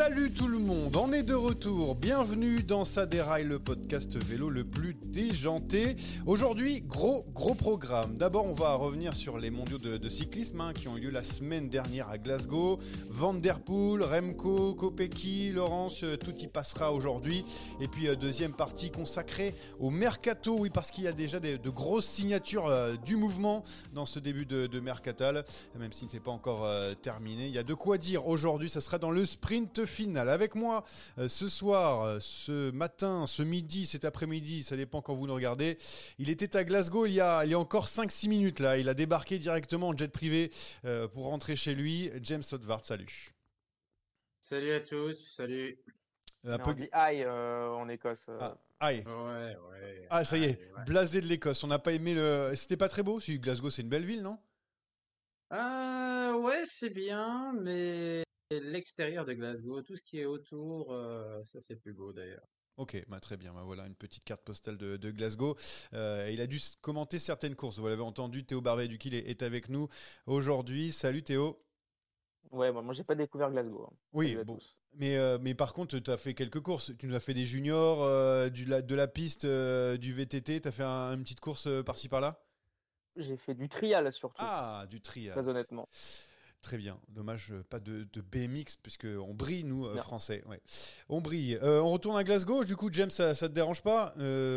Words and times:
Salut 0.00 0.30
tout 0.30 0.48
le 0.48 0.58
monde, 0.58 0.96
on 0.96 1.12
est 1.12 1.22
de 1.22 1.34
retour. 1.34 1.94
Bienvenue 1.94 2.62
dans 2.62 2.86
Ça 2.86 3.04
déraille, 3.04 3.44
le 3.44 3.58
podcast 3.58 4.16
vélo 4.16 4.48
le 4.48 4.64
plus 4.64 4.94
déjanté. 4.94 5.94
Aujourd'hui, 6.24 6.80
gros 6.80 7.26
gros 7.34 7.54
programme. 7.54 8.16
D'abord, 8.16 8.46
on 8.46 8.54
va 8.54 8.72
revenir 8.76 9.14
sur 9.14 9.36
les 9.36 9.50
mondiaux 9.50 9.76
de, 9.76 10.08
cyclisme 10.08 10.62
hein, 10.62 10.72
qui 10.72 10.88
ont 10.88 10.96
eu 10.96 11.00
lieu 11.00 11.10
la 11.10 11.22
semaine 11.22 11.68
dernière 11.68 12.08
à 12.08 12.16
Glasgow. 12.16 12.78
Van 13.10 13.34
Der 13.34 13.60
Poel, 13.60 14.02
Remco, 14.02 14.74
Kopecky, 14.74 15.52
Laurence, 15.52 16.02
euh, 16.02 16.16
tout 16.16 16.34
y 16.34 16.46
passera 16.46 16.94
aujourd'hui. 16.94 17.44
Et 17.78 17.86
puis 17.86 18.08
euh, 18.08 18.16
deuxième 18.16 18.54
partie 18.54 18.90
consacrée 18.90 19.54
au 19.78 19.90
mercato, 19.90 20.56
oui 20.60 20.70
parce 20.70 20.90
qu'il 20.90 21.04
y 21.04 21.08
a 21.08 21.12
déjà 21.12 21.40
de 21.40 21.68
grosses 21.68 22.06
signatures 22.06 22.68
euh, 22.68 22.96
du 22.96 23.16
mouvement 23.16 23.64
dans 23.92 24.06
ce 24.06 24.18
début 24.18 24.46
de, 24.46 24.66
de 24.66 24.80
mercatal, 24.80 25.44
même 25.78 25.92
si 25.92 26.06
ce 26.08 26.14
n'est 26.14 26.20
pas 26.20 26.30
encore 26.30 26.66
terminé. 27.02 27.48
Il 27.48 27.52
y 27.52 27.58
a 27.58 27.62
de 27.62 27.74
quoi 27.74 27.98
dire 27.98 28.26
aujourd'hui. 28.26 28.70
Ça 28.70 28.80
sera 28.80 28.96
dans 28.96 29.10
le 29.10 29.26
sprint 29.26 29.84
finale. 29.90 30.30
Avec 30.30 30.54
moi 30.54 30.84
euh, 31.18 31.28
ce 31.28 31.48
soir, 31.48 32.02
euh, 32.02 32.18
ce 32.20 32.70
matin, 32.70 33.26
ce 33.26 33.42
midi, 33.42 33.86
cet 33.86 34.04
après-midi, 34.04 34.62
ça 34.62 34.76
dépend 34.76 35.02
quand 35.02 35.14
vous 35.14 35.26
nous 35.26 35.34
regardez. 35.34 35.76
Il 36.18 36.30
était 36.30 36.56
à 36.56 36.64
Glasgow 36.64 37.06
il 37.06 37.12
y 37.12 37.20
a, 37.20 37.44
il 37.44 37.50
y 37.50 37.54
a 37.54 37.58
encore 37.58 37.86
5-6 37.86 38.28
minutes 38.28 38.60
là. 38.60 38.78
Il 38.78 38.88
a 38.88 38.94
débarqué 38.94 39.38
directement 39.38 39.88
en 39.88 39.96
jet 39.96 40.10
privé 40.10 40.50
euh, 40.84 41.08
pour 41.08 41.24
rentrer 41.24 41.56
chez 41.56 41.74
lui. 41.74 42.10
James 42.22 42.42
Sotvart, 42.42 42.84
salut. 42.84 43.34
Salut 44.40 44.72
à 44.72 44.80
tous, 44.80 45.14
salut. 45.36 45.78
Un 46.46 46.58
peu... 46.58 46.70
On 46.70 46.74
dit 46.74 46.88
aïe 46.92 47.26
en 47.26 47.86
Écosse. 47.88 48.26
Ah, 48.40 48.56
aïe. 48.80 49.04
Ouais, 49.06 49.56
ouais. 49.70 50.06
Ah, 50.08 50.24
ça 50.24 50.38
y 50.38 50.44
est, 50.44 50.60
blasé 50.86 51.20
de 51.20 51.26
l'Écosse. 51.26 51.62
On 51.64 51.68
n'a 51.68 51.78
pas 51.78 51.92
aimé 51.92 52.14
le. 52.14 52.52
C'était 52.54 52.78
pas 52.78 52.88
très 52.88 53.02
beau 53.02 53.20
Si 53.20 53.38
Glasgow, 53.38 53.68
c'est 53.68 53.82
une 53.82 53.90
belle 53.90 54.06
ville, 54.06 54.22
non? 54.22 54.38
Euh, 55.52 55.90
Ouais, 56.40 56.62
c'est 56.64 56.90
bien, 56.90 57.52
mais 57.60 58.22
l'extérieur 58.50 59.24
de 59.24 59.32
Glasgow, 59.32 59.82
tout 59.82 59.96
ce 59.96 60.02
qui 60.02 60.18
est 60.18 60.26
autour, 60.26 60.92
euh, 60.92 61.42
ça 61.44 61.60
c'est 61.60 61.76
plus 61.76 61.92
beau 61.92 62.12
d'ailleurs. 62.12 62.46
Ok, 62.76 63.02
bah 63.08 63.20
très 63.20 63.36
bien. 63.36 63.52
Bah 63.52 63.62
voilà 63.64 63.86
une 63.86 63.94
petite 63.94 64.24
carte 64.24 64.42
postale 64.42 64.78
de, 64.78 65.10
Glasgow. 65.10 65.56
Euh, 65.92 66.30
il 66.32 66.40
a 66.40 66.46
dû 66.46 66.58
commenter 66.80 67.18
certaines 67.18 67.54
courses. 67.54 67.78
Vous 67.78 67.86
l'avez 67.86 68.02
entendu, 68.02 68.44
Théo 68.44 68.60
Barbet 68.60 68.88
du 68.88 68.98
Kiel 68.98 69.14
est, 69.14 69.42
avec 69.42 69.68
nous 69.68 69.88
aujourd'hui. 70.26 70.90
Salut 70.90 71.22
Théo. 71.22 71.62
Ouais, 72.50 72.72
moi 72.72 72.92
j'ai 72.92 73.04
pas 73.04 73.14
découvert 73.14 73.50
Glasgow. 73.50 73.86
Hein. 73.90 73.96
Oui, 74.12 74.36
bon. 74.46 74.58
Mais, 74.94 75.16
euh, 75.18 75.38
mais 75.40 75.54
par 75.54 75.72
contre, 75.72 75.98
tu 75.98 76.10
as 76.10 76.16
fait 76.16 76.34
quelques 76.34 76.60
courses. 76.60 76.92
Tu 76.98 77.06
nous 77.06 77.14
as 77.14 77.20
fait 77.20 77.34
des 77.34 77.46
juniors, 77.46 77.98
du, 78.50 78.64
de 78.64 78.94
la 78.94 79.06
piste, 79.06 79.46
du 79.46 80.12
VTT. 80.12 80.62
Tu 80.62 80.68
as 80.68 80.72
fait 80.72 80.82
une 80.82 81.22
petite 81.22 81.40
course 81.40 81.68
par-ci 81.84 82.08
par-là? 82.08 82.42
J'ai 83.16 83.36
fait 83.36 83.54
du 83.54 83.68
trial 83.68 84.10
surtout. 84.10 84.36
Ah, 84.38 84.86
du 84.88 85.00
trial. 85.00 85.32
Très 85.32 85.48
honnêtement. 85.48 85.88
Très 86.62 86.76
bien. 86.76 86.98
Dommage, 87.08 87.52
euh, 87.52 87.64
pas 87.68 87.80
de, 87.80 88.06
BMX, 88.20 88.76
puisqu'on 88.82 89.32
brille, 89.32 89.64
nous, 89.64 89.86
euh, 89.86 89.96
Français. 89.96 90.44
On 91.08 91.20
brille. 91.20 91.58
Euh, 91.62 91.80
on 91.80 91.88
retourne 91.88 92.18
à 92.18 92.24
Glasgow. 92.24 92.64
Du 92.64 92.76
coup, 92.76 92.90
James, 92.92 93.10
ça 93.10 93.30
ne 93.30 93.34
te 93.34 93.46
dérange 93.46 93.82
pas 93.82 94.12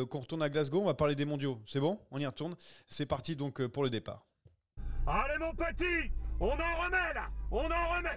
qu'on 0.09 0.19
retourne 0.19 0.41
à 0.41 0.49
Glasgow 0.49 0.81
On 0.81 0.85
va 0.85 0.93
parler 0.93 1.15
des 1.15 1.25
mondiaux. 1.25 1.61
C'est 1.65 1.79
bon? 1.79 1.99
On 2.11 2.19
y 2.19 2.25
retourne. 2.25 2.55
C'est 2.87 3.05
parti 3.05 3.35
donc 3.35 3.65
pour 3.67 3.83
le 3.83 3.89
départ. 3.89 4.25
Allez, 5.07 5.37
mon 5.39 5.53
petit 5.53 6.11
On 6.39 6.47
en 6.47 6.83
remet 6.83 7.13
là 7.13 7.29
On 7.51 7.65
en 7.65 7.95
remet 7.95 8.15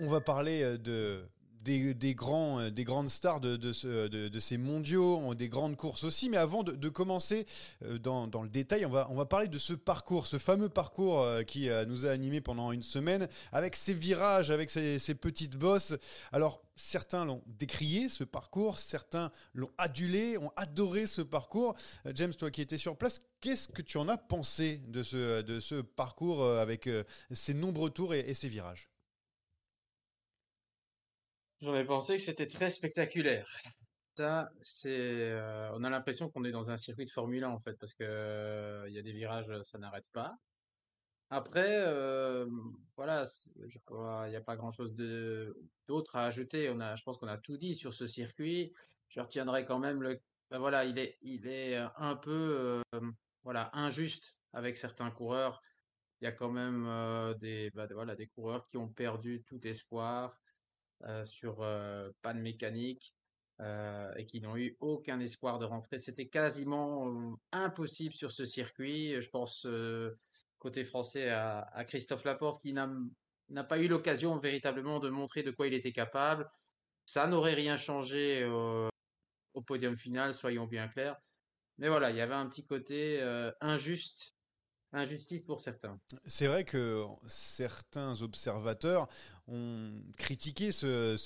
On 0.00 0.06
va 0.06 0.20
parler 0.20 0.76
de 0.78 1.26
des, 1.66 2.14
grands, 2.14 2.60
euh, 2.60 2.70
des 2.70 2.84
grandes 2.84 3.08
stars 3.08 3.40
de, 3.40 3.56
de, 3.56 4.38
ces 4.38 4.58
mondiaux, 4.58 5.34
des 5.34 5.48
grandes 5.48 5.76
courses 5.76 6.04
aussi. 6.04 6.30
Mais 6.30 6.36
avant 6.36 6.62
de, 6.62 6.88
commencer 6.88 7.46
euh, 7.84 7.98
dans, 7.98 8.42
le 8.42 8.48
détail, 8.48 8.86
on 8.86 8.90
va, 8.90 9.08
on 9.10 9.14
va 9.14 9.26
parler 9.26 9.48
de 9.48 9.58
ce 9.58 9.72
parcours, 9.72 10.26
ce 10.26 10.38
fameux 10.38 10.68
parcours 10.68 11.20
euh, 11.20 11.42
qui 11.42 11.68
nous 11.86 12.06
a 12.06 12.10
animés 12.10 12.40
pendant 12.40 12.72
une 12.72 12.82
semaine, 12.82 13.28
avec 13.52 13.76
ses 13.76 13.92
virages, 13.92 14.50
avec 14.50 14.70
ses, 14.70 14.98
petites 15.14 15.56
bosses. 15.56 15.94
Alors, 16.32 16.62
certains 16.76 17.24
l'ont 17.24 17.42
décrié, 17.46 18.08
ce 18.08 18.22
parcours, 18.22 18.78
certains 18.78 19.30
l'ont 19.54 19.70
adulé, 19.78 20.36
ont 20.38 20.52
adoré 20.56 21.06
ce 21.06 21.22
parcours. 21.22 21.74
James, 22.14 22.34
toi 22.34 22.50
qui 22.50 22.60
étais 22.60 22.76
sur 22.76 22.96
place, 22.96 23.20
qu'est-ce 23.40 23.68
que 23.68 23.82
tu 23.82 23.98
en 23.98 24.08
as 24.08 24.18
pensé 24.18 24.82
de 24.88 25.02
ce, 25.02 25.42
de 25.42 25.58
ce 25.58 25.76
parcours 25.76 26.44
avec 26.44 26.88
ses 27.32 27.54
nombreux 27.54 27.90
tours 27.90 28.14
et 28.14 28.34
ses 28.34 28.48
virages? 28.48 28.88
J'en 31.62 31.74
ai 31.74 31.84
pensé 31.84 32.16
que 32.16 32.22
c'était 32.22 32.46
très 32.46 32.68
spectaculaire. 32.68 33.48
Ça, 34.16 34.50
c'est, 34.60 34.90
euh, 34.90 35.70
on 35.74 35.84
a 35.84 35.90
l'impression 35.90 36.30
qu'on 36.30 36.44
est 36.44 36.50
dans 36.50 36.70
un 36.70 36.76
circuit 36.76 37.04
de 37.04 37.10
Formule 37.10 37.44
1 37.44 37.50
en 37.50 37.58
fait, 37.58 37.74
parce 37.78 37.94
que 37.94 38.04
euh, 38.04 38.88
il 38.88 38.94
y 38.94 38.98
a 38.98 39.02
des 39.02 39.12
virages, 39.12 39.50
ça 39.62 39.78
n'arrête 39.78 40.10
pas. 40.12 40.36
Après, 41.28 41.82
euh, 41.86 42.46
voilà, 42.96 43.24
il 43.56 44.30
n'y 44.30 44.36
a 44.36 44.40
pas 44.40 44.56
grand-chose 44.56 44.94
d'autre 45.88 46.16
à 46.16 46.26
ajouter. 46.26 46.70
On 46.70 46.80
a, 46.80 46.94
je 46.94 47.02
pense 47.02 47.18
qu'on 47.18 47.26
a 47.26 47.38
tout 47.38 47.56
dit 47.56 47.74
sur 47.74 47.92
ce 47.92 48.06
circuit. 48.06 48.72
Je 49.08 49.20
retiendrai 49.20 49.64
quand 49.64 49.78
même 49.78 50.02
le, 50.02 50.20
ben 50.50 50.58
voilà, 50.58 50.84
il 50.84 50.98
est, 50.98 51.18
il 51.22 51.46
est 51.46 51.76
un 51.96 52.16
peu, 52.16 52.80
voilà, 53.42 53.70
injuste 53.72 54.36
avec 54.52 54.76
certains 54.76 55.10
coureurs. 55.10 55.60
Il 56.20 56.24
y 56.24 56.28
a 56.28 56.32
quand 56.32 56.50
même 56.50 57.34
des, 57.38 57.70
ben 57.74 57.88
voilà, 57.92 58.14
des 58.14 58.28
coureurs 58.28 58.66
qui 58.68 58.76
ont 58.76 58.88
perdu 58.88 59.42
tout 59.44 59.66
espoir. 59.66 60.38
Euh, 61.04 61.26
sur 61.26 61.60
euh, 61.60 62.10
panne 62.22 62.40
mécanique 62.40 63.14
euh, 63.60 64.10
et 64.16 64.24
qui 64.24 64.40
n'ont 64.40 64.56
eu 64.56 64.78
aucun 64.80 65.20
espoir 65.20 65.58
de 65.58 65.66
rentrer. 65.66 65.98
C'était 65.98 66.28
quasiment 66.28 67.36
impossible 67.52 68.14
sur 68.14 68.32
ce 68.32 68.46
circuit. 68.46 69.20
Je 69.20 69.28
pense 69.28 69.66
côté 70.58 70.84
français 70.84 71.28
à, 71.28 71.84
Christophe 71.86 72.24
Laporte 72.24 72.62
qui 72.62 72.72
n'a 72.72 73.64
pas 73.64 73.78
eu 73.78 73.88
l'occasion 73.88 74.38
véritablement 74.38 74.98
de 74.98 75.10
montrer 75.10 75.42
de 75.42 75.50
quoi 75.50 75.66
il 75.66 75.74
était 75.74 75.92
capable. 75.92 76.50
Ça 77.04 77.26
n'aurait 77.26 77.54
rien 77.54 77.76
changé 77.76 78.46
au 78.46 79.62
podium 79.62 79.98
final, 79.98 80.32
soyons 80.32 80.66
bien 80.66 80.88
clairs. 80.88 81.20
mais 81.76 81.88
voilà, 81.88 82.10
il 82.10 82.16
y 82.16 82.22
avait 82.22 82.34
un 82.34 82.48
petit 82.48 82.64
côté 82.64 83.20
injuste 83.60 84.34
injustice 84.92 85.42
pour 85.42 85.60
certains. 85.60 85.98
C'est 86.26 86.46
vrai 86.46 86.64
que 86.64 87.04
certains 87.26 88.20
observateurs 88.22 89.08
ont 89.48 89.92
critiqué 90.16 90.72
ce, 90.72 91.16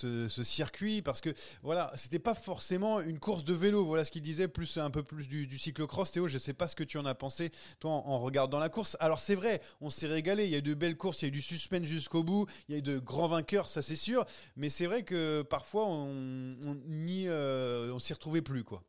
circuit 0.43 1.03
parce 1.03 1.21
que 1.21 1.31
voilà, 1.63 1.93
c'était 1.97 2.19
pas 2.19 2.35
forcément 2.35 3.01
une 3.01 3.19
course 3.19 3.45
de 3.45 3.55
vélo. 3.55 3.85
Voilà 3.85 4.05
ce 4.05 4.11
qu'il 4.11 4.23
disait, 4.23 4.49
plus 4.49 4.79
un 4.79 4.91
peu 4.91 5.03
plus 5.03 5.29
du, 5.29 5.59
cyclocross. 5.59 6.13
Théo, 6.13 6.29
je 6.29 6.39
sais 6.39 6.53
pas 6.53 6.69
ce 6.69 6.77
que 6.77 6.85
tu 6.85 6.99
en 6.99 7.07
as 7.07 7.15
pensé 7.15 7.51
toi 7.79 7.93
en, 7.93 8.19
regardant 8.19 8.59
la 8.59 8.69
course. 8.69 8.97
Alors 9.01 9.21
c'est 9.21 9.35
vrai, 9.35 9.61
on 9.81 9.91
s'est 9.91 10.07
régalé. 10.07 10.45
Il 10.45 10.51
y 10.51 10.55
a 10.55 10.59
eu 10.59 10.63
de 10.63 10.75
belles 10.75 10.97
courses, 10.97 11.23
il 11.23 11.27
y 11.27 11.27
a 11.27 11.29
eu 11.29 11.33
du 11.33 11.43
suspense 11.43 11.85
jusqu'au 11.85 12.23
bout, 12.23 12.47
il 12.69 12.73
y 12.73 12.75
a 12.77 12.79
eu 12.79 12.83
de 12.83 12.99
grands 12.99 13.29
vainqueurs, 13.29 13.69
ça 13.69 13.83
c'est 13.83 13.97
sûr. 13.97 14.25
Mais 14.57 14.69
c'est 14.69 14.87
vrai 14.87 15.03
que 15.03 15.43
parfois 15.43 15.87
on, 15.87 16.51
on, 16.67 16.77
euh, 17.09 17.93
on 17.93 17.99
s'y 17.99 18.13
retrouvait 18.13 18.43
plus 18.43 18.65
quoi. 18.65 18.83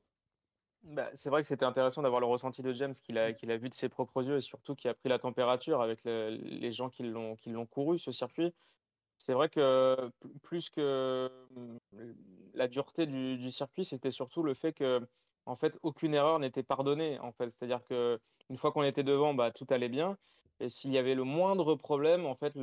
Bah, 0.83 1.09
c'est 1.13 1.29
vrai 1.29 1.41
que 1.41 1.47
c'était 1.47 1.65
intéressant 1.65 2.01
d'avoir 2.01 2.21
le 2.21 2.25
ressenti 2.25 2.63
de 2.63 2.73
James 2.73 2.93
qu'il 2.93 3.17
a, 3.17 3.33
qu'il 3.33 3.51
a 3.51 3.57
vu 3.57 3.69
de 3.69 3.73
ses 3.73 3.87
propres 3.87 4.23
yeux 4.27 4.37
et 4.37 4.41
surtout 4.41 4.75
qui 4.75 4.87
a 4.87 4.93
pris 4.93 5.09
la 5.09 5.19
température 5.19 5.81
avec 5.81 5.99
les 6.03 6.71
gens 6.71 6.89
qui 6.89 7.03
l'ont, 7.03 7.35
qui 7.35 7.49
l'ont 7.49 7.67
couru 7.67 7.99
ce 7.99 8.11
circuit. 8.11 8.51
C'est 9.17 9.33
vrai 9.33 9.49
que 9.49 10.11
plus 10.41 10.71
que 10.71 11.29
la 12.55 12.67
dureté 12.67 13.05
du, 13.05 13.51
circuit, 13.51 13.85
c'était 13.85 14.09
surtout 14.09 14.41
le 14.41 14.55
fait 14.55 14.73
que 14.73 15.07
en 15.45 15.55
fait 15.55 15.77
aucune 15.83 16.15
erreur 16.15 16.39
n'était 16.39 16.63
pardonnée 16.63 17.19
en 17.19 17.31
fait. 17.31 17.51
C'est-à-dire 17.51 17.83
que 17.83 18.19
une 18.49 18.57
fois 18.57 18.71
qu'on 18.71 18.83
était 18.83 19.03
devant, 19.03 19.35
bah, 19.35 19.51
tout 19.51 19.67
allait 19.69 19.89
bien. 19.89 20.17
Et 20.59 20.69
s'il 20.69 20.91
y 20.91 20.97
avait 20.97 21.15
le 21.15 21.23
moindre 21.23 21.75
problème, 21.75 22.25
en 22.25 22.35
fait, 22.35 22.53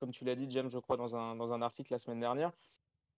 comme 0.00 0.10
tu 0.10 0.24
l'as 0.24 0.34
dit, 0.34 0.46
James, 0.50 0.68
je 0.70 0.78
crois, 0.78 0.96
dans 0.96 1.16
un, 1.16 1.36
dans 1.36 1.52
un 1.52 1.62
article 1.62 1.92
la 1.92 1.98
semaine 1.98 2.20
dernière, 2.20 2.52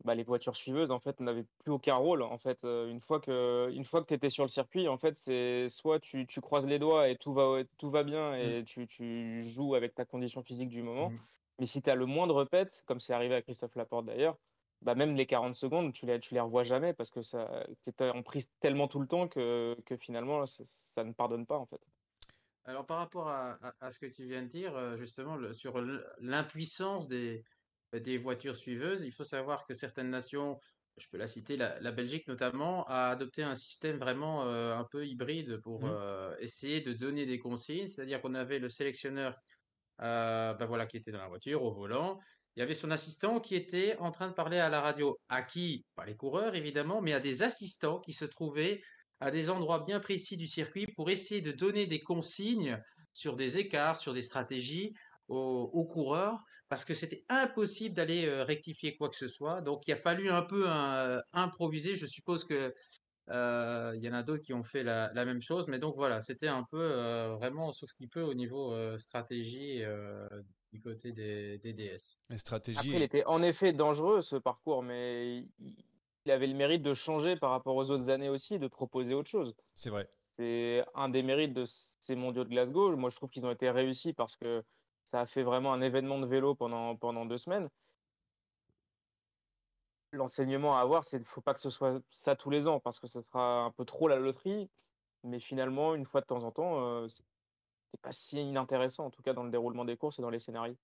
bah, 0.04 0.14
les 0.14 0.22
voitures 0.22 0.56
suiveuses 0.56 0.90
en 0.90 1.00
fait 1.00 1.20
n'avaient 1.20 1.46
plus 1.58 1.72
aucun 1.72 1.94
rôle 1.94 2.22
en 2.22 2.38
fait 2.38 2.64
euh, 2.64 2.88
une 2.88 3.00
fois 3.00 3.20
que 3.20 3.70
une 3.72 3.84
fois 3.84 4.02
que 4.02 4.08
tu 4.08 4.14
étais 4.14 4.30
sur 4.30 4.44
le 4.44 4.48
circuit 4.48 4.88
en 4.88 4.98
fait 4.98 5.16
c'est 5.16 5.68
soit 5.68 6.00
tu, 6.00 6.26
tu, 6.26 6.40
croises 6.40 6.66
les 6.66 6.78
doigts 6.78 7.08
et 7.08 7.16
tout 7.16 7.32
va 7.32 7.62
tout 7.78 7.90
va 7.90 8.04
bien 8.04 8.34
et 8.34 8.62
mmh. 8.62 8.64
tu, 8.64 8.86
tu, 8.86 9.46
joues 9.48 9.74
avec 9.74 9.94
ta 9.94 10.04
condition 10.04 10.42
physique 10.42 10.68
du 10.68 10.82
moment 10.82 11.10
mmh. 11.10 11.18
mais 11.58 11.66
si 11.66 11.82
tu 11.82 11.90
as 11.90 11.94
le 11.94 12.06
moindre 12.06 12.44
pet 12.44 12.82
comme 12.86 13.00
c'est 13.00 13.14
arrivé 13.14 13.34
à 13.34 13.42
Christophe 13.42 13.74
Laporte 13.74 14.06
d'ailleurs 14.06 14.36
bah 14.82 14.94
même 14.94 15.16
les 15.16 15.26
40 15.26 15.54
secondes 15.54 15.92
tu 15.92 16.04
les 16.04 16.20
tu 16.20 16.34
les 16.34 16.40
revois 16.40 16.62
jamais 16.62 16.92
parce 16.92 17.10
que 17.10 17.22
ça 17.22 17.64
t'es 17.82 18.10
en 18.10 18.22
prise 18.22 18.50
tellement 18.60 18.88
tout 18.88 19.00
le 19.00 19.06
temps 19.06 19.26
que, 19.28 19.76
que 19.86 19.96
finalement 19.96 20.44
ça, 20.46 21.04
ne 21.04 21.12
pardonne 21.12 21.46
pas 21.46 21.56
en 21.56 21.66
fait 21.66 21.80
alors 22.66 22.84
par 22.84 22.98
rapport 22.98 23.28
à, 23.28 23.58
à, 23.80 23.90
ce 23.90 23.98
que 23.98 24.06
tu 24.06 24.24
viens 24.24 24.42
de 24.42 24.48
dire 24.48 24.76
euh, 24.76 24.96
justement 24.96 25.38
sur 25.52 25.80
l'impuissance 26.20 27.08
des 27.08 27.44
des 27.92 28.18
voitures 28.18 28.56
suiveuses. 28.56 29.02
Il 29.02 29.12
faut 29.12 29.24
savoir 29.24 29.66
que 29.66 29.74
certaines 29.74 30.10
nations, 30.10 30.58
je 30.96 31.06
peux 31.10 31.18
la 31.18 31.28
citer, 31.28 31.56
la, 31.56 31.92
Belgique 31.92 32.26
notamment, 32.28 32.84
a 32.88 33.08
adopté 33.10 33.42
un 33.42 33.54
système 33.54 33.98
vraiment 33.98 34.44
euh, 34.44 34.74
un 34.76 34.84
peu 34.84 35.06
hybride 35.06 35.58
pour 35.58 35.82
mmh. 35.82 35.90
euh, 35.90 36.36
essayer 36.40 36.80
de 36.80 36.92
donner 36.92 37.26
des 37.26 37.38
consignes. 37.38 37.86
C'est-à-dire 37.86 38.20
qu'on 38.20 38.34
avait 38.34 38.58
le 38.58 38.68
sélectionneur 38.68 39.36
euh, 40.02 40.52
ben 40.54 40.66
voilà, 40.66 40.86
qui 40.86 40.96
était 40.96 41.12
dans 41.12 41.20
la 41.20 41.28
voiture, 41.28 41.62
au 41.62 41.72
volant. 41.72 42.18
Il 42.54 42.60
y 42.60 42.62
avait 42.62 42.74
son 42.74 42.90
assistant 42.90 43.40
qui 43.40 43.54
était 43.54 43.96
en 43.98 44.10
train 44.10 44.28
de 44.28 44.32
parler 44.32 44.58
à 44.58 44.68
la 44.68 44.80
radio. 44.80 45.18
À 45.28 45.42
qui? 45.42 45.84
Pas 45.94 46.04
les 46.04 46.16
coureurs, 46.16 46.54
évidemment, 46.54 47.00
mais 47.02 47.12
à 47.12 47.20
des 47.20 47.42
assistants 47.42 48.00
qui 48.00 48.12
se 48.12 48.24
trouvaient 48.24 48.82
à 49.20 49.30
des 49.30 49.48
endroits 49.48 49.84
bien 49.84 50.00
précis 50.00 50.36
du 50.36 50.46
circuit 50.46 50.86
pour 50.96 51.10
essayer 51.10 51.40
de 51.40 51.52
donner 51.52 51.86
des 51.86 52.00
consignes 52.00 52.82
sur 53.12 53.36
des 53.36 53.58
écarts, 53.58 53.96
sur 53.96 54.12
des 54.12 54.22
stratégies 54.22 54.94
aux, 55.28 55.84
coureurs 55.84 56.42
parce 56.68 56.84
que 56.84 56.94
c'était 56.94 57.24
impossible 57.28 57.94
d'aller 57.94 58.26
euh, 58.26 58.42
rectifier 58.42 58.96
quoi 58.96 59.08
que 59.08 59.16
ce 59.16 59.28
soit. 59.28 59.60
Donc 59.60 59.86
il 59.86 59.92
a 59.92 59.96
fallu 59.96 60.30
un 60.30 60.42
peu 60.42 60.66
improviser. 61.32 61.94
Je 61.94 62.06
suppose 62.06 62.44
que 62.44 62.74
euh, 63.30 63.92
il 63.96 64.02
y 64.02 64.08
en 64.08 64.12
a 64.12 64.22
d'autres 64.22 64.42
qui 64.42 64.54
ont 64.54 64.62
fait 64.62 64.82
la, 64.82 65.10
même 65.12 65.42
chose, 65.42 65.68
mais 65.68 65.78
donc 65.78 65.96
voilà, 65.96 66.20
c'était 66.20 66.48
un 66.48 66.64
peu 66.64 66.80
euh, 66.80 67.34
vraiment 67.34 67.72
sauf 67.72 67.92
qu'il 67.94 68.08
peut 68.08 68.22
au 68.22 68.34
niveau 68.34 68.74
stratégie 68.98 69.82
du 70.72 70.80
côté 70.80 71.12
des, 71.12 71.58
DS. 71.58 72.20
stratégie. 72.36 72.92
il 72.92 73.02
était 73.02 73.24
en 73.24 73.42
effet 73.42 73.72
dangereux 73.72 74.20
ce 74.20 74.36
parcours, 74.36 74.82
mais 74.82 75.44
il 76.26 76.30
avait 76.32 76.48
le 76.48 76.54
mérite 76.54 76.82
de 76.82 76.92
changer 76.92 77.36
par 77.36 77.50
rapport 77.50 77.76
aux 77.76 77.90
autres 77.90 78.10
années 78.10 78.28
aussi, 78.28 78.58
de 78.58 78.66
proposer 78.66 79.14
autre 79.14 79.30
chose. 79.30 79.54
C'est 79.74 79.90
vrai. 79.90 80.08
C'est 80.36 80.84
un 80.94 81.08
des 81.08 81.22
mérites 81.22 81.54
de 81.54 81.64
ces 81.66 82.14
mondiaux 82.16 82.44
de 82.44 82.50
Glasgow. 82.50 82.94
Moi, 82.96 83.10
je 83.10 83.16
trouve 83.16 83.30
qu'ils 83.30 83.46
ont 83.46 83.50
été 83.50 83.70
réussis 83.70 84.12
parce 84.12 84.36
que 84.36 84.62
ça 85.06 85.20
a 85.20 85.26
fait 85.26 85.44
vraiment 85.44 85.72
un 85.72 85.80
événement 85.80 86.18
de 86.18 86.26
vélo 86.26 86.54
pendant, 86.56 87.26
deux 87.26 87.38
semaines. 87.38 87.68
L'enseignement 90.12 90.76
à 90.76 90.80
avoir, 90.80 91.04
c'est 91.04 91.18
qu'il 91.18 91.26
ne 91.26 91.30
faut 91.30 91.40
pas 91.40 91.54
que 91.54 91.60
ce 91.60 91.70
soit 91.70 92.00
ça 92.10 92.34
tous 92.34 92.50
les 92.50 92.66
ans 92.66 92.80
parce 92.80 92.98
que 92.98 93.06
ce 93.06 93.20
sera 93.22 93.64
un 93.64 93.70
peu 93.70 93.84
trop 93.84 94.08
la 94.08 94.16
loterie. 94.16 94.68
Mais 95.22 95.38
finalement, 95.38 95.94
une 95.94 96.06
fois 96.06 96.20
de 96.20 96.26
temps 96.26 96.42
en 96.42 96.50
temps, 96.50 96.80
euh, 96.80 97.08
c'est 97.08 98.00
pas 98.02 98.12
si 98.12 98.40
inintéressant, 98.40 99.06
en 99.06 99.10
tout 99.10 99.22
cas 99.22 99.32
dans 99.32 99.44
le 99.44 99.50
déroulement 99.50 99.84
des 99.84 99.96
courses 99.96 100.18
et 100.18 100.22
dans 100.22 100.30
les 100.30 100.40
scénarios. 100.40 100.76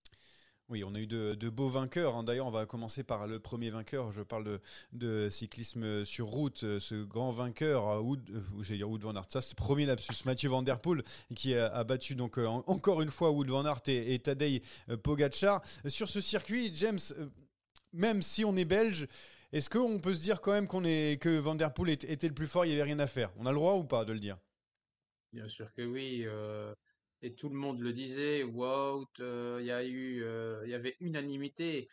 Oui, 0.73 0.85
on 0.85 0.95
a 0.95 1.01
eu 1.01 1.07
de, 1.07 1.49
beaux 1.51 1.69
vainqueurs. 1.69 2.17
Hein. 2.17 2.25
D'ailleurs, 2.25 2.47
on 2.47 2.51
va 2.51 2.65
commencer 2.65 3.05
par 3.05 3.27
le 3.27 3.39
premier 3.39 3.69
vainqueur. 3.69 4.11
Je 4.11 4.23
parle 4.23 4.59
de, 4.95 5.29
cyclisme 5.29 6.03
sur 6.07 6.29
route. 6.29 6.65
Euh, 6.65 6.81
ce 6.81 6.95
grand 7.05 7.31
vainqueur, 7.31 7.87
euh, 7.91 8.01
Wood, 8.01 8.23
euh, 8.31 8.41
j'ai 8.63 8.79
dit 8.79 8.83
Wood 8.83 9.03
van 9.03 9.15
Aert. 9.15 9.27
Ça, 9.29 9.43
c'est 9.43 9.55
premier 9.55 9.85
lapsus. 9.85 10.25
Mathieu 10.25 10.49
Van 10.49 10.63
Der 10.63 10.81
Poel 10.81 11.03
qui 11.35 11.55
a, 11.55 11.85
battu 11.85 12.15
donc 12.15 12.39
encore 12.39 13.03
une 13.03 13.11
fois 13.11 13.33
Wood 13.33 13.51
van 13.51 13.67
Aert 13.67 13.83
et, 13.89 14.19
Tadej 14.19 14.63
Pogacar 15.03 15.61
sur 15.89 16.09
ce 16.09 16.23
circuit. 16.23 16.73
James, 16.75 17.01
même 17.93 18.23
si 18.23 18.43
on 18.47 18.57
est 18.57 18.65
belge. 18.65 19.09
Est-ce 19.53 19.69
qu'on 19.69 19.99
peut 19.99 20.15
se 20.15 20.23
dire 20.23 20.41
quand 20.41 20.53
même 20.53 20.67
qu'on 20.67 20.85
est 20.85 21.21
que 21.21 21.39
Van 21.39 21.55
Der 21.55 21.75
Poel 21.75 21.91
était 21.91 22.29
le 22.29 22.33
plus 22.33 22.47
fort, 22.47 22.65
il 22.65 22.69
n'y 22.69 22.75
avait 22.75 22.85
rien 22.85 22.99
à 22.99 23.07
faire 23.07 23.31
On 23.37 23.45
a 23.45 23.51
le 23.51 23.57
droit 23.57 23.75
ou 23.75 23.85
pas 23.85 24.07
de 24.07 24.15
le 24.15 24.21
dire? 24.21 24.39
Bien 25.35 25.49
sûr 25.49 25.71
que 25.75 25.83
oui 25.83 26.27
et 27.23 27.35
tout 27.35 27.49
le 27.49 27.55
monde 27.55 27.81
le 27.81 27.93
disait, 27.93 28.43
Wout, 28.43 29.09
euh, 29.21 29.59
il 29.61 29.67
y 29.67 29.71
a 29.71 29.85
eu, 29.85 30.23
euh, 30.25 30.61
il 30.65 30.71
y 30.71 30.75
avait 30.75 30.97
unanimité 31.01 31.89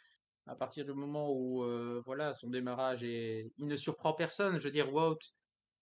à 0.48 0.56
partir 0.56 0.86
du 0.86 0.94
moment 0.94 1.32
où, 1.32 1.64
euh, 1.64 2.02
voilà, 2.06 2.34
son 2.34 2.50
démarrage 2.50 3.04
et 3.04 3.54
il 3.58 3.68
ne 3.68 3.76
surprend 3.76 4.14
personne. 4.14 4.58
Je 4.58 4.64
veux 4.64 4.72
dire, 4.72 4.92
Wout, 4.92 5.20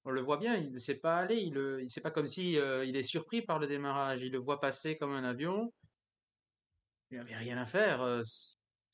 on 0.03 0.11
le 0.11 0.21
voit 0.21 0.37
bien, 0.37 0.55
il 0.55 0.71
ne 0.71 0.79
sait 0.79 0.99
pas 0.99 1.17
aller, 1.17 1.37
il, 1.37 1.53
ne 1.53 1.87
c'est 1.87 2.01
pas 2.01 2.11
comme 2.11 2.25
si 2.27 2.53
il 2.53 2.95
est 2.95 3.03
surpris 3.03 3.41
par 3.41 3.59
le 3.59 3.67
démarrage, 3.67 4.21
il 4.21 4.31
le 4.31 4.39
voit 4.39 4.59
passer 4.59 4.97
comme 4.97 5.13
un 5.13 5.23
avion. 5.23 5.73
Il 7.09 7.15
n'y 7.15 7.21
avait 7.21 7.35
rien 7.35 7.57
à 7.57 7.65
faire, 7.65 8.21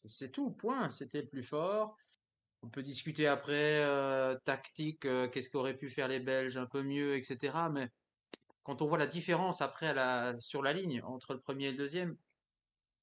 c'est 0.05 0.31
tout, 0.31 0.51
point. 0.51 0.89
C'était 0.89 1.21
le 1.21 1.27
plus 1.27 1.43
fort. 1.43 1.97
On 2.61 2.69
peut 2.69 2.83
discuter 2.83 3.27
après 3.27 3.83
tactique, 4.45 5.01
qu'est-ce 5.01 5.49
qu'auraient 5.49 5.77
pu 5.77 5.89
faire 5.89 6.07
les 6.07 6.19
Belges 6.19 6.57
un 6.57 6.67
peu 6.67 6.81
mieux, 6.81 7.15
etc. 7.15 7.53
Mais 7.71 7.89
quand 8.63 8.81
on 8.81 8.87
voit 8.87 8.97
la 8.97 9.07
différence 9.07 9.61
après 9.61 9.93
la, 9.93 10.37
sur 10.39 10.61
la 10.61 10.73
ligne 10.73 11.01
entre 11.03 11.33
le 11.33 11.39
premier 11.39 11.65
et 11.65 11.71
le 11.71 11.77
deuxième, 11.77 12.17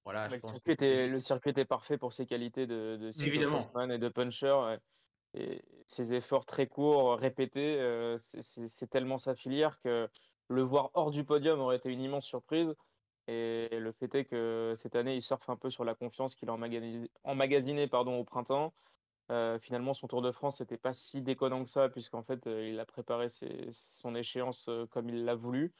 voilà, 0.04 0.28
je 0.28 0.34
le, 0.34 0.40
pense 0.40 0.52
circuit 0.52 0.72
était, 0.72 1.06
le 1.06 1.20
circuit 1.20 1.50
était 1.50 1.64
parfait 1.64 1.98
pour 1.98 2.12
ses 2.12 2.26
qualités 2.26 2.66
de, 2.66 2.96
de 2.96 3.22
Évidemment. 3.22 3.60
et 3.90 3.98
de 3.98 4.08
puncher. 4.08 4.76
Et 5.34 5.62
ses 5.86 6.14
efforts 6.14 6.46
très 6.46 6.66
courts, 6.66 7.16
répétés, 7.16 7.78
euh, 7.78 8.16
c'est 8.18 8.90
tellement 8.90 9.18
sa 9.18 9.34
filière 9.34 9.78
que 9.82 10.08
le 10.48 10.62
voir 10.62 10.90
hors 10.94 11.10
du 11.10 11.24
podium 11.24 11.60
aurait 11.60 11.76
été 11.76 11.90
une 11.90 12.00
immense 12.00 12.26
surprise. 12.26 12.74
Et 13.28 13.68
le 13.70 13.92
fait 13.92 14.12
est 14.16 14.24
que 14.24 14.74
cette 14.76 14.96
année, 14.96 15.14
il 15.14 15.22
surfe 15.22 15.48
un 15.48 15.56
peu 15.56 15.70
sur 15.70 15.84
la 15.84 15.94
confiance 15.94 16.34
qu'il 16.34 16.48
a 16.48 16.56
emmagasinée 17.22 17.86
pardon, 17.86 18.18
au 18.18 18.24
printemps. 18.24 18.72
Euh, 19.30 19.58
finalement, 19.60 19.94
son 19.94 20.08
Tour 20.08 20.22
de 20.22 20.32
France 20.32 20.60
n'était 20.60 20.78
pas 20.78 20.92
si 20.92 21.22
déconnant 21.22 21.62
que 21.64 21.70
ça, 21.70 21.88
puisqu'en 21.88 22.22
fait, 22.22 22.46
euh, 22.46 22.68
il 22.68 22.80
a 22.80 22.84
préparé 22.86 23.28
son 23.70 24.14
échéance 24.14 24.68
euh, 24.68 24.86
comme 24.86 25.08
il 25.08 25.24
l'a 25.24 25.34
voulu. 25.36 25.74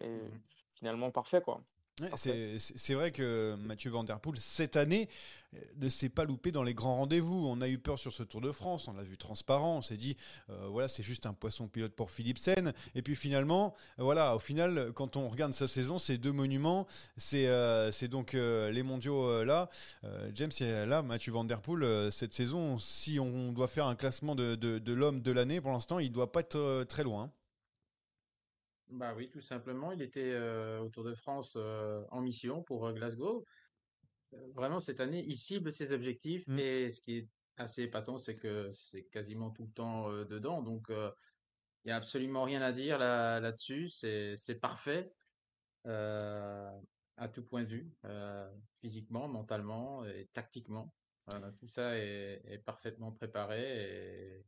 Et 0.00 0.08
mmh 0.08 0.42
finalement, 0.74 1.10
parfait, 1.10 1.40
quoi. 1.42 1.64
C'est 2.14 2.94
vrai 2.94 3.10
que 3.10 3.54
Mathieu 3.56 3.90
Van 3.90 4.04
Der 4.04 4.20
Poel, 4.20 4.36
cette 4.38 4.76
année, 4.76 5.08
euh, 5.54 5.60
ne 5.78 5.88
s'est 5.88 6.10
pas 6.10 6.24
loupé 6.24 6.52
dans 6.52 6.62
les 6.62 6.74
grands 6.74 6.96
rendez-vous. 6.96 7.46
On 7.48 7.60
a 7.62 7.68
eu 7.68 7.78
peur 7.78 7.98
sur 7.98 8.12
ce 8.12 8.22
Tour 8.22 8.42
de 8.42 8.52
France, 8.52 8.86
on 8.88 8.92
l'a 8.92 9.02
vu 9.02 9.16
transparent, 9.16 9.78
on 9.78 9.82
s'est 9.82 9.96
dit, 9.96 10.16
euh, 10.50 10.68
voilà, 10.68 10.88
c'est 10.88 11.02
juste 11.02 11.24
un 11.24 11.32
poisson 11.32 11.68
pilote 11.68 11.92
pour 11.92 12.10
Philipsen. 12.10 12.74
Et 12.94 13.00
puis 13.00 13.16
finalement, 13.16 13.74
voilà, 13.96 14.36
au 14.36 14.38
final, 14.38 14.92
quand 14.94 15.16
on 15.16 15.28
regarde 15.28 15.54
sa 15.54 15.66
saison, 15.66 15.98
ces 15.98 16.18
deux 16.18 16.32
monuments, 16.32 16.86
c'est 17.16 17.46
euh, 17.46 17.90
donc 18.10 18.34
les 18.34 18.82
mondiaux 18.82 19.42
là. 19.42 19.68
James, 20.34 20.52
là, 20.60 21.02
Mathieu 21.02 21.32
Van 21.32 21.44
Der 21.44 21.60
Poel, 21.60 22.12
cette 22.12 22.34
saison, 22.34 22.78
si 22.78 23.18
on 23.18 23.52
doit 23.52 23.68
faire 23.68 23.86
un 23.86 23.96
classement 23.96 24.34
de, 24.34 24.54
de 24.54 24.92
l'homme 24.92 25.22
de 25.22 25.32
l'année, 25.32 25.60
pour 25.60 25.72
l'instant, 25.72 25.98
il 25.98 26.10
ne 26.10 26.14
doit 26.14 26.30
pas 26.30 26.40
être 26.40 26.84
très 26.84 27.02
loin. 27.02 27.30
Bah 28.90 29.14
oui, 29.16 29.28
tout 29.28 29.40
simplement. 29.40 29.92
Il 29.92 30.02
était 30.02 30.32
euh, 30.32 30.80
au 30.80 30.88
Tour 30.88 31.04
de 31.04 31.14
France 31.14 31.54
euh, 31.56 32.04
en 32.10 32.20
mission 32.20 32.62
pour 32.62 32.86
euh, 32.86 32.92
Glasgow. 32.92 33.44
vraiment, 34.54 34.80
cette 34.80 35.00
année, 35.00 35.24
il 35.26 35.36
cible 35.36 35.72
ses 35.72 35.92
objectifs 35.92 36.46
mmh. 36.48 36.58
et 36.58 36.90
ce 36.90 37.00
qui 37.00 37.18
est 37.18 37.28
assez 37.56 37.82
épatant, 37.82 38.18
c'est 38.18 38.34
que 38.34 38.70
c'est 38.72 39.04
quasiment 39.04 39.50
tout 39.50 39.64
le 39.64 39.72
temps 39.72 40.10
dedans. 40.24 40.62
Donc, 40.62 40.88
il 40.90 41.86
n'y 41.86 41.92
a 41.92 41.96
absolument 41.96 42.44
rien 42.44 42.60
à 42.60 42.70
dire 42.70 42.98
là, 42.98 43.40
là-dessus. 43.40 43.88
C'est, 43.88 44.36
c'est 44.36 44.56
parfait 44.56 45.10
à 45.84 47.28
tout 47.32 47.42
point 47.42 47.62
de 47.62 47.68
vue, 47.68 47.90
physiquement, 48.82 49.26
mentalement 49.26 50.04
et 50.04 50.28
tactiquement. 50.34 50.92
tout 51.58 51.68
ça 51.68 51.96
est, 51.96 52.42
est 52.44 52.58
parfaitement 52.58 53.10
préparé 53.10 53.62
et 53.62 54.44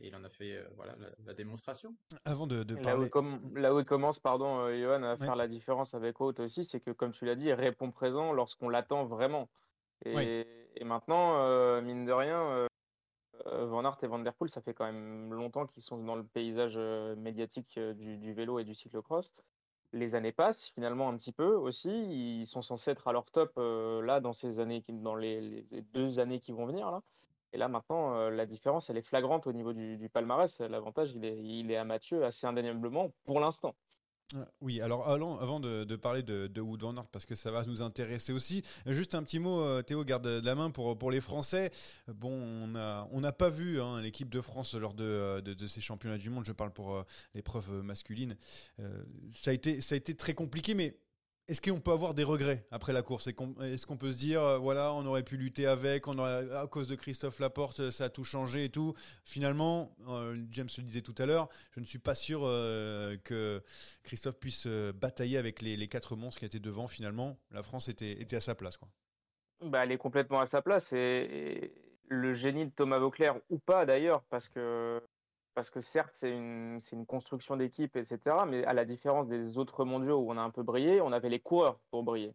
Et 0.00 0.08
il 0.08 0.16
en 0.16 0.24
a 0.24 0.28
fait 0.30 0.56
euh, 0.56 0.64
voilà, 0.76 0.94
la, 0.98 1.08
la 1.26 1.34
démonstration. 1.34 1.94
Avant 2.24 2.46
de, 2.46 2.62
de 2.62 2.74
Là 2.76 2.80
où, 2.80 2.84
parler. 2.84 3.06
il 3.06 3.10
comm- 3.10 3.54
là 3.58 3.74
où 3.74 3.80
il 3.80 3.84
commence, 3.84 4.18
pardon, 4.18 4.60
euh, 4.60 4.80
Johan, 4.80 5.02
à 5.02 5.12
Ouais. 5.12 5.18
faire 5.26 5.36
la 5.36 5.46
différence 5.48 5.94
avec 5.94 6.18
Wout 6.20 6.38
aussi, 6.40 6.64
c'est 6.64 6.80
que, 6.80 6.90
comme 6.90 7.12
tu 7.12 7.24
l'as 7.26 7.34
dit, 7.34 7.46
il 7.46 7.52
répond 7.52 7.90
présent 7.90 8.32
lorsqu'on 8.32 8.68
l'attend 8.68 9.04
vraiment. 9.04 9.48
Et, 10.06 10.46
maintenant, 10.82 11.36
euh, 11.40 11.82
mine 11.82 12.06
de 12.06 12.12
rien, 12.12 12.40
euh, 12.40 12.66
Van 13.66 13.84
Aert 13.84 13.98
et 14.02 14.06
Van 14.06 14.18
Der 14.18 14.32
Poel, 14.32 14.48
ça 14.50 14.62
fait 14.62 14.72
quand 14.72 14.86
même 14.86 15.34
longtemps 15.34 15.66
qu'ils 15.66 15.82
sont 15.82 16.02
dans 16.02 16.16
le 16.16 16.24
paysage 16.24 16.74
euh, 16.76 17.14
médiatique 17.16 17.78
du, 17.78 18.16
du 18.16 18.32
vélo 18.32 18.58
et 18.58 18.64
du 18.64 18.74
cyclocross. 18.74 19.34
Les 19.92 20.14
années 20.14 20.32
passent 20.32 20.68
finalement 20.68 21.08
un 21.08 21.16
petit 21.16 21.32
peu 21.32 21.52
aussi. 21.54 21.90
Ils 21.90 22.46
sont 22.46 22.62
censés 22.62 22.92
être 22.92 23.08
à 23.08 23.12
leur 23.12 23.30
top 23.30 23.52
euh, 23.58 24.00
là 24.02 24.20
dans 24.20 24.32
ces 24.32 24.58
années, 24.60 24.80
qui- 24.82 24.92
dans 24.92 25.16
les, 25.16 25.66
les 25.70 25.82
deux 25.82 26.18
années 26.20 26.38
qui 26.40 26.52
vont 26.52 26.64
venir 26.64 26.90
là. 26.90 27.02
Et 27.52 27.58
là 27.58 27.68
maintenant, 27.68 28.14
euh, 28.16 28.30
la 28.30 28.46
différence, 28.46 28.90
elle 28.90 28.96
est 28.96 29.02
flagrante 29.02 29.46
au 29.46 29.52
niveau 29.52 29.72
du, 29.72 30.08
palmarès. 30.12 30.60
L'avantage, 30.60 31.12
il 31.14 31.70
est, 31.70 31.76
à 31.76 31.84
Mathieu 31.84 32.24
assez 32.24 32.46
indéniablement 32.46 33.12
pour 33.24 33.40
l'instant. 33.40 33.74
Ah, 34.36 34.46
Oui, 34.60 34.80
alors 34.80 35.08
avant 35.08 35.58
de, 35.58 35.96
parler 35.96 36.22
de, 36.22 36.46
de 36.46 36.60
Wout 36.60 36.78
van 36.78 36.96
Aert, 36.96 37.08
parce 37.08 37.26
que 37.26 37.34
ça 37.34 37.50
va 37.50 37.64
nous 37.64 37.82
intéresser 37.82 38.32
aussi, 38.32 38.62
juste 38.86 39.16
un 39.16 39.24
petit 39.24 39.40
mot, 39.40 39.60
euh, 39.60 39.82
Théo, 39.82 40.04
garde 40.04 40.26
la 40.26 40.54
main 40.54 40.70
pour, 40.70 41.10
les 41.10 41.20
Français. 41.20 41.72
Bon, 42.06 42.30
on 42.32 43.20
n'a 43.20 43.32
pas 43.32 43.48
vu 43.48 43.80
hein, 43.80 44.00
l'équipe 44.00 44.28
de 44.28 44.40
France 44.40 44.74
lors 44.74 44.94
de, 44.94 45.04
euh, 45.04 45.40
de, 45.40 45.66
ces 45.66 45.80
championnats 45.80 46.18
du 46.18 46.30
monde, 46.30 46.44
je 46.44 46.52
parle 46.52 46.70
pour 46.70 47.04
l'épreuve 47.34 47.82
masculine. 47.82 48.36
Ça 49.34 49.50
a 49.50 49.54
été 49.54 50.14
très 50.14 50.34
compliqué, 50.34 50.74
mais 50.74 50.96
est-ce 51.50 51.60
qu'on 51.60 51.80
peut 51.80 51.90
avoir 51.90 52.14
des 52.14 52.22
regrets 52.22 52.64
après 52.70 52.92
la 52.92 53.02
course? 53.02 53.26
Est-ce 53.26 53.84
qu'on 53.84 53.96
peut 53.96 54.12
se 54.12 54.16
dire, 54.16 54.40
euh, 54.40 54.58
voilà, 54.58 54.92
on 54.92 55.04
aurait 55.04 55.24
pu 55.24 55.36
lutter 55.36 55.66
avec, 55.66 56.04
à 56.06 56.66
cause 56.70 56.86
de 56.86 56.94
Christophe 56.94 57.40
Laporte, 57.40 57.90
ça 57.90 58.04
a 58.04 58.08
tout 58.08 58.22
changé 58.22 58.66
et 58.66 58.68
tout 58.68 58.94
Finalement, 59.24 59.92
euh, 60.08 60.36
James 60.50 60.68
le 60.78 60.84
disait 60.84 61.02
tout 61.02 61.14
à 61.18 61.26
l'heure, 61.26 61.48
je 61.72 61.80
ne 61.80 61.84
suis 61.84 61.98
pas 61.98 62.14
sûr 62.14 62.42
euh, 62.44 63.16
que 63.24 63.64
Christophe 64.04 64.38
puisse 64.38 64.68
euh, 64.68 64.92
batailler 64.92 65.38
avec 65.38 65.60
les, 65.60 65.88
quatre 65.88 66.14
monstres 66.14 66.38
qui 66.38 66.44
étaient 66.44 66.60
devant. 66.60 66.86
Finalement, 66.86 67.36
la 67.50 67.64
France 67.64 67.88
était, 67.88 68.32
à 68.32 68.40
sa 68.40 68.54
place. 68.54 68.76
Quoi. 68.76 68.88
Bah, 69.60 69.82
elle 69.82 69.90
est 69.90 69.98
complètement 69.98 70.38
à 70.38 70.46
sa 70.46 70.62
place 70.62 70.92
et 70.92 71.72
le 72.06 72.34
génie 72.34 72.66
de 72.66 72.70
Thomas 72.70 72.98
Vauclair 72.98 73.36
ou 73.50 73.58
pas 73.58 73.86
d'ailleurs 73.86 74.22
parce 74.30 74.48
que 74.48 75.02
parce 75.60 75.68
que 75.68 75.82
certes 75.82 76.14
c'est 76.14 76.30
une 76.30 77.04
construction 77.06 77.54
d'équipe 77.54 77.94
etc 77.94 78.34
mais 78.46 78.64
à 78.64 78.72
la 78.72 78.86
différence 78.86 79.28
des 79.28 79.58
autres 79.58 79.84
mondiaux 79.84 80.16
où 80.16 80.32
on 80.32 80.38
a 80.38 80.40
un 80.40 80.48
peu 80.48 80.62
brillé 80.62 81.02
on 81.02 81.12
avait 81.12 81.28
les 81.28 81.38
coureurs 81.38 81.78
pour 81.90 82.02
briller. 82.02 82.34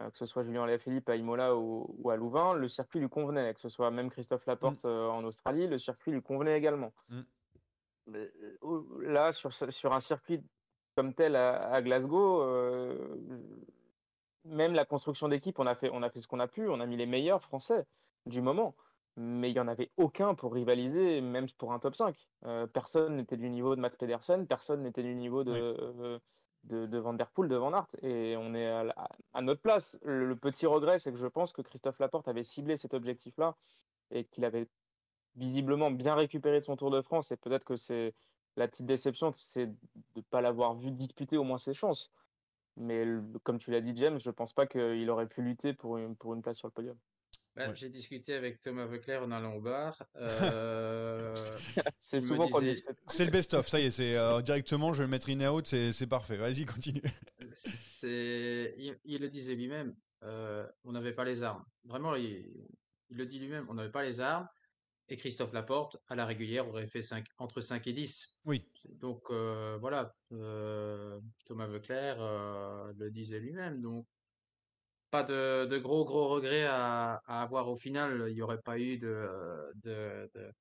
Euh, 0.00 0.10
que 0.10 0.18
ce 0.18 0.26
soit 0.26 0.44
Julien 0.44 0.64
Alaphilippe 0.64 1.08
à 1.08 1.16
Imola 1.16 1.56
ou, 1.56 1.96
ou 1.98 2.10
à 2.10 2.16
Louvain 2.16 2.52
le 2.52 2.68
circuit 2.68 3.00
lui 3.00 3.08
convenait 3.08 3.54
que 3.54 3.60
ce 3.60 3.70
soit 3.70 3.90
même 3.90 4.10
Christophe 4.10 4.44
Laporte 4.44 4.84
euh, 4.84 5.08
en 5.08 5.24
Australie 5.24 5.66
le 5.66 5.78
circuit 5.78 6.12
lui 6.12 6.20
convenait 6.20 6.58
également. 6.58 6.92
Mm. 7.08 7.20
Mais, 8.08 8.30
euh, 8.64 8.82
là 9.00 9.32
sur 9.32 9.92
un 9.94 10.00
circuit 10.00 10.42
comme 10.94 11.14
tel 11.14 11.36
à, 11.36 11.72
à 11.72 11.80
Glasgow 11.80 12.42
euh, 12.42 13.16
même 14.44 14.74
la 14.74 14.84
construction 14.84 15.28
d'équipe, 15.28 15.58
on 15.58 15.66
a 15.66 15.74
fait, 15.74 15.88
on 15.90 16.02
a 16.02 16.10
fait 16.10 16.20
ce 16.20 16.28
qu'on 16.28 16.40
a 16.40 16.48
pu, 16.48 16.68
on 16.68 16.80
a 16.80 16.86
mis 16.86 16.98
les 16.98 17.06
meilleurs 17.06 17.42
français 17.42 17.86
du 18.26 18.42
moment, 18.42 18.74
mais 19.16 19.50
il 19.50 19.54
n'y 19.54 19.60
en 19.60 19.68
avait 19.68 19.92
aucun 19.96 20.34
pour 20.34 20.52
rivaliser, 20.54 21.20
même 21.20 21.46
pour 21.58 21.72
un 21.72 21.78
top 21.80 21.96
5. 21.96 22.28
Euh, 22.44 22.66
personne 22.66 23.16
n'était 23.16 23.36
du 23.36 23.50
niveau 23.50 23.74
de 23.76 23.80
Mats 23.80 23.90
Pedersen, 23.90 24.46
personne 24.46 24.82
n'était 24.82 25.02
du 25.02 25.14
niveau 25.14 25.42
de, 25.44 25.52
Oui. 25.52 25.58
euh, 25.60 26.18
de, 26.64 26.86
de 26.86 26.98
Van 26.98 27.14
Der 27.14 27.30
Poel, 27.32 27.48
de 27.48 27.56
Van 27.56 27.72
Aert, 27.72 27.88
et 28.02 28.36
on 28.38 28.54
est 28.54 28.66
à, 28.66 28.84
la- 28.84 29.08
à 29.32 29.42
notre 29.42 29.60
place. 29.62 29.98
Le, 30.02 30.26
le 30.26 30.36
petit 30.36 30.66
regret, 30.66 30.98
c'est 30.98 31.12
que 31.12 31.18
je 31.18 31.26
pense 31.26 31.52
que 31.52 31.62
Christophe 31.62 31.98
Laporte 31.98 32.28
avait 32.28 32.44
ciblé 32.44 32.76
cet 32.76 32.94
objectif-là 32.94 33.56
et 34.10 34.24
qu'il 34.24 34.44
avait 34.44 34.68
visiblement 35.36 35.90
bien 35.90 36.14
récupéré 36.14 36.60
de 36.60 36.64
son 36.64 36.76
Tour 36.76 36.90
de 36.90 37.02
France, 37.02 37.30
et 37.32 37.36
peut-être 37.36 37.64
que 37.64 37.76
c'est 37.76 38.14
la 38.56 38.68
petite 38.68 38.86
déception, 38.86 39.32
c'est 39.34 39.66
de 39.68 39.76
ne 40.16 40.20
pas 40.22 40.40
l'avoir 40.40 40.74
vu 40.74 40.90
disputer 40.90 41.36
au 41.36 41.44
moins 41.44 41.58
ses 41.58 41.74
chances. 41.74 42.12
Mais 42.76 43.04
comme 43.44 43.58
tu 43.58 43.70
l'as 43.70 43.80
dit, 43.80 43.94
James, 43.96 44.18
je 44.20 44.30
pense 44.30 44.52
pas 44.52 44.66
qu'il 44.66 45.08
aurait 45.10 45.28
pu 45.28 45.42
lutter 45.42 45.74
pour 45.74 45.98
une, 45.98 46.16
pour 46.16 46.34
une 46.34 46.42
place 46.42 46.58
sur 46.58 46.68
le 46.68 46.72
podium. 46.72 46.98
Bah, 47.58 47.68
Ouais. 47.68 47.76
J'ai 47.76 47.88
discuté 47.88 48.34
avec 48.34 48.60
Thomas 48.60 48.86
Veuclair 48.86 49.22
en 49.22 49.30
allant 49.32 49.54
au 49.54 49.60
bar. 49.60 50.00
Euh, 50.16 51.34
C'est 51.98 52.20
souvent 52.20 52.48
qu'on 52.48 52.60
discute. 52.60 52.96
C'est 53.08 53.24
le 53.24 53.30
best-of, 53.30 53.66
ça 53.66 53.80
y 53.80 53.86
est, 53.86 53.90
c'est 53.90 54.16
euh, 54.16 54.40
directement, 54.42 54.92
je 54.92 54.98
vais 54.98 55.04
le 55.06 55.10
mettre 55.10 55.28
in 55.30 55.40
out, 55.50 55.66
c'est 55.66 55.90
c'est 55.92 56.06
parfait. 56.06 56.36
Vas-y, 56.36 56.64
continue. 56.64 57.02
C'est, 57.52 58.74
il, 58.78 58.96
il 59.04 59.20
le 59.20 59.28
disait 59.28 59.54
lui-même, 59.54 59.94
euh, 60.22 60.66
on 60.84 60.92
n'avait 60.92 61.12
pas 61.12 61.24
les 61.24 61.42
armes. 61.42 61.64
Vraiment, 61.84 62.14
il, 62.14 62.46
il 63.10 63.16
le 63.16 63.26
dit 63.26 63.38
lui-même, 63.38 63.66
on 63.68 63.74
n'avait 63.74 63.90
pas 63.90 64.02
les 64.04 64.20
armes. 64.20 64.48
Et 65.10 65.16
Christophe 65.16 65.54
Laporte, 65.54 65.96
à 66.08 66.14
la 66.14 66.26
régulière, 66.26 66.68
aurait 66.68 66.86
fait 66.86 67.00
5, 67.00 67.24
entre 67.38 67.62
5 67.62 67.86
et 67.86 67.92
10. 67.94 68.36
Oui. 68.44 68.62
Donc 68.90 69.22
euh, 69.30 69.78
voilà, 69.80 70.14
euh, 70.32 71.18
Thomas 71.46 71.66
Veuclair 71.66 72.16
euh, 72.20 72.92
le 72.98 73.10
disait 73.10 73.40
lui-même. 73.40 73.80
Donc 73.80 74.06
pas 75.10 75.22
de, 75.22 75.78
gros 75.78 76.04
gros 76.04 76.28
regrets 76.28 76.66
à, 76.66 77.22
avoir 77.26 77.68
au 77.68 77.76
final. 77.76 78.26
Il 78.28 78.34
n'y 78.34 78.42
aurait 78.42 78.62
pas 78.62 78.78
eu 78.78 78.98
de, 78.98 79.28
de, 79.76 80.30
de, 80.34 80.52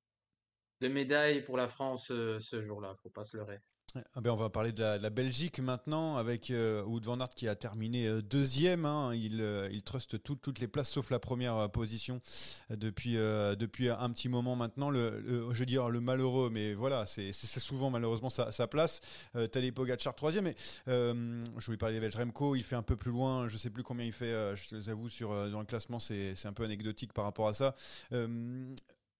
de 0.81 0.87
médaille 0.87 1.41
pour 1.41 1.57
la 1.57 1.67
France 1.67 2.11
euh, 2.11 2.39
ce 2.39 2.61
jour-là, 2.61 2.95
faut 3.01 3.09
pas 3.09 3.23
se 3.23 3.37
leurrer. 3.37 3.59
Ah 3.95 4.21
ben, 4.21 4.31
on 4.31 4.35
va 4.35 4.49
parler 4.49 4.73
de 4.73 4.83
la, 4.83 5.09
Belgique 5.09 5.59
maintenant 5.59 6.17
avec 6.17 6.51
euh, 6.51 6.83
van 6.85 7.19
Aert 7.19 7.29
qui 7.29 7.47
a 7.47 7.55
terminé 7.55 8.05
euh, 8.05 8.21
deuxième. 8.21 8.85
hein. 8.85 9.15
Il, 9.15 9.41
euh, 9.41 9.69
il 9.71 9.81
truste 9.81 10.21
tout- 10.21 10.35
toutes 10.35 10.59
les 10.59 10.67
places 10.67 10.89
sauf 10.89 11.09
la 11.09 11.19
première 11.19 11.55
euh, 11.55 11.67
position 11.67 12.21
depuis, 12.69 13.17
un 13.17 14.09
petit 14.11 14.29
moment 14.29 14.55
maintenant. 14.55 14.91
Je 14.93 15.53
veux 15.59 15.65
dire 15.65 15.89
le 15.89 16.01
malheureux, 16.01 16.49
mais 16.51 16.73
voilà, 16.73 17.05
c'est 17.05 17.31
souvent 17.31 17.89
malheureusement 17.89 18.29
sa, 18.29 18.67
place. 18.67 18.99
Tadej 19.33 19.71
Pogacar 19.71 20.13
troisième. 20.15 20.51
Euh, 20.87 21.43
je 21.57 21.65
voulais 21.65 21.77
parler 21.77 21.99
Belges. 21.99 22.15
Remco, 22.15 22.55
il 22.55 22.63
fait 22.63 22.75
un 22.75 22.83
peu 22.83 22.97
plus 22.97 23.11
loin. 23.11 23.47
Je 23.47 23.57
sais 23.57 23.69
plus 23.69 23.83
combien 23.83 24.05
il 24.05 24.11
fait. 24.11 24.55
je 24.55 24.75
vous 24.75 24.89
avoue 24.89 25.09
sur 25.09 25.49
dans 25.49 25.59
le 25.59 25.65
classement, 25.65 25.99
c'est 25.99 26.35
un 26.45 26.53
peu 26.53 26.63
anecdotique 26.63 27.13
par 27.13 27.23
rapport 27.23 27.47
à 27.47 27.53
ça. 27.53 27.73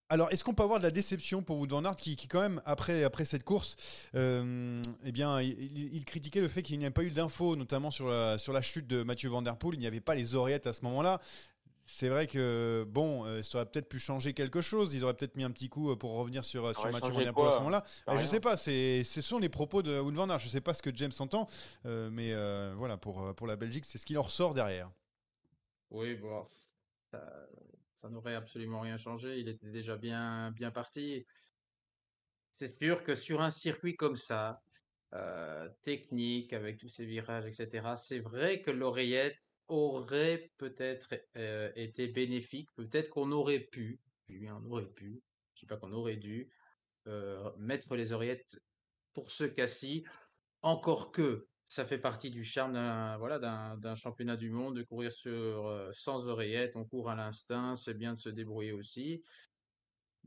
Alors, 0.10 0.32
est-ce 0.32 0.44
qu'on 0.44 0.54
peut 0.54 0.64
avoir 0.64 0.80
de 0.80 0.84
la 0.84 0.92
déception 0.92 1.42
pour 1.42 1.60
Wout 1.60 1.68
van 1.68 1.84
Aert 1.84 1.98
qui, 1.98 2.16
qui 2.16 2.28
quand 2.28 2.40
même, 2.40 2.62
après, 2.66 3.04
après 3.04 3.26
cette 3.26 3.44
course, 3.44 3.76
euh, 4.16 4.82
eh 5.04 5.12
bien, 5.12 5.42
il, 5.42 6.06
critiquait 6.06 6.40
le 6.40 6.48
fait 6.48 6.64
qu'il 6.64 6.80
n'y 6.80 6.86
ait 6.86 6.92
pas 6.92 7.04
eu 7.04 7.12
d'infos, 7.12 7.58
notamment 7.58 7.92
sur 7.92 8.08
la, 8.08 8.38
sur 8.38 8.54
la 8.54 8.62
chute 8.62 8.88
de 8.88 9.04
Mathieu 9.04 9.30
Van 9.30 9.42
Der 9.42 9.58
Poel. 9.58 9.76
Il 9.76 9.80
n'y 9.80 9.88
avait 9.88 10.00
pas 10.00 10.16
les 10.16 10.34
oreillettes 10.36 10.66
à 10.66 10.74
ce 10.74 10.84
moment-là. 10.84 11.20
C'est 11.90 12.10
vrai 12.10 12.28
que, 12.28 12.86
bon, 12.88 13.26
euh, 13.26 13.42
ça 13.42 13.58
aurait 13.58 13.66
peut-être 13.66 13.88
pu 13.88 14.00
changer 14.00 14.34
quelque 14.34 14.62
chose. 14.62 14.94
Ils 14.94 15.04
auraient 15.04 15.14
peut-être 15.14 15.36
mis 15.36 15.44
un 15.44 15.52
petit 15.52 15.70
coup 15.70 15.92
euh, 15.92 15.96
pour 15.96 16.16
revenir 16.16 16.44
sur, 16.46 16.74
sur 16.74 16.92
Mathieu 16.92 17.12
Van 17.12 17.22
Der 17.22 17.34
Poel 17.34 17.48
à 17.50 17.52
ce 17.52 17.58
moment-là? 17.58 17.84
Mais 18.08 18.18
je 18.18 18.26
sais 18.26 18.40
pas, 18.40 18.56
c'est, 18.56 19.04
ce 19.04 19.22
sont 19.22 19.40
les 19.40 19.50
propos 19.50 19.82
de 19.82 20.00
Wout 20.00 20.12
van 20.12 20.30
Aert. 20.30 20.40
Je 20.40 20.48
sais 20.48 20.62
pas 20.62 20.74
ce 20.74 20.82
que 20.82 20.94
James 20.94 21.12
entend, 21.20 21.48
euh, 21.86 22.10
mais 22.12 22.34
euh, 22.34 22.74
voilà, 22.78 22.96
pour, 22.98 23.34
pour 23.36 23.48
la 23.48 23.58
Belgique, 23.58 23.86
c'est 23.86 23.98
ce 23.98 24.06
qui 24.06 24.18
en 24.18 24.22
ressort 24.22 24.54
derrière. 24.54 24.90
Oui, 25.90 26.16
bon, 26.16 26.46
ça, 27.98 28.10
n'aurait 28.10 28.36
absolument 28.36 28.82
rien 28.82 28.98
changé. 28.98 29.40
Il 29.40 29.50
était 29.50 29.72
déjà 29.72 29.98
bien, 29.98 30.52
bien 30.52 30.72
parti. 30.72 31.26
C'est 32.52 32.68
sûr 32.68 33.04
que 33.04 33.16
sur 33.16 33.42
un 33.42 33.50
circuit 33.50 33.96
comme 33.96 34.16
ça, 34.16 34.62
euh, 35.14 35.70
technique, 35.84 36.52
avec 36.54 36.78
tous 36.78 36.90
ces 36.90 37.06
virages, 37.06 37.46
etc., 37.46 37.96
c'est 37.96 38.20
vrai 38.20 38.62
que 38.62 38.72
l'oreillette 38.72 39.52
aurait 39.68 40.52
peut-être 40.58 41.16
euh, 41.38 41.72
été 41.76 42.08
bénéfique. 42.08 42.70
Peut-être 42.76 43.10
qu'on 43.10 43.32
aurait 43.32 43.62
pu, 43.62 44.02
oui, 44.30 44.50
on 44.52 44.66
aurait 44.70 44.90
pu, 44.90 45.22
je 45.54 45.62
sais 45.62 45.66
pas 45.66 45.78
qu'on 45.78 45.94
aurait 45.94 46.18
dû, 46.18 46.52
euh, 47.08 47.52
mettre 47.58 47.96
les 47.96 48.12
oreillettes 48.12 48.62
pour 49.14 49.32
ce 49.32 49.46
cas-ci. 49.46 50.04
Encore 50.62 51.12
que 51.12 51.48
ça 51.68 51.86
fait 51.86 51.98
partie 51.98 52.30
du 52.30 52.44
charme 52.44 52.74
d'un 52.74 53.18
voilà, 53.18 53.40
d'un, 53.40 53.96
championnat 53.96 54.38
du 54.38 54.50
monde 54.50 54.76
de 54.76 54.84
courir 54.84 55.12
sur, 55.12 55.68
euh, 55.68 55.90
sans 55.92 56.30
oreillette. 56.30 56.76
On 56.76 56.86
court 56.86 57.10
à 57.10 57.16
l'instinct, 57.16 57.76
c'est 57.76 57.94
bien 57.94 58.14
de 58.14 58.18
se 58.18 58.30
débrouiller 58.30 58.72
aussi. 58.72 59.22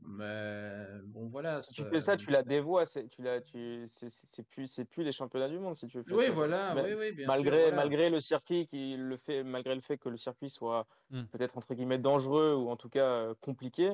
Mais 0.03 0.85
bon, 1.05 1.27
voilà. 1.27 1.61
Si 1.61 1.73
tu 1.73 1.83
fais 1.85 1.99
ça, 1.99 2.17
tu 2.17 2.31
la 2.31 2.43
dévoies. 2.43 2.85
C'est, 2.85 3.07
tu 3.07 3.21
la, 3.21 3.41
tu, 3.41 3.85
c'est, 3.87 4.09
c'est 4.09 4.27
c'est 4.27 4.43
plus, 4.43 4.67
c'est 4.67 4.85
plus 4.85 5.03
les 5.03 5.11
championnats 5.11 5.49
du 5.49 5.59
monde 5.59 5.75
si 5.75 5.87
tu 5.87 6.03
fais 6.03 6.15
Oui, 6.15 6.25
ça. 6.27 6.31
voilà, 6.33 6.73
Ma- 6.75 6.83
oui, 6.83 6.93
oui, 6.97 7.11
bien 7.11 7.27
malgré, 7.27 7.51
sûr. 7.51 7.59
voilà. 7.59 7.75
malgré 7.75 8.09
le 8.09 8.19
circuit 8.19 8.67
qui 8.67 8.95
le 8.97 9.17
fait, 9.17 9.43
malgré 9.43 9.75
le 9.75 9.81
fait 9.81 9.97
que 9.97 10.09
le 10.09 10.17
circuit 10.17 10.49
soit 10.49 10.87
Mm. 11.11 11.23
peut-être 11.25 11.57
entre 11.57 11.73
guillemets 11.73 11.99
dangereux 11.99 12.55
ou 12.55 12.69
en 12.69 12.77
tout 12.77 12.89
cas 12.89 13.05
euh, 13.05 13.35
compliqué, 13.41 13.93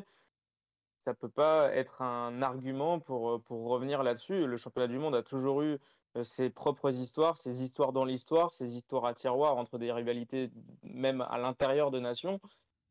ça 0.99 1.13
peut 1.13 1.29
pas 1.29 1.73
être 1.73 2.01
un 2.01 2.41
argument 2.41 2.99
pour, 2.99 3.31
euh, 3.31 3.39
pour 3.39 3.67
revenir 3.69 4.03
là-dessus. 4.03 4.45
Le 4.45 4.57
championnat 4.57 4.87
du 4.87 4.99
monde 4.99 5.15
a 5.15 5.23
toujours 5.23 5.61
eu 5.61 5.73
euh, 5.73 5.77
ses 6.23 6.49
propres 6.49 6.91
histoires, 6.95 7.37
ses 7.37 7.63
histoires 7.63 7.91
dans 7.93 8.05
l'histoire, 8.05 8.53
ses 8.53 8.75
histoires 8.75 9.05
à 9.05 9.13
tiroir 9.13 9.57
entre 9.57 9.77
des 9.77 9.91
rivalités 9.91 10.49
même 10.83 11.21
à 11.29 11.37
l'intérieur 11.37 11.91
de 11.91 11.99
nations. 11.99 12.39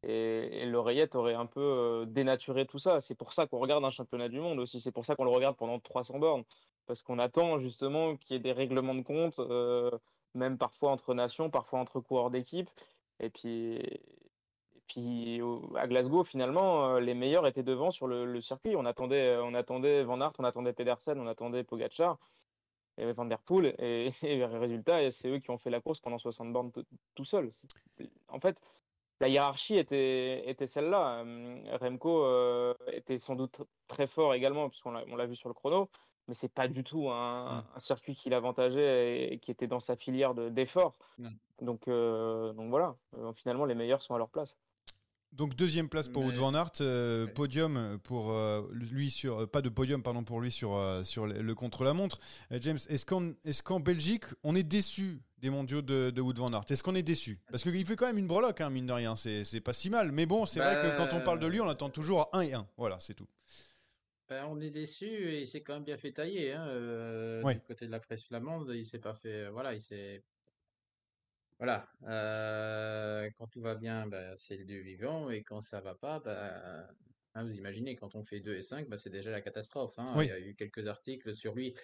Et, 0.02 0.62
et 0.62 0.66
l'oreillette 0.66 1.14
aurait 1.14 1.34
un 1.34 1.46
peu 1.46 1.60
euh, 1.60 2.04
dénaturé 2.06 2.66
tout 2.66 2.78
ça. 2.78 3.00
C'est 3.00 3.14
pour 3.14 3.32
ça 3.32 3.46
qu'on 3.46 3.58
regarde 3.58 3.84
un 3.84 3.90
championnat 3.90 4.28
du 4.28 4.40
monde 4.40 4.58
aussi. 4.60 4.80
C'est 4.80 4.92
pour 4.92 5.06
ça 5.06 5.16
qu'on 5.16 5.24
le 5.24 5.30
regarde 5.30 5.56
pendant 5.56 5.80
300 5.80 6.18
bornes. 6.18 6.44
Parce 6.86 7.02
qu'on 7.02 7.18
attend 7.18 7.58
justement 7.58 8.16
qu'il 8.16 8.34
y 8.34 8.36
ait 8.36 8.42
des 8.42 8.52
règlements 8.52 8.94
de 8.94 9.02
compte, 9.02 9.40
euh, 9.40 9.90
même 10.34 10.58
parfois 10.58 10.92
entre 10.92 11.14
nations, 11.14 11.50
parfois 11.50 11.80
entre 11.80 12.00
coureurs 12.00 12.30
d'équipe. 12.30 12.70
Et 13.18 13.30
puis, 13.30 13.76
et 13.76 14.82
puis 14.86 15.40
à 15.76 15.86
Glasgow, 15.88 16.22
finalement, 16.24 16.98
les 16.98 17.14
meilleurs 17.14 17.46
étaient 17.46 17.62
devant 17.64 17.90
sur 17.90 18.06
le, 18.06 18.40
circuit. 18.40 18.76
On 18.76 18.84
attendait, 18.84 19.36
on 19.42 19.54
attendait 19.54 20.04
Van 20.04 20.20
Aert, 20.20 20.34
on 20.38 20.44
attendait 20.44 20.72
Pedersen, 20.72 21.18
on 21.18 21.26
attendait 21.26 21.64
Pogacar 22.96 23.10
et 23.10 23.12
Van 23.12 23.24
Der 23.24 23.38
Poel. 23.38 23.74
Et, 23.78 24.10
et, 24.22 24.44
résultat, 24.44 25.10
c'est 25.10 25.28
eux 25.28 25.38
qui 25.38 25.50
ont 25.50 25.58
fait 25.58 25.70
la 25.70 25.80
course 25.80 26.00
pendant 26.00 26.18
60 26.18 26.52
bornes 26.52 26.72
tout 27.14 27.24
seuls. 27.24 27.50
En 28.28 28.40
fait, 28.40 28.58
la 29.20 29.28
hiérarchie 29.28 29.76
était, 29.76 30.48
était 30.48 30.66
celle-là. 30.66 31.24
Remco 31.80 32.26
était 32.92 33.18
sans 33.18 33.34
doute 33.34 33.62
très 33.88 34.06
fort 34.06 34.34
également, 34.34 34.68
puisqu'on 34.68 34.92
l'a 34.92 35.26
vu 35.26 35.36
sur 35.36 35.48
le 35.48 35.54
chrono 35.54 35.88
mais 36.28 36.34
c'est 36.34 36.48
pas 36.48 36.68
du 36.68 36.82
tout 36.82 37.08
un, 37.08 37.64
circuit 37.76 38.14
qui 38.14 38.30
l'avantageait 38.30 39.32
et, 39.32 39.38
qui 39.38 39.50
était 39.50 39.66
dans 39.66 39.80
sa 39.80 39.96
filière 39.96 40.34
d'effort. 40.34 40.98
Donc, 41.62 41.88
euh, 41.88 42.52
donc 42.52 42.68
voilà, 42.68 42.96
euh, 43.16 43.32
finalement 43.32 43.64
les 43.64 43.74
meilleurs 43.74 44.02
sont 44.02 44.14
à 44.14 44.18
leur 44.18 44.28
place. 44.28 44.56
Donc 45.36 45.54
deuxième 45.54 45.88
place 45.88 46.08
pour 46.08 46.24
Wout 46.24 46.32
van 46.32 46.54
Aert, 46.54 46.72
euh, 46.80 47.26
podium 47.26 47.98
pour 48.02 48.34
lui 48.72 49.10
sur 49.10 49.48
pas 49.48 49.62
de 49.62 49.68
podium 49.68 50.02
pardon 50.02 50.24
pour 50.24 50.40
lui 50.40 50.50
sur 50.50 50.80
sur 51.04 51.26
le, 51.26 51.54
contre-la-montre. 51.54 52.18
James, 52.50 52.78
est-ce 52.88 53.04
qu'en 53.04 53.32
est-ce 53.44 53.62
qu'en 53.62 53.80
Belgique 53.80 54.24
on 54.42 54.54
est 54.54 54.62
déçu 54.62 55.20
des 55.38 55.50
mondiaux 55.50 55.82
de, 55.82 56.10
de 56.10 56.20
Wout 56.20 56.34
van 56.34 56.52
Aert? 56.52 56.64
Est-ce 56.70 56.82
qu'on 56.82 56.94
est 56.94 57.02
déçu? 57.02 57.38
Parce 57.50 57.62
qu'il 57.62 57.84
fait 57.84 57.96
quand 57.96 58.06
même 58.06 58.18
une 58.18 58.26
breloque, 58.26 58.60
hein, 58.60 58.70
mine 58.70 58.86
de 58.86 58.92
rien, 58.92 59.14
c'est 59.16 59.60
pas 59.60 59.72
si 59.72 59.90
mal. 59.90 60.10
Mais 60.12 60.26
bon, 60.26 60.46
c'est 60.46 60.60
vrai 60.60 60.80
que 60.80 60.96
quand 60.96 61.14
on 61.16 61.20
parle 61.20 61.38
de 61.38 61.46
lui, 61.46 61.60
on 61.60 61.68
attend 61.68 61.90
toujours 61.90 62.30
1 62.32 62.40
et 62.40 62.54
1. 62.54 62.66
Voilà, 62.76 62.98
c'est 63.00 63.14
tout. 63.14 63.28
Ben, 64.28 64.44
on 64.48 64.60
est 64.60 64.70
déçu 64.70 65.06
et 65.06 65.40
il 65.40 65.46
s'est 65.46 65.60
quand 65.60 65.74
même 65.74 65.84
bien 65.84 65.96
fait 65.96 66.10
tailler. 66.10 66.52
Hein, 66.52 66.66
euh, 66.68 67.42
Du 67.52 67.60
côté 67.60 67.86
de 67.86 67.92
la 67.92 68.00
presse 68.00 68.24
flamande, 68.24 68.72
il 68.74 68.84
s'est 68.84 68.98
pas 68.98 69.14
fait. 69.14 69.44
Euh, 69.44 69.50
voilà, 69.52 69.72
il 69.72 69.80
s'est. 69.80 70.22
Voilà. 71.58 71.88
Quand 73.38 73.46
tout 73.48 73.60
va 73.60 73.74
bien, 73.74 74.06
ben, 74.06 74.34
c'est 74.36 74.56
le 74.56 74.64
dieu 74.64 74.80
vivant. 74.80 75.30
Et 75.30 75.42
quand 75.42 75.60
ça 75.60 75.80
va 75.80 75.94
pas, 75.94 76.20
ben, 76.20 76.86
hein, 77.34 77.44
vous 77.44 77.54
imaginez, 77.54 77.96
quand 77.96 78.14
on 78.14 78.22
fait 78.22 78.40
2 78.40 78.56
et 78.56 78.62
5, 78.62 78.88
ben, 78.88 78.96
c'est 78.96 79.10
déjà 79.10 79.30
la 79.30 79.40
catastrophe. 79.40 79.98
Hein. 79.98 80.14
Il 80.22 80.28
y 80.28 80.30
a 80.32 80.38
eu 80.38 80.54
quelques 80.54 80.86
articles 80.86 81.34
sur 81.34 81.54
lui. 81.54 81.74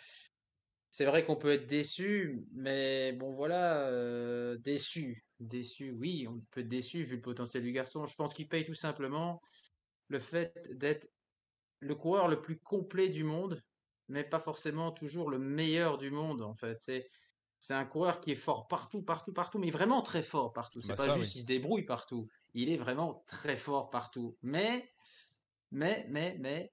C'est 0.91 1.07
vrai 1.07 1.25
qu'on 1.25 1.37
peut 1.37 1.52
être 1.52 1.67
déçu, 1.67 2.45
mais 2.52 3.12
bon, 3.12 3.33
voilà, 3.33 4.57
déçu. 4.59 5.25
Déçu, 5.41 5.91
oui, 5.91 6.26
on 6.29 6.38
peut 6.50 6.61
être 6.61 6.69
déçu 6.69 7.02
vu 7.05 7.17
le 7.17 7.23
potentiel 7.23 7.62
du 7.62 7.73
garçon. 7.73 8.05
Je 8.05 8.14
pense 8.14 8.35
qu'il 8.35 8.47
paye 8.47 8.64
tout 8.64 8.75
simplement 8.75 9.41
le 10.09 10.21
fait 10.21 10.52
d'être 10.71 11.09
le 11.81 11.95
coureur 11.95 12.29
le 12.29 12.43
plus 12.43 12.59
complet 12.59 13.09
du 13.09 13.25
monde, 13.25 13.61
mais 14.09 14.23
pas 14.23 14.38
forcément 14.38 14.93
toujours 14.93 15.31
le 15.31 15.38
meilleur 15.38 15.97
du 15.97 16.11
monde, 16.11 16.43
en 16.43 16.55
fait. 16.55 16.79
C'est, 16.79 17.09
c'est 17.62 17.75
un 17.75 17.85
coureur 17.85 18.21
qui 18.21 18.33
est 18.33 18.35
fort 18.35 18.66
partout, 18.66 19.02
partout, 19.02 19.33
partout, 19.33 19.61
mais 19.61 19.71
vraiment 19.71 20.02
très 20.02 20.25
fort 20.25 20.52
partout. 20.52 20.83
C'est 20.83 20.97
bah 20.97 21.07
pas 21.07 21.16
juste 21.16 21.31
qu'il 21.31 21.42
se 21.42 21.47
débrouille 21.47 21.85
partout. 21.85 22.26
Il 22.54 22.69
est 22.69 22.76
vraiment 22.76 23.23
très 23.28 23.57
fort 23.57 23.88
partout. 23.88 24.37
Mais, 24.42 24.92
mais, 25.71 26.04
mais, 26.09 26.37
mais, 26.40 26.73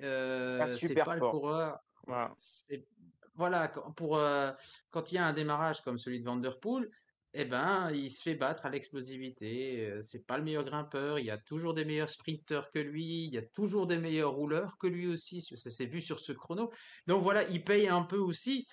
euh, 0.00 0.64
c'est 0.68 0.94
pas 0.94 1.16
le 1.16 1.28
coureur. 1.28 1.80
Voilà, 3.34 3.66
pour, 3.96 4.16
euh, 4.16 4.52
quand 4.90 5.10
il 5.10 5.16
y 5.16 5.18
a 5.18 5.26
un 5.26 5.32
démarrage 5.32 5.80
comme 5.80 5.98
celui 5.98 6.20
de 6.20 6.24
Vanderpool, 6.24 6.88
eh 7.34 7.44
ben, 7.44 7.90
il 7.90 8.08
se 8.08 8.22
fait 8.22 8.36
battre 8.36 8.64
à 8.64 8.70
l'explosivité. 8.70 9.86
Euh, 9.86 10.00
c'est 10.00 10.24
pas 10.24 10.38
le 10.38 10.44
meilleur 10.44 10.64
grimpeur. 10.64 11.18
Il 11.18 11.26
y 11.26 11.32
a 11.32 11.38
toujours 11.38 11.74
des 11.74 11.84
meilleurs 11.84 12.10
sprinteurs 12.10 12.70
que 12.70 12.78
lui. 12.78 13.24
Il 13.24 13.34
y 13.34 13.38
a 13.38 13.42
toujours 13.42 13.88
des 13.88 13.98
meilleurs 13.98 14.34
rouleurs 14.34 14.78
que 14.78 14.86
lui 14.86 15.08
aussi. 15.08 15.42
Ça 15.42 15.68
s'est 15.68 15.86
vu 15.86 16.00
sur 16.00 16.20
ce 16.20 16.30
chrono. 16.30 16.70
Donc 17.08 17.24
voilà, 17.24 17.42
il 17.48 17.64
paye 17.64 17.88
un 17.88 18.02
peu 18.02 18.18
aussi 18.18 18.68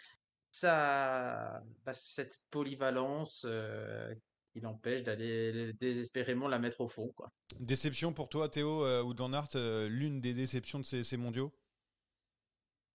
ça, 0.56 1.62
bah, 1.86 1.94
cette 1.94 2.40
polyvalence 2.50 3.46
euh, 3.48 4.14
qui 4.52 4.62
l'empêche 4.62 5.04
d'aller 5.04 5.74
désespérément 5.74 6.48
la 6.48 6.60
mettre 6.60 6.82
au 6.82 6.88
fond. 6.88 7.12
Quoi. 7.16 7.30
Déception 7.60 8.14
pour 8.14 8.30
toi, 8.30 8.48
Théo 8.48 8.84
euh, 8.86 9.04
ou 9.04 9.14
Donhart, 9.14 9.50
l'une 9.90 10.22
des 10.22 10.34
déceptions 10.34 10.80
de 10.80 10.86
ces, 10.86 11.04
ces 11.04 11.18
mondiaux? 11.18 11.52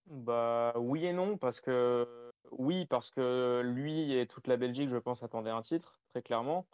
Bah 0.07 0.73
oui 0.76 1.05
et 1.07 1.12
non, 1.12 1.37
parce 1.37 1.61
que 1.61 2.33
oui, 2.50 2.87
parce 2.87 3.11
que 3.11 3.62
lui 3.64 4.12
et 4.12 4.26
toute 4.26 4.49
la 4.49 4.57
Belgique, 4.57 4.88
je 4.88 4.97
pense, 4.97 5.23
attendaient 5.23 5.50
un 5.50 5.62
titre, 5.62 6.00
très 6.09 6.23
clairement. 6.23 6.67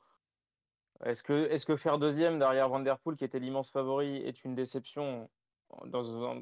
Est-ce 1.04 1.22
que, 1.22 1.46
est 1.50 1.62
que 1.66 1.76
faire 1.76 1.98
deuxième 1.98 2.38
derrière 2.38 2.70
Van 2.70 2.80
Der 2.80 2.98
Poel, 2.98 3.16
qui 3.16 3.24
était 3.24 3.38
l'immense 3.38 3.70
favori, 3.70 4.16
est 4.16 4.44
une 4.44 4.54
déception 4.54 5.28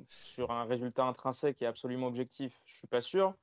sur 0.09 0.53
un 0.53 0.65
résultat 0.65 1.05
intrinsèque 1.05 1.63
et 1.63 1.67
absolument 1.67 2.07
objectif? 2.07 2.61
Je 2.67 2.75
suis 2.77 2.87
pas 2.87 3.01
sûr. 3.01 3.35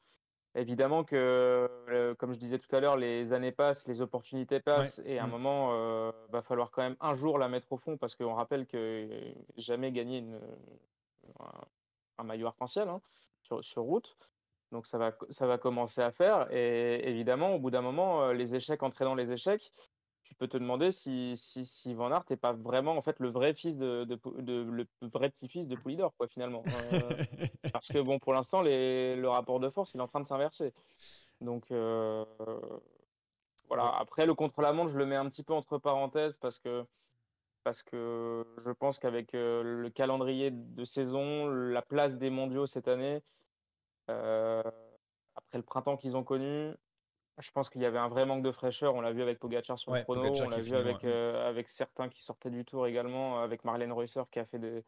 Évidemment 0.53 1.05
que, 1.05 1.69
euh, 1.89 2.13
comme 2.15 2.33
je 2.33 2.39
disais 2.39 2.59
tout 2.59 2.75
à 2.75 2.81
l'heure, 2.81 2.97
les 2.97 3.31
années 3.31 3.53
passent, 3.53 3.87
les 3.87 4.01
opportunités 4.01 4.59
passent, 4.59 5.01
et 5.05 5.17
à 5.17 5.23
un 5.23 5.27
mm. 5.27 5.31
moment, 5.31 5.69
euh, 5.71 6.11
va 6.29 6.41
falloir 6.41 6.71
quand 6.71 6.81
même 6.81 6.97
un 6.99 7.15
jour 7.15 7.37
la 7.37 7.47
mettre 7.47 7.71
au 7.71 7.77
fond, 7.77 7.97
parce 7.97 8.15
qu'on 8.15 8.33
rappelle 8.33 8.67
que 8.67 9.07
jamais 9.55 9.91
gagné 9.93 10.25
un, 12.17 12.23
maillot 12.23 12.47
arc-en-ciel 12.47 12.89
hein, 12.89 13.01
sur 13.61 13.83
route. 13.83 14.17
Donc 14.71 14.87
ça 14.87 14.97
va, 14.97 15.11
ça 15.29 15.47
va 15.47 15.57
commencer 15.57 16.01
à 16.01 16.11
faire. 16.11 16.47
Et 16.51 17.07
évidemment, 17.09 17.55
au 17.55 17.59
bout 17.59 17.71
d'un 17.71 17.81
moment, 17.81 18.23
euh, 18.23 18.33
les 18.33 18.55
échecs 18.55 18.83
entraînant 18.83 19.15
les 19.15 19.31
échecs, 19.31 19.71
tu 20.31 20.35
peux 20.35 20.47
te 20.47 20.55
demander 20.55 20.93
si, 20.93 21.35
si, 21.35 21.65
si 21.65 21.93
Van 21.93 22.09
Aert 22.09 22.23
n'est 22.29 22.37
pas 22.37 22.53
vraiment 22.53 22.95
en 22.95 23.01
fait 23.01 23.19
le 23.19 23.27
vrai 23.27 23.53
fils 23.53 23.77
de, 23.77 24.05
de, 24.05 24.17
le 24.63 24.87
vrai 25.01 25.29
petit-fils 25.29 25.67
de 25.67 25.75
Poulidor, 25.75 26.15
quoi, 26.15 26.29
finalement. 26.29 26.63
Euh, 26.93 26.99
parce 27.73 27.89
que 27.89 27.99
bon, 27.99 28.17
pour 28.17 28.31
l'instant, 28.31 28.61
le 28.61 29.25
rapport 29.25 29.59
de 29.59 29.69
force, 29.69 29.93
il 29.93 29.97
est 29.97 30.01
en 30.01 30.07
train 30.07 30.21
de 30.21 30.25
s'inverser. 30.25 30.73
Donc 31.41 31.69
euh, 31.71 32.23
voilà. 33.67 33.93
Après, 33.99 34.25
le 34.25 34.33
contre-la-montre, 34.33 34.91
je 34.91 34.97
le 34.97 35.05
mets 35.05 35.17
un 35.17 35.27
petit 35.27 35.43
peu 35.43 35.51
entre 35.51 35.77
parenthèses 35.79 36.37
parce 36.37 36.59
que 36.59 36.85
parce 37.65 37.83
que 37.83 38.47
je 38.59 38.71
pense 38.71 38.99
qu'avec 38.99 39.33
le 39.33 39.89
calendrier 39.89 40.49
de 40.49 40.85
saison, 40.85 41.49
la 41.49 41.81
place 41.81 42.15
des 42.15 42.29
mondiaux 42.29 42.67
cette 42.67 42.87
année, 42.87 43.21
euh, 44.09 44.63
après 45.35 45.57
le 45.57 45.63
printemps 45.63 45.97
qu'ils 45.97 46.15
ont 46.15 46.23
connu, 46.23 46.71
je 47.39 47.51
pense 47.51 47.69
qu'il 47.69 47.81
y 47.81 47.85
avait 47.85 47.97
un 47.97 48.07
vrai 48.07 48.25
manque 48.25 48.43
de 48.43 48.51
fraîcheur. 48.51 48.95
On 48.95 49.01
l'a 49.01 49.11
vu 49.11 49.21
avec 49.21 49.39
Pogacar 49.39 49.77
sur 49.77 49.93
le 49.93 50.01
chrono, 50.03 50.31
on 50.41 50.49
l'a 50.49 50.59
vu 50.59 50.75
avec, 50.75 51.03
euh, 51.03 51.47
avec 51.47 51.69
certains 51.69 52.09
qui 52.09 52.21
sortaient 52.21 52.49
du 52.49 52.65
tour 52.65 52.87
également, 52.87 53.41
avec 53.41 53.63
Marlène 53.63 53.91
Reusser 53.91 54.23
qui 54.31 54.39
a 54.39 54.45
fait, 54.45 54.59
des, 54.59 54.83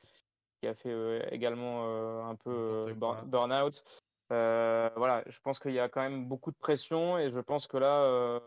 qui 0.59 0.67
a 0.67 0.75
fait 0.75 0.91
euh, 0.91 1.21
également 1.31 2.27
un 2.27 2.35
peu 2.35 2.93
burn-out. 3.25 3.83
voilà, 4.29 5.23
je 5.27 5.39
pense 5.39 5.59
qu'il 5.59 5.73
y 5.73 5.79
a 5.79 5.89
quand 5.89 6.01
même 6.01 6.25
beaucoup 6.25 6.51
de 6.51 6.57
pression 6.57 7.17
et 7.17 7.29
je 7.29 7.39
pense 7.39 7.67
que 7.67 7.77
là, 7.77 8.39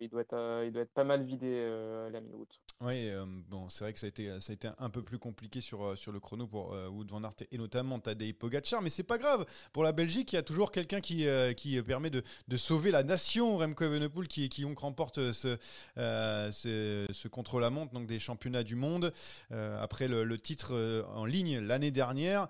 il, 0.00 0.08
doit 0.08 0.22
être, 0.22 0.62
il 0.64 0.72
doit 0.72 0.82
être 0.82 0.92
pas 0.92 1.04
mal 1.04 1.22
vidé 1.22 1.66
la 2.10 2.20
mi-août. 2.20 2.60
Oui, 2.82 3.10
euh, 3.10 3.26
bon, 3.50 3.68
c'est 3.68 3.84
vrai 3.84 3.92
que 3.92 4.00
ça 4.00 4.06
a, 4.06 4.08
été, 4.08 4.40
ça 4.40 4.52
a 4.52 4.54
été 4.54 4.70
un 4.78 4.88
peu 4.88 5.02
plus 5.02 5.18
compliqué 5.18 5.60
sur, 5.60 5.84
euh, 5.84 5.96
sur 5.96 6.12
le 6.12 6.18
chrono 6.18 6.46
pour 6.46 6.72
euh, 6.72 6.88
Wood 6.88 7.10
van 7.10 7.22
Aert 7.24 7.34
et 7.52 7.58
notamment 7.58 7.98
Tadej 7.98 8.32
Pogacar, 8.32 8.80
mais 8.80 8.88
c'est 8.88 9.02
pas 9.02 9.18
grave. 9.18 9.44
Pour 9.74 9.84
la 9.84 9.92
Belgique, 9.92 10.32
il 10.32 10.36
y 10.36 10.38
a 10.38 10.42
toujours 10.42 10.70
quelqu'un 10.70 11.02
qui, 11.02 11.26
qui 11.58 11.82
permet 11.82 12.08
de, 12.08 12.22
de, 12.48 12.56
sauver 12.56 12.90
la 12.90 13.02
nation, 13.02 13.58
Remco 13.58 13.84
Evenepoel, 13.84 14.28
qui, 14.28 14.48
qui 14.48 14.64
remporte 14.64 15.32
ce, 15.32 15.58
ce, 15.96 17.28
contre-la-montre, 17.28 17.92
donc 17.92 18.06
des 18.06 18.18
championnats 18.18 18.64
du 18.64 18.76
monde, 18.76 19.12
après 19.50 20.08
le 20.08 20.38
titre 20.38 21.04
en 21.14 21.26
ligne 21.26 21.58
l'année 21.58 21.90
dernière. 21.90 22.48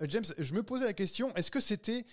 James, 0.00 0.24
je 0.38 0.54
me 0.54 0.62
posais 0.64 0.84
la 0.84 0.92
question, 0.92 1.32
est-ce 1.36 1.52
que 1.52 1.60
c'était 1.60 2.04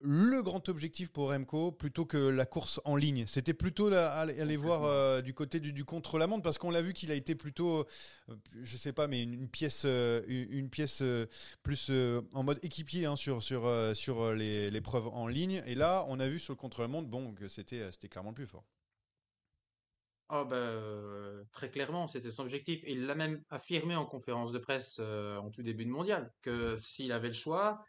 le 0.00 0.42
grand 0.42 0.68
objectif 0.68 1.10
pour 1.10 1.30
Remco 1.30 1.72
plutôt 1.72 2.04
que 2.04 2.16
la 2.16 2.46
course 2.46 2.80
en 2.84 2.94
ligne 2.94 3.26
C'était 3.26 3.54
plutôt 3.54 3.92
aller 3.92 4.56
voir 4.56 4.84
euh, 4.84 5.20
du 5.22 5.34
côté 5.34 5.58
du, 5.58 5.84
contre-la-montre 5.84 6.42
parce 6.42 6.58
qu'on 6.58 6.70
l'a 6.70 6.82
vu 6.82 6.92
qu'il 6.92 7.10
a 7.10 7.14
été 7.14 7.34
plutôt, 7.34 7.80
euh, 8.28 8.36
je 8.62 8.76
sais 8.76 8.92
pas, 8.92 9.08
mais 9.08 9.22
une, 9.22 9.48
pièce, 9.48 9.82
euh, 9.86 10.22
une, 10.28 10.70
pièce 10.70 11.02
plus 11.62 11.90
en 12.32 12.42
mode 12.42 12.60
équipier 12.62 13.06
hein, 13.06 13.16
sur, 13.16 13.42
sur, 13.42 13.70
sur 13.94 14.32
les, 14.34 14.70
l'épreuve 14.70 15.08
en 15.08 15.26
ligne. 15.26 15.62
Et 15.66 15.74
là, 15.74 16.04
on 16.08 16.20
a 16.20 16.28
vu 16.28 16.38
sur 16.38 16.52
le 16.52 16.58
contre-la-montre 16.58 17.08
bon, 17.08 17.34
que 17.34 17.48
c'était, 17.48 17.90
c'était 17.90 18.08
clairement 18.08 18.30
le 18.30 18.36
plus 18.36 18.46
fort. 18.46 18.64
Oh 20.30 20.44
bah, 20.44 20.70
très 21.52 21.70
clairement, 21.70 22.06
c'était 22.06 22.30
son 22.30 22.42
objectif. 22.42 22.82
Il 22.86 23.06
l'a 23.06 23.14
même 23.14 23.42
affirmé 23.48 23.96
en 23.96 24.04
conférence 24.04 24.52
de 24.52 24.58
presse 24.58 25.00
en 25.00 25.50
tout 25.50 25.62
début 25.62 25.86
de 25.86 25.90
mondial 25.90 26.32
que 26.42 26.76
s'il 26.76 27.12
avait 27.12 27.28
le 27.28 27.34
choix, 27.34 27.82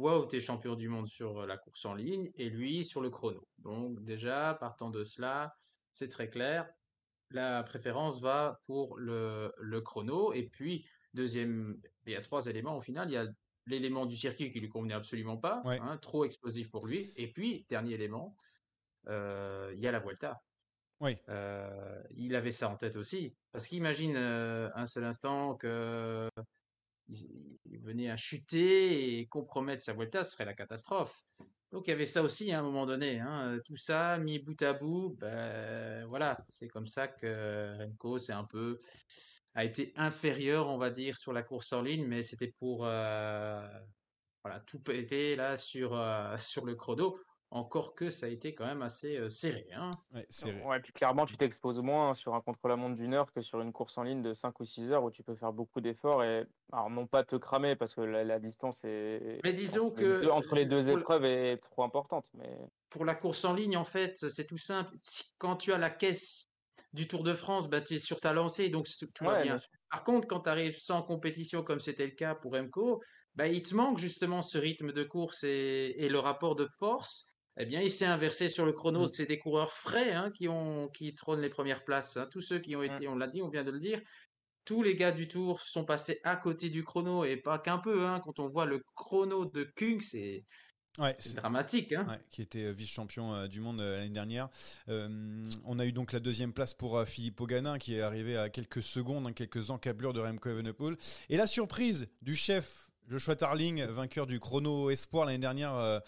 Wow, 0.00 0.24
tu 0.24 0.36
es 0.36 0.40
champion 0.40 0.76
du 0.76 0.88
monde 0.88 1.06
sur 1.06 1.46
la 1.46 1.58
course 1.58 1.84
en 1.84 1.92
ligne 1.92 2.30
et 2.34 2.48
lui 2.48 2.86
sur 2.86 3.02
le 3.02 3.10
chrono. 3.10 3.46
Donc 3.58 4.02
déjà, 4.02 4.56
partant 4.58 4.88
de 4.88 5.04
cela, 5.04 5.54
c'est 5.90 6.08
très 6.08 6.30
clair. 6.30 6.66
La 7.28 7.62
préférence 7.62 8.18
va 8.22 8.60
pour 8.64 8.96
le, 8.96 9.52
le 9.58 9.80
chrono. 9.82 10.32
Et 10.32 10.44
puis, 10.44 10.86
deuxième, 11.12 11.78
il 12.06 12.14
y 12.14 12.16
a 12.16 12.22
trois 12.22 12.46
éléments 12.46 12.78
au 12.78 12.80
final. 12.80 13.10
Il 13.10 13.12
y 13.12 13.18
a 13.18 13.26
l'élément 13.66 14.06
du 14.06 14.16
circuit 14.16 14.50
qui 14.50 14.60
lui 14.60 14.70
convenait 14.70 14.94
absolument 14.94 15.36
pas, 15.36 15.60
hein, 15.66 15.98
trop 15.98 16.24
explosif 16.24 16.70
pour 16.70 16.86
lui. 16.86 17.12
Et 17.18 17.30
puis, 17.30 17.66
dernier 17.68 17.92
élément, 17.92 18.34
euh, 19.06 19.70
il 19.74 19.80
y 19.80 19.86
a 19.86 19.92
la 19.92 20.00
Vuelta. 20.00 20.40
Oui. 21.00 21.18
Euh, 21.28 22.02
il 22.16 22.34
avait 22.36 22.52
ça 22.52 22.70
en 22.70 22.76
tête 22.76 22.96
aussi. 22.96 23.36
Parce 23.52 23.66
qu'imagine 23.66 24.16
euh, 24.16 24.70
un 24.74 24.86
seul 24.86 25.04
instant 25.04 25.56
que 25.56 26.26
il 27.10 27.78
venait 27.80 28.10
à 28.10 28.16
chuter 28.16 29.18
et 29.18 29.26
compromettre 29.26 29.82
sa 29.82 29.92
Vuelta, 29.92 30.24
ce 30.24 30.32
serait 30.32 30.44
la 30.44 30.54
catastrophe. 30.54 31.22
Donc 31.72 31.86
il 31.86 31.90
y 31.90 31.92
avait 31.92 32.06
ça 32.06 32.22
aussi 32.22 32.52
hein, 32.52 32.58
à 32.58 32.60
un 32.60 32.64
moment 32.64 32.86
donné. 32.86 33.20
hein, 33.20 33.58
Tout 33.64 33.76
ça 33.76 34.18
mis 34.18 34.38
bout 34.38 34.60
à 34.62 34.72
bout, 34.72 35.16
ben 35.18 36.04
voilà, 36.06 36.38
c'est 36.48 36.68
comme 36.68 36.86
ça 36.86 37.06
que 37.08 37.76
Remco 37.78 38.18
c'est 38.18 38.32
un 38.32 38.44
peu 38.44 38.80
a 39.54 39.64
été 39.64 39.92
inférieur, 39.96 40.68
on 40.68 40.78
va 40.78 40.90
dire, 40.90 41.16
sur 41.16 41.32
la 41.32 41.42
course 41.42 41.72
en 41.72 41.82
ligne, 41.82 42.06
mais 42.06 42.22
c'était 42.22 42.52
pour 42.58 42.84
euh, 42.84 43.68
voilà 44.44 44.60
tout 44.60 44.80
péter 44.80 45.36
là 45.36 45.56
sur 45.56 45.94
euh, 45.94 46.36
sur 46.38 46.64
le 46.66 46.74
chrono. 46.74 47.18
Encore 47.52 47.94
que 47.94 48.10
ça 48.10 48.26
a 48.26 48.28
été 48.28 48.54
quand 48.54 48.66
même 48.66 48.82
assez 48.82 49.16
euh, 49.16 49.28
serré. 49.28 49.66
Hein. 49.74 49.90
Ouais, 50.14 50.24
c'est 50.30 50.52
vrai. 50.52 50.64
Ouais, 50.64 50.80
puis 50.80 50.92
clairement, 50.92 51.26
tu 51.26 51.36
t'exposes 51.36 51.80
moins 51.80 52.14
sur 52.14 52.34
un 52.34 52.40
contre-la-montre 52.40 52.96
d'une 52.96 53.12
heure 53.12 53.32
que 53.32 53.40
sur 53.40 53.60
une 53.60 53.72
course 53.72 53.98
en 53.98 54.04
ligne 54.04 54.22
de 54.22 54.32
5 54.32 54.60
ou 54.60 54.64
6 54.64 54.92
heures 54.92 55.02
où 55.02 55.10
tu 55.10 55.24
peux 55.24 55.34
faire 55.34 55.52
beaucoup 55.52 55.80
d'efforts 55.80 56.22
et, 56.22 56.46
alors 56.72 56.90
non 56.90 57.06
pas 57.06 57.24
te 57.24 57.34
cramer 57.36 57.74
parce 57.74 57.94
que 57.94 58.02
la, 58.02 58.22
la 58.22 58.38
distance 58.38 58.82
est, 58.84 59.40
Mais 59.42 59.52
disons 59.52 59.88
entre, 59.88 60.00
les 60.00 60.06
deux, 60.06 60.20
que 60.20 60.26
entre 60.26 60.54
les 60.54 60.64
deux 60.64 60.88
pour, 60.90 60.98
épreuves 60.98 61.24
est 61.24 61.56
trop 61.56 61.82
importante. 61.82 62.26
Mais 62.34 62.56
pour 62.88 63.04
la 63.04 63.14
course 63.14 63.44
en 63.44 63.54
ligne, 63.54 63.76
en 63.76 63.84
fait, 63.84 64.16
c'est 64.16 64.46
tout 64.46 64.58
simple. 64.58 64.94
Si- 65.00 65.24
Quand 65.38 65.56
tu 65.56 65.72
as 65.72 65.78
la 65.78 65.90
caisse 65.90 66.46
du 66.92 67.08
Tour 67.08 67.22
de 67.24 67.34
France, 67.34 67.68
bah, 67.68 67.80
tu 67.80 67.94
es 67.94 67.98
sur 67.98 68.20
ta 68.20 68.32
lancée, 68.32 68.68
donc 68.68 68.86
tout 69.14 69.24
va 69.24 69.42
bien. 69.42 69.56
Par 69.90 70.04
contre, 70.04 70.28
quand 70.28 70.40
tu 70.40 70.48
arrives 70.48 70.78
sans 70.78 71.02
compétition, 71.02 71.62
comme 71.62 71.80
c'était 71.80 72.06
le 72.06 72.14
cas 72.14 72.34
pour 72.34 72.52
Remco, 72.52 73.00
bah, 73.34 73.46
il 73.48 73.62
te 73.62 73.74
manque 73.74 73.98
justement 73.98 74.42
ce 74.42 74.58
rythme 74.58 74.92
de 74.92 75.04
course 75.04 75.44
et, 75.44 75.94
et 75.98 76.08
le 76.08 76.18
rapport 76.18 76.56
de 76.56 76.66
force. 76.78 77.26
Eh 77.60 77.66
bien, 77.66 77.80
il 77.82 77.90
s'est 77.90 78.06
inversé 78.06 78.48
sur 78.48 78.64
le 78.66 78.72
chrono. 78.72 79.06
Mm. 79.06 79.10
C'est 79.10 79.26
des 79.26 79.38
coureurs 79.38 79.72
frais 79.72 80.12
hein, 80.12 80.30
qui, 80.30 80.48
ont, 80.48 80.88
qui 80.88 81.14
trônent 81.14 81.40
les 81.42 81.50
premières 81.50 81.84
places. 81.84 82.16
hein. 82.16 82.26
Tous 82.30 82.40
ceux 82.40 82.58
qui 82.58 82.74
ont 82.76 82.80
Mm. 82.82 82.94
été, 82.94 83.08
on 83.08 83.16
l'a 83.16 83.26
dit, 83.28 83.42
on 83.42 83.48
vient 83.50 83.64
de 83.64 83.70
le 83.70 83.78
dire, 83.80 84.00
tous 84.64 84.82
les 84.82 84.94
gars 84.94 85.12
du 85.12 85.26
Tour 85.28 85.60
sont 85.60 85.84
passés 85.84 86.20
à 86.24 86.36
côté 86.36 86.68
du 86.70 86.84
chrono 86.84 87.24
et 87.24 87.36
pas 87.36 87.58
qu'un 87.58 87.78
peu. 87.78 88.06
Hein. 88.06 88.20
Quand 88.24 88.38
on 88.38 88.48
voit 88.48 88.66
le 88.66 88.82
chrono 88.94 89.44
de 89.46 89.64
Kung, 89.76 90.00
c'est 90.02 90.44
Ouais, 90.98 91.14
c'est 91.16 91.30
c'est- 91.30 91.34
dramatique. 91.36 91.92
Hein. 91.92 92.04
Ouais, 92.08 92.18
qui 92.30 92.42
était 92.42 92.64
euh, 92.64 92.72
vice-champion 92.72 93.32
euh, 93.32 93.46
du 93.46 93.60
monde 93.60 93.80
euh, 93.80 93.96
l'année 93.98 94.10
dernière. 94.10 94.48
Euh, 94.88 95.42
on 95.64 95.78
a 95.78 95.86
eu 95.86 95.92
donc 95.92 96.12
la 96.12 96.18
deuxième 96.18 96.52
place 96.52 96.74
pour 96.74 97.00
Philippe 97.06 97.40
Oganin 97.40 97.78
qui 97.78 97.94
est 97.94 98.00
arrivé 98.00 98.36
à 98.36 98.48
quelques 98.50 98.82
secondes, 98.82 99.26
hein, 99.26 99.32
quelques 99.32 99.70
encablures 99.70 100.12
de 100.12 100.20
Remco 100.20 100.48
Evenepoel. 100.50 100.96
Et 101.28 101.36
la 101.36 101.46
surprise 101.46 102.08
du 102.22 102.34
chef 102.34 102.89
Joshua 103.10 103.34
Tarling, 103.34 103.84
vainqueur 103.86 104.26
du 104.28 104.38
chrono 104.38 104.88
espoir 104.88 105.26
l'année 105.26 105.38
dernière 105.38 105.74
euh, 105.74 105.98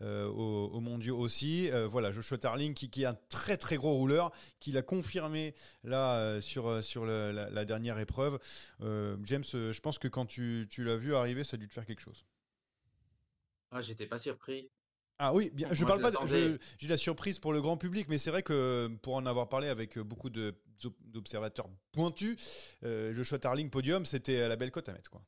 euh, 0.00 0.26
au, 0.26 0.70
au 0.72 0.80
mondiaux 0.80 1.18
aussi. 1.18 1.70
Euh, 1.70 1.86
voilà, 1.86 2.12
Joshua 2.12 2.38
Tarling 2.38 2.72
qui, 2.72 2.88
qui 2.88 3.02
est 3.02 3.06
un 3.06 3.18
très 3.28 3.58
très 3.58 3.76
gros 3.76 3.92
rouleur, 3.92 4.32
qui 4.58 4.72
l'a 4.72 4.80
confirmé 4.80 5.54
là 5.84 6.40
sur, 6.40 6.82
sur 6.82 7.04
le- 7.04 7.30
la, 7.30 7.50
la 7.50 7.64
dernière 7.66 7.98
épreuve. 7.98 8.38
James, 8.80 9.44
je 9.44 9.80
pense 9.80 9.98
que 9.98 10.08
quand 10.08 10.24
tu, 10.24 10.66
tu 10.70 10.82
l'as 10.82 10.96
vu 10.96 11.14
arriver, 11.14 11.44
ça 11.44 11.56
a 11.56 11.58
dû 11.58 11.68
te 11.68 11.74
faire 11.74 11.84
quelque 11.84 12.00
chose. 12.00 12.24
Ah, 13.70 13.82
j'étais 13.82 14.06
pas 14.06 14.18
surpris. 14.18 14.70
Ah 15.18 15.34
oui, 15.34 15.50
bien, 15.52 15.68
je 15.72 15.84
Moi, 15.84 15.98
parle 15.98 16.12
je 16.28 16.32
pas. 16.36 16.48
de- 16.48 16.58
J'ai 16.78 16.88
la 16.88 16.96
surprise 16.96 17.38
pour 17.38 17.52
le 17.52 17.60
grand 17.60 17.76
public, 17.76 18.06
mais 18.08 18.16
c'est 18.16 18.30
vrai 18.30 18.42
que 18.42 18.88
pour 19.02 19.14
en 19.16 19.26
avoir 19.26 19.48
parlé 19.50 19.68
avec 19.68 19.98
beaucoup 19.98 20.30
d'observateurs 20.30 21.68
pointus, 21.92 22.36
Joshua 22.82 23.38
Tarling 23.38 23.68
podium, 23.68 24.06
c'était 24.06 24.48
la 24.48 24.56
belle 24.56 24.70
cote 24.70 24.88
à 24.88 24.94
mettre, 24.94 25.10
quoi. 25.10 25.22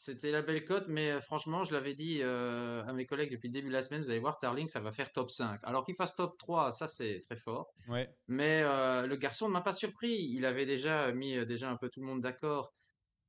C'était 0.00 0.30
la 0.30 0.40
belle 0.40 0.64
cote, 0.64 0.86
mais 0.88 1.10
euh, 1.10 1.20
franchement, 1.20 1.62
je 1.62 1.74
l'avais 1.74 1.92
dit 1.92 2.20
euh, 2.22 2.82
à 2.86 2.94
mes 2.94 3.04
collègues 3.04 3.30
depuis 3.30 3.48
le 3.48 3.52
début 3.52 3.68
de 3.68 3.74
la 3.74 3.82
semaine, 3.82 4.00
vous 4.00 4.08
allez 4.08 4.18
voir, 4.18 4.38
Tarling, 4.38 4.66
ça 4.66 4.80
va 4.80 4.92
faire 4.92 5.12
top 5.12 5.30
5. 5.30 5.60
Alors 5.62 5.84
qu'il 5.84 5.94
fasse 5.94 6.16
top 6.16 6.38
3, 6.38 6.72
ça 6.72 6.88
c'est 6.88 7.20
très 7.20 7.36
fort. 7.36 7.74
Ouais. 7.86 8.08
Mais 8.26 8.62
euh, 8.62 9.06
le 9.06 9.16
garçon 9.16 9.46
ne 9.46 9.52
m'a 9.52 9.60
pas 9.60 9.74
surpris. 9.74 10.24
Il 10.32 10.46
avait 10.46 10.64
déjà 10.64 11.12
mis 11.12 11.36
euh, 11.36 11.44
déjà 11.44 11.68
un 11.68 11.76
peu 11.76 11.90
tout 11.90 12.00
le 12.00 12.06
monde 12.06 12.22
d'accord. 12.22 12.72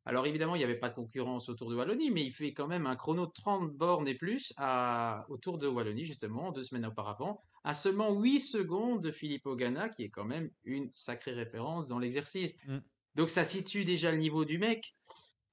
Alors 0.05 0.25
évidemment, 0.25 0.55
il 0.55 0.59
n'y 0.59 0.63
avait 0.63 0.79
pas 0.79 0.87
de 0.87 0.95
concurrence 0.95 1.49
autour 1.49 1.69
de 1.69 1.75
Wallonie, 1.75 2.09
mais 2.09 2.23
il 2.23 2.31
fait 2.31 2.53
quand 2.53 2.67
même 2.67 2.87
un 2.87 2.95
chrono 2.95 3.25
de 3.25 3.33
30 3.33 3.73
bornes 3.73 4.07
et 4.07 4.15
plus 4.15 4.53
à, 4.55 5.25
autour 5.27 5.57
de 5.57 5.67
Wallonie, 5.67 6.05
justement, 6.05 6.53
deux 6.53 6.63
semaines 6.63 6.85
auparavant, 6.85 7.41
à 7.65 7.73
seulement 7.73 8.13
8 8.13 8.39
secondes 8.39 9.03
de 9.03 9.11
Philippe 9.11 9.45
Ogana, 9.45 9.89
qui 9.89 10.03
est 10.03 10.09
quand 10.09 10.23
même 10.23 10.49
une 10.63 10.89
sacrée 10.93 11.33
référence 11.33 11.87
dans 11.87 11.99
l'exercice. 11.99 12.55
Mm. 12.65 12.77
Donc 13.15 13.29
ça 13.29 13.43
situe 13.43 13.83
déjà 13.83 14.09
le 14.09 14.19
niveau 14.19 14.45
du 14.45 14.57
mec. 14.57 14.95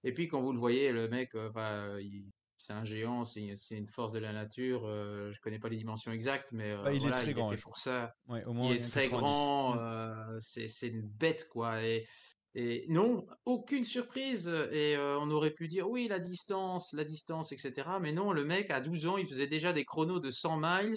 Et 0.04 0.12
puis 0.12 0.28
quand 0.28 0.40
vous 0.42 0.52
le 0.52 0.58
voyez, 0.58 0.92
le 0.92 1.08
mec, 1.08 1.34
euh, 1.34 1.48
enfin, 1.50 1.98
il- 2.00 2.30
c'est 2.56 2.72
un 2.72 2.84
géant, 2.84 3.24
c'est 3.24 3.54
une 3.70 3.86
force 3.86 4.12
de 4.12 4.18
la 4.18 4.32
nature. 4.32 4.86
euh, 4.86 5.32
je 5.32 5.40
connais 5.40 5.58
pas 5.58 5.68
les 5.68 5.76
dimensions 5.76 6.12
exactes, 6.12 6.48
mais 6.52 6.70
euh, 6.72 6.82
Bah, 6.84 6.92
il 6.92 7.06
est 7.06 7.12
très 7.12 7.30
il 7.30 7.34
grand, 7.34 7.50
fait 7.50 7.56
je 7.56 7.62
pour 7.62 7.76
ça. 7.76 8.12
Ouais, 8.28 8.44
au 8.44 8.52
moins 8.52 8.66
Il 8.70 8.72
est 8.76 8.80
très 8.80 9.06
1,90. 9.06 9.22
grand, 9.22 9.78
euh, 9.78 10.38
c'est 10.40 10.88
une 10.88 11.02
bête 11.02 11.48
quoi. 11.48 11.82
Et, 11.82 12.06
et 12.54 12.84
non, 12.88 13.26
aucune 13.44 13.84
surprise. 13.84 14.48
Et 14.72 14.96
euh, 14.96 15.18
on 15.20 15.30
aurait 15.30 15.52
pu 15.52 15.68
dire 15.68 15.88
oui, 15.88 16.08
la 16.08 16.18
distance, 16.18 16.92
la 16.92 17.04
distance, 17.04 17.52
etc. 17.52 18.00
Mais 18.00 18.12
non, 18.12 18.32
le 18.32 18.44
mec 18.44 18.70
à 18.70 18.80
12 18.80 19.06
ans, 19.06 19.16
il 19.18 19.26
faisait 19.26 19.46
déjà 19.46 19.72
des 19.72 19.84
chronos 19.84 20.20
de 20.20 20.30
100 20.30 20.56
miles 20.58 20.96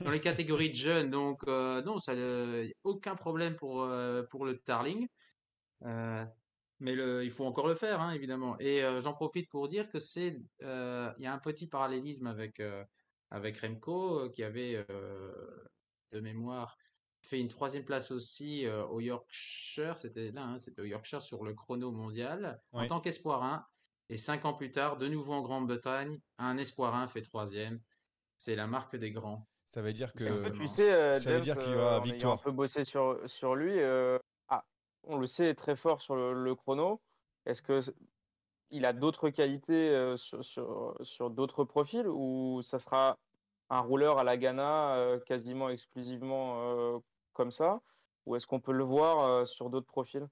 dans 0.00 0.10
les 0.10 0.20
catégories 0.20 0.70
de 0.70 0.74
jeunes. 0.76 1.10
Donc 1.10 1.40
euh, 1.46 1.82
non, 1.82 1.98
ça, 1.98 2.12
euh, 2.12 2.68
aucun 2.84 3.14
problème 3.16 3.56
pour 3.56 3.82
euh, 3.82 4.22
pour 4.30 4.44
le 4.46 4.58
Tarling. 4.58 5.06
Mais 6.82 6.94
le, 6.94 7.24
il 7.24 7.30
faut 7.30 7.44
encore 7.44 7.68
le 7.68 7.74
faire, 7.74 8.00
hein, 8.00 8.10
évidemment. 8.12 8.58
Et 8.58 8.82
euh, 8.82 9.00
j'en 9.00 9.12
profite 9.12 9.48
pour 9.48 9.68
dire 9.68 9.88
que 9.88 10.00
c'est, 10.00 10.36
euh, 10.62 11.12
il 11.18 11.24
y 11.24 11.26
a 11.26 11.32
un 11.32 11.38
petit 11.38 11.68
parallélisme 11.68 12.26
avec 12.26 12.58
euh, 12.58 12.84
avec 13.30 13.58
Remco 13.58 14.20
euh, 14.20 14.28
qui 14.28 14.42
avait 14.42 14.84
euh, 14.90 15.32
de 16.12 16.20
mémoire 16.20 16.76
fait 17.22 17.40
une 17.40 17.48
troisième 17.48 17.84
place 17.84 18.10
aussi 18.10 18.66
euh, 18.66 18.84
au 18.86 19.00
Yorkshire. 19.00 19.96
C'était 19.96 20.32
là, 20.32 20.42
hein, 20.42 20.58
c'était 20.58 20.82
au 20.82 20.84
Yorkshire 20.84 21.22
sur 21.22 21.44
le 21.44 21.54
chrono 21.54 21.92
mondial 21.92 22.60
en 22.72 22.86
tant 22.86 23.00
qu'espoir 23.00 23.42
1. 23.44 23.66
Et 24.08 24.16
cinq 24.16 24.44
ans 24.44 24.52
plus 24.52 24.72
tard, 24.72 24.98
de 24.98 25.06
nouveau 25.08 25.32
en 25.32 25.40
Grande-Bretagne, 25.40 26.20
un 26.38 26.58
espoir 26.58 26.94
1 26.96 27.06
fait 27.06 27.22
troisième. 27.22 27.80
C'est 28.36 28.56
la 28.56 28.66
marque 28.66 28.96
des 28.96 29.12
grands. 29.12 29.46
Ça 29.72 29.80
veut 29.80 29.92
dire 29.92 30.12
que. 30.12 30.24
Que 30.24 30.50
tu 30.50 30.66
sais, 30.66 31.18
ça 31.20 31.32
veut 31.32 31.40
dire 31.40 31.56
qu'il 31.56 31.72
y 31.72 31.76
aura 31.76 31.84
en 31.84 31.86
ayant 31.92 31.96
un 31.96 32.00
victoire. 32.00 32.42
peu 32.42 32.50
bossé 32.50 32.84
sur, 32.84 33.20
sur 33.24 33.54
lui, 33.54 33.78
on 35.04 35.18
le 35.18 35.26
sait 35.26 35.54
très 35.54 35.76
fort 35.76 36.00
sur 36.00 36.16
le, 36.16 36.32
le 36.44 36.54
chrono. 36.54 37.02
Est-ce 37.46 37.62
que 37.62 37.80
il 38.70 38.84
a 38.86 38.92
d'autres 38.92 39.30
qualités 39.30 39.90
euh, 39.90 40.16
sur, 40.16 40.44
sur, 40.44 40.96
sur 41.02 41.30
d'autres 41.30 41.64
profils 41.64 42.06
ou 42.08 42.62
ça 42.62 42.78
sera 42.78 43.18
un 43.70 43.80
rouleur 43.80 44.18
à 44.18 44.24
la 44.24 44.36
Ghana 44.36 44.96
euh, 44.96 45.20
quasiment 45.20 45.68
exclusivement 45.70 46.96
euh, 46.96 46.98
comme 47.32 47.50
ça? 47.50 47.82
Ou 48.26 48.36
est-ce 48.36 48.46
qu'on 48.46 48.60
peut 48.60 48.72
le 48.72 48.84
voir 48.84 49.46
sur 49.46 49.70
d'autres 49.70 49.86
profils? 49.86 50.28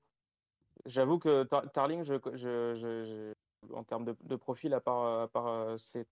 J'avoue 0.86 1.18
que 1.18 1.44
Tar- 1.44 1.70
Tarling, 1.72 2.04
je, 2.04 2.14
je, 2.34 2.74
je- 2.74 3.34
je- 3.66 3.72
en 3.74 3.84
termes 3.84 4.04
de, 4.04 4.16
de 4.20 4.36
profil, 4.36 4.72
à 4.74 4.80
part, 4.80 5.22
à 5.22 5.28
part 5.28 5.78
ses 5.78 6.06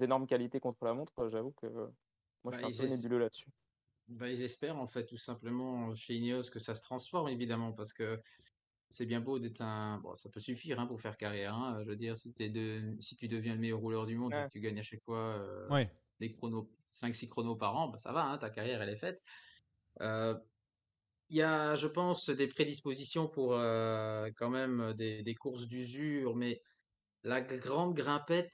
énormes 0.00 0.26
qualités 0.26 0.60
contre 0.60 0.84
la 0.84 0.94
montre, 0.94 1.28
j'avoue 1.28 1.52
que 1.52 1.66
moi 2.44 2.52
je 2.52 2.52
Bah, 2.52 2.58
suis 2.58 2.66
un 2.66 2.72
peu 2.72 2.84
nébuleux 2.86 3.18
là-dessus. 3.18 3.46
Bah, 4.12 4.28
ils 4.30 4.42
espèrent 4.42 4.78
en 4.78 4.86
fait 4.86 5.06
tout 5.06 5.16
simplement 5.18 5.94
chez 5.94 6.14
Ineos 6.16 6.50
que 6.52 6.58
ça 6.58 6.74
se 6.74 6.82
transforme 6.82 7.28
évidemment 7.28 7.72
parce 7.72 7.92
que 7.92 8.20
c'est 8.90 9.06
bien 9.06 9.20
beau 9.20 9.38
d'être 9.38 9.62
un. 9.62 9.98
Bon, 10.00 10.14
ça 10.16 10.30
peut 10.30 10.40
suffire 10.40 10.80
hein, 10.80 10.86
pour 10.86 11.00
faire 11.02 11.16
carrière. 11.16 11.54
hein. 11.54 11.78
Je 11.84 11.90
veux 11.90 11.96
dire, 11.96 12.16
si, 12.16 12.32
t'es 12.34 12.50
de... 12.50 12.96
si 13.00 13.16
tu 13.16 13.28
deviens 13.28 13.54
le 13.54 13.60
meilleur 13.60 13.80
rouleur 13.80 14.06
du 14.06 14.16
monde 14.16 14.36
et 14.36 14.36
Ouais. 14.36 14.44
que 14.44 14.50
tu 14.50 14.60
gagnes 14.60 14.78
à 14.80 14.82
chaque 14.82 15.02
fois 15.04 15.18
euh, 15.40 15.70
Ouais. 15.70 15.90
des 16.20 16.30
chronos, 16.30 16.70
5-6 16.90 17.28
chronos 17.28 17.56
par 17.56 17.76
an, 17.76 17.88
bah, 17.88 17.98
ça 17.98 18.12
va, 18.12 18.24
hein, 18.26 18.38
ta 18.38 18.50
carrière 18.50 18.82
elle 18.82 18.90
est 18.90 18.96
faite. 18.96 19.20
Euh, 20.02 20.38
Il 21.30 21.36
y 21.38 21.42
a, 21.42 21.74
je 21.74 21.88
pense, 21.88 22.30
des 22.30 22.46
prédispositions 22.48 23.28
pour 23.28 23.54
euh, 23.54 24.30
quand 24.36 24.50
même 24.50 24.92
des, 24.94 25.22
des 25.24 25.34
courses 25.34 25.66
d'usure, 25.66 26.36
mais 26.36 26.60
la 27.24 27.42
grande 27.42 27.94
grimpette, 27.94 28.52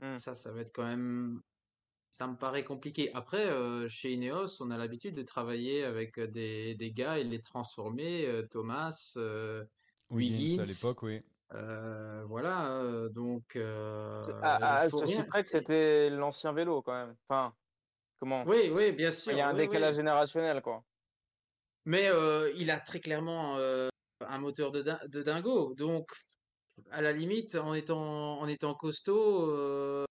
Hmm. 0.00 0.16
ça, 0.16 0.34
ça 0.34 0.52
va 0.52 0.60
être 0.62 0.72
quand 0.72 0.86
même. 0.86 1.40
Ça 2.10 2.26
me 2.26 2.36
paraît 2.36 2.64
compliqué. 2.64 3.10
Après, 3.14 3.46
euh, 3.50 3.88
chez 3.88 4.12
Ineos, 4.12 4.60
on 4.62 4.70
a 4.70 4.76
l'habitude 4.78 5.14
de 5.14 5.22
travailler 5.22 5.84
avec 5.84 6.18
euh, 6.18 6.26
des, 6.26 6.74
des 6.74 6.92
gars 6.92 7.18
et 7.18 7.24
de 7.24 7.30
les 7.30 7.40
transformer. 7.40 8.26
euh, 8.26 8.46
Thomas, 8.50 9.12
euh, 9.16 9.64
Wiggins 10.10 10.60
à 10.62 10.66
l'époque, 10.66 11.02
oui. 11.02 11.20
euh, 11.52 12.24
voilà. 12.26 12.72
euh, 12.82 13.08
donc, 13.10 13.54
euh, 13.56 14.22
À, 14.42 14.82
à- 14.82 14.88
il 14.88 14.90
ceci 14.90 15.22
près 15.24 15.42
que 15.44 15.48
c'était 15.48 16.10
l'ancien 16.10 16.52
vélo 16.52 16.82
quand 16.82 16.92
même. 16.92 17.14
Enfin, 17.28 17.54
comment? 18.18 18.44
Oui, 18.46 18.70
oui, 18.72 18.92
bien 18.92 19.10
Il 19.10 19.12
sûr. 19.12 19.36
y 19.36 19.40
a 19.40 19.48
un 19.48 19.54
oui, 19.54 19.60
oui. 19.60 19.66
décalage 19.68 19.96
générationnel, 19.96 20.62
quoi. 20.62 20.82
Mais 21.84 22.08
euh, 22.08 22.52
il 22.56 22.70
a 22.70 22.80
très 22.80 23.00
clairement 23.00 23.56
euh, 23.56 23.88
un 24.20 24.38
moteur 24.38 24.70
de, 24.72 24.82
din- 24.82 25.00
de 25.08 25.22
dingo. 25.22 25.74
Donc, 25.74 26.10
à 26.90 27.02
la 27.02 27.12
limite, 27.12 27.54
en 27.56 27.74
étant, 27.74 28.40
en 28.40 28.46
étant 28.48 28.74
costaud, 28.74 29.50
euh, 29.50 30.04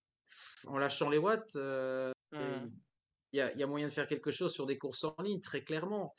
en 0.67 0.77
lâchant 0.77 1.09
les 1.09 1.17
watts, 1.17 1.55
euh, 1.55 2.11
il 2.33 3.37
y 3.37 3.41
a, 3.41 3.51
il 3.53 3.59
y 3.59 3.63
a 3.63 3.67
moyen 3.67 3.87
de 3.87 3.91
faire 3.93 4.07
quelque 4.07 4.31
chose 4.31 4.51
sur 4.53 4.65
des 4.65 4.77
courses 4.77 5.03
en 5.03 5.15
ligne, 5.21 5.41
très 5.41 5.63
clairement. 5.63 6.15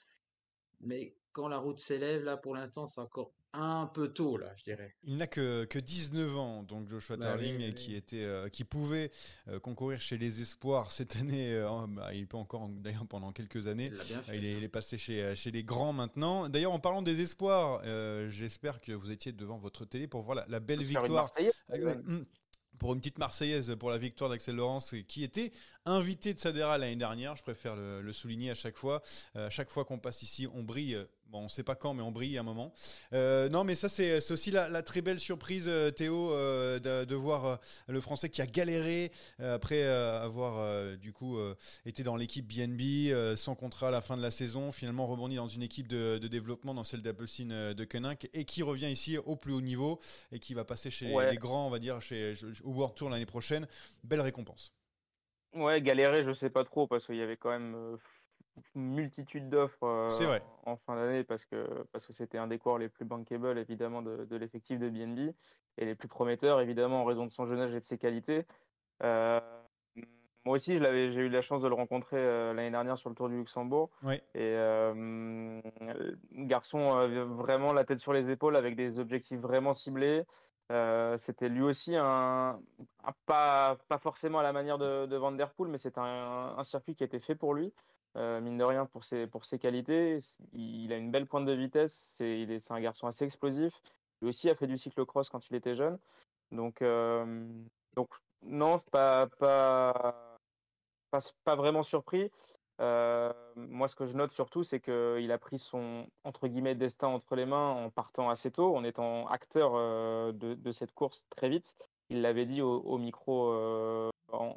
Mais 0.81 1.15
quand 1.33 1.49
la 1.49 1.59
route 1.59 1.79
s'élève, 1.79 2.25
là, 2.25 2.37
pour 2.37 2.55
l'instant, 2.55 2.87
c'est 2.87 3.01
encore 3.01 3.33
un 3.53 3.87
peu 3.87 4.13
tôt, 4.13 4.37
là, 4.37 4.53
je 4.57 4.63
dirais. 4.63 4.95
Il 5.03 5.17
n'a 5.17 5.27
que, 5.27 5.65
que 5.65 5.81
19 5.81 6.37
ans, 6.39 6.63
donc 6.63 6.89
Joshua 6.89 7.17
Bah 7.17 7.27
Tarling, 7.27 7.57
oui, 7.57 7.65
et 7.65 7.69
oui. 7.71 7.75
qui, 7.75 7.95
était, 7.97 8.23
euh, 8.23 8.49
qui 8.49 8.63
pouvait 8.63 9.11
euh, 9.49 9.59
concourir 9.59 10.01
chez 10.01 10.19
les 10.19 10.41
Espoirs 10.41 10.93
cette 10.93 11.17
année. 11.17 11.53
euh, 11.53 11.69
bah, 11.89 12.15
il 12.15 12.29
peut 12.29 12.37
encore, 12.37 12.63
en- 12.63 12.69
d'ailleurs, 12.69 13.07
pendant 13.09 13.33
quelques 13.33 13.67
années. 13.67 13.91
Il 13.93 13.97
fait. 13.97 14.39
Il 14.39 14.45
est, 14.45 14.53
il 14.59 14.63
est 14.63 14.69
passé 14.69 14.97
chez, 14.99 15.35
chez 15.35 15.51
les 15.51 15.65
grands 15.65 15.93
maintenant. 15.93 16.49
D'ailleurs, 16.49 16.71
en 16.73 16.79
parlant 16.79 17.03
des 17.03 17.21
espoirs, 17.21 17.83
euh, 17.85 18.31
j'espère 18.31 18.81
que 18.81 18.93
vous 18.93 19.11
étiez 19.11 19.33
devant 19.33 19.59
votre 19.59 19.85
télé 19.85 20.07
pour 20.07 20.23
voir 20.23 20.37
la, 20.37 20.47
la 20.47 20.61
belle 20.61 20.81
victoire. 20.81 21.27
Pour 22.81 22.95
une 22.95 22.99
petite 22.99 23.19
Marseillaise 23.19 23.77
pour 23.79 23.91
la 23.91 23.99
victoire 23.99 24.31
d'Axel 24.31 24.57
Laurence, 24.57 24.95
qui 25.07 25.23
était 25.23 25.53
invité 25.85 26.33
de 26.35 26.39
Sadera 26.39 26.79
l'année 26.79 26.97
dernière. 26.97 27.37
Je 27.37 27.43
préfère 27.43 27.77
le, 27.77 28.13
souligner 28.13 28.51
à 28.51 28.55
chaque 28.55 28.77
fois. 28.77 29.03
Euh, 29.37 29.47
à 29.47 29.51
chaque 29.51 29.71
fois 29.71 29.85
qu'on 29.85 29.99
passe 29.99 30.23
ici, 30.23 30.49
on 30.53 30.63
brille 30.63 30.99
Bon, 31.31 31.43
on 31.43 31.49
sait 31.49 31.63
pas 31.63 31.77
quand, 31.77 31.95
mais 31.95 32.03
on 32.03 32.11
brille 32.11 32.37
à 32.39 32.41
un 32.41 32.45
moment. 32.45 32.73
Euh, 33.13 33.49
non, 33.49 33.63
mais 33.63 33.77
ça, 33.77 33.89
c'est 33.89 34.17
aussi 34.33 34.51
la, 34.51 34.83
très 34.83 35.01
belle 35.01 35.21
surprise, 35.21 35.67
euh, 35.69 35.93
Théo, 35.93 36.33
euh, 36.33 36.81
de, 36.81 37.15
voir 37.15 37.61
le 37.87 38.01
Français 38.01 38.29
qui 38.29 38.43
a 38.43 38.47
galéré 38.47 39.13
après 39.39 39.85
avoir, 39.85 40.97
du 40.97 41.13
coup, 41.13 41.39
été 41.85 42.03
dans 42.03 42.17
l'équipe 42.17 42.47
BNB, 42.47 43.37
sans 43.37 43.55
contrat 43.55 43.89
à 43.89 43.91
la 43.91 44.01
fin 44.01 44.17
de 44.17 44.23
la 44.23 44.31
saison, 44.31 44.73
finalement 44.73 45.07
rebondi 45.07 45.37
dans 45.37 45.49
une 45.49 45.63
équipe 45.63 45.87
de, 45.87 46.19
développement, 46.19 46.75
dans 46.75 46.85
celle 46.85 47.03
d'Appelsin 47.03 47.75
de 47.75 47.85
Koenig, 47.85 48.29
et 48.33 48.45
qui 48.45 48.63
revient 48.63 48.91
ici 48.91 49.19
au 49.19 49.37
plus 49.37 49.53
haut 49.53 49.61
niveau 49.61 50.01
et 50.33 50.39
qui 50.39 50.55
va 50.55 50.65
passer 50.65 50.91
chez 50.91 51.15
les 51.31 51.37
grands, 51.37 51.67
on 51.67 51.71
va 51.71 51.79
dire, 51.79 52.01
chez, 52.01 52.33
au 52.65 52.73
World 52.73 52.97
Tour 52.97 53.11
l'année 53.11 53.27
prochaine. 53.27 53.69
Belle 54.03 54.23
récompense. 54.23 54.73
Ouais, 55.53 55.83
galérer, 55.83 56.25
je 56.25 56.33
sais 56.33 56.51
pas 56.51 56.65
trop, 56.65 56.87
parce 56.87 57.07
qu'il 57.07 57.17
y 57.17 57.23
avait 57.23 57.37
quand 57.37 57.51
même 57.51 57.99
multitude 58.75 59.49
d'offres 59.49 59.85
euh, 59.85 60.39
en 60.65 60.77
fin 60.77 60.97
d'année 60.97 61.25
parce 61.25 61.45
que 61.45 61.85
parce 61.93 62.07
que 62.07 62.13
c'était 62.13 62.39
un 62.39 62.47
des 62.47 62.59
cours 62.59 62.79
les 62.79 62.89
plus 62.89 63.05
bankable 63.05 63.59
évidemment 63.59 64.03
de, 64.03 64.25
de 64.25 64.37
l'effectif 64.37 64.79
de 64.79 64.89
BNB 64.89 65.35
et 65.79 65.85
les 65.85 65.95
plus 65.95 66.09
prometteurs 66.09 66.61
évidemment 66.61 67.03
en 67.03 67.05
raison 67.05 67.25
de 67.25 67.31
son 67.31 67.47
jeune 67.47 67.61
âge 67.61 67.75
et 67.75 67.81
de 67.81 67.85
ses 67.85 67.99
qualités. 67.99 68.47
Euh, 69.03 69.41
moi 70.47 70.55
aussi, 70.55 70.79
je 70.79 70.83
l'avais, 70.83 71.11
j'ai 71.11 71.21
eu 71.21 71.29
la 71.29 71.43
chance 71.43 71.61
de 71.61 71.69
le 71.69 71.75
rencontrer 71.75 72.17
euh, 72.17 72.55
l'année 72.55 72.71
dernière 72.71 72.97
sur 72.97 73.11
le 73.11 73.15
Tour 73.15 73.29
du 73.29 73.37
Luxembourg. 73.37 73.91
Et 74.35 74.57
garçon 76.33 77.09
vraiment 77.37 77.73
la 77.73 77.85
tête 77.85 77.99
sur 77.99 78.13
les 78.13 78.31
épaules 78.31 78.57
avec 78.57 78.75
des 78.75 78.99
objectifs 78.99 79.39
vraiment 79.39 79.73
ciblés. 79.73 80.25
c'était 81.19 81.49
lui 81.51 81.63
aussi 81.63 81.95
un, 81.97 82.59
pas, 83.27 83.77
pas 83.89 83.99
forcément 83.99 84.39
à 84.39 84.43
la 84.43 84.53
manière 84.53 84.79
de, 84.79 85.07
de 85.07 85.17
Van 85.17 85.33
Der 85.33 85.51
Poel, 85.51 85.71
mais 85.71 85.79
c'est 85.79 85.99
un, 85.99 86.55
un, 86.57 86.65
circuit 86.65 86.95
qui 86.95 87.05
était 87.05 87.21
fait 87.21 87.35
pour 87.35 87.55
lui. 87.55 87.73
Euh, 88.17 88.41
mine 88.41 88.59
de 88.59 88.65
rien, 88.65 88.87
pour 88.87 89.05
ses, 89.05 89.27
pour 89.27 89.45
ses 89.45 89.59
qualités. 89.59 90.19
Il 90.53 90.93
a 90.93 90.97
une 90.97 91.11
belle 91.11 91.27
pointe 91.27 91.47
de 91.47 91.53
vitesse. 91.53 92.13
C'est, 92.17 92.41
il 92.41 92.51
est, 92.51 92.71
un 92.71 92.81
garçon 92.81 93.07
assez 93.07 93.25
explosif. 93.25 93.81
Lui 94.21 94.29
aussi 94.29 94.51
a 94.51 94.55
fait 94.55 94.67
du 94.67 94.77
cyclocross 94.77 95.31
quand 95.31 95.49
il 95.49 95.57
était 95.57 95.75
jeune. 95.75 95.99
Donc, 96.51 96.83
euh, 96.83 97.49
donc 97.95 98.09
non, 98.43 98.79
pas, 98.91 99.29
pas, 99.39 100.39
pas, 101.11 101.19
pas 101.45 101.55
vraiment 101.55 101.83
surpris. 101.83 102.31
Euh, 102.81 103.33
moi, 103.57 103.89
ce 103.89 103.95
que 103.95 104.07
je 104.07 104.17
note 104.17 104.33
surtout, 104.33 104.65
c'est 104.65 104.81
qu'il 104.81 105.31
a 105.31 105.39
pris 105.39 105.59
son 105.59 106.07
entre 106.25 106.49
guillemets 106.49 106.75
destin 106.75 107.09
entre 107.09 107.37
les 107.37 107.47
mains 107.47 107.71
en 107.71 107.91
partant 107.91 108.31
assez 108.31 108.51
tôt, 108.51 108.75
en 108.75 108.85
étant 108.85 109.27
acteur 109.29 109.75
de, 110.33 110.55
de, 110.55 110.73
cette 110.73 110.93
course 110.93 111.27
très 111.31 111.49
vite. 111.49 111.77
Il 112.09 112.23
l'avait 112.23 112.47
dit 112.47 112.63
au, 112.63 112.81
au 112.81 112.99
micro 112.99 113.53
en, 114.33 114.55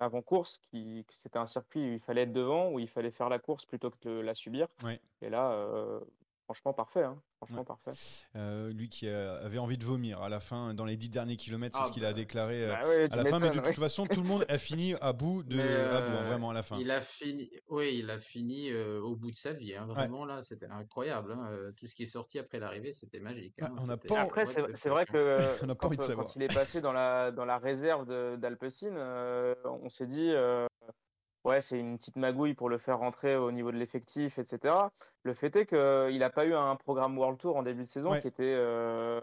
avant-course, 0.00 0.58
qui, 0.64 1.04
c'était 1.10 1.38
un 1.38 1.46
circuit 1.46 1.80
où 1.80 1.92
il 1.92 2.00
fallait 2.00 2.22
être 2.22 2.32
devant, 2.32 2.70
où 2.70 2.78
il 2.78 2.88
fallait 2.88 3.10
faire 3.10 3.28
la 3.28 3.38
course 3.38 3.66
plutôt 3.66 3.90
que 3.90 3.96
de 4.02 4.20
la 4.20 4.34
subir. 4.34 4.66
Et 5.22 5.28
là, 5.28 5.52
euh, 5.52 6.00
franchement, 6.50 6.72
parfait. 6.72 7.04
Hein. 7.04 7.22
Franchement, 7.36 7.64
parfait. 7.64 7.92
Euh, 8.34 8.72
lui 8.72 8.88
qui 8.88 9.08
avait 9.08 9.58
envie 9.58 9.78
de 9.78 9.84
vomir 9.84 10.20
à 10.20 10.28
la 10.28 10.40
fin, 10.40 10.74
dans 10.74 10.84
les 10.84 10.96
dix 10.96 11.08
derniers 11.08 11.36
kilomètres, 11.36 11.76
c'est 11.76 11.84
ah 11.84 11.86
ce 11.86 11.92
qu'il 11.92 12.04
a 12.04 12.08
bah, 12.08 12.14
déclaré 12.14 12.66
bah 12.66 12.80
euh, 12.84 13.08
à 13.08 13.16
la 13.16 13.24
fin. 13.24 13.38
Mais 13.38 13.50
de 13.50 13.60
toute 13.60 13.76
façon, 13.76 14.04
tout 14.04 14.20
le 14.20 14.26
monde 14.26 14.44
a 14.48 14.58
fini 14.58 14.94
à 15.00 15.12
bout 15.12 15.44
de, 15.44 15.60
à 15.60 16.00
bout, 16.00 16.16
hein, 16.16 16.22
vraiment 16.24 16.50
à 16.50 16.54
la 16.54 16.64
fin. 16.64 16.76
Il 16.78 16.90
a 16.90 17.00
fini, 17.00 17.48
oui, 17.68 17.98
il 18.00 18.10
a 18.10 18.18
fini 18.18 18.74
au 18.74 19.14
bout 19.14 19.30
de 19.30 19.36
sa 19.36 19.52
vie. 19.52 19.76
Hein, 19.76 19.86
vraiment 19.86 20.24
là, 20.24 20.42
c'était 20.42 20.66
incroyable. 20.66 21.32
Hein, 21.32 21.72
tout 21.76 21.86
ce 21.86 21.94
qui 21.94 22.02
est 22.02 22.06
sorti 22.06 22.40
après 22.40 22.58
l'arrivée, 22.58 22.92
c'était 22.92 23.20
magique. 23.20 23.54
Bah, 23.58 23.70
on 23.78 23.88
a 23.88 23.96
pas... 23.96 24.20
Après, 24.20 24.44
c'est 24.44 24.88
vrai 24.88 25.06
que 25.06 25.60
quand, 25.60 25.96
quand, 25.96 26.36
il 26.36 26.42
est 26.42 26.52
passé 26.52 26.80
dans 26.80 26.92
la 26.92 27.30
dans 27.30 27.44
la 27.44 27.58
réserve 27.58 28.06
d'Alpecin, 28.38 28.96
on 29.64 29.88
s'est 29.88 30.08
dit 30.08 30.32
ouais, 31.44 31.60
c'est 31.60 31.78
une 31.78 31.96
petite 31.96 32.16
magouille 32.16 32.54
pour 32.54 32.68
le 32.68 32.78
faire 32.78 32.98
rentrer 32.98 33.36
au 33.36 33.52
niveau 33.52 33.72
de 33.72 33.76
l'effectif, 33.76 34.38
etc. 34.38 34.74
Le 35.22 35.34
fait 35.34 35.54
est 35.56 35.66
qu'il 35.66 36.18
n'a 36.18 36.30
pas 36.30 36.44
eu 36.46 36.54
un 36.54 36.76
programme 36.76 37.18
World 37.18 37.38
Tour 37.38 37.56
en 37.56 37.62
début 37.62 37.82
de 37.82 37.88
saison 37.88 38.18
qui, 38.20 38.28
était, 38.28 38.42
euh, 38.42 39.20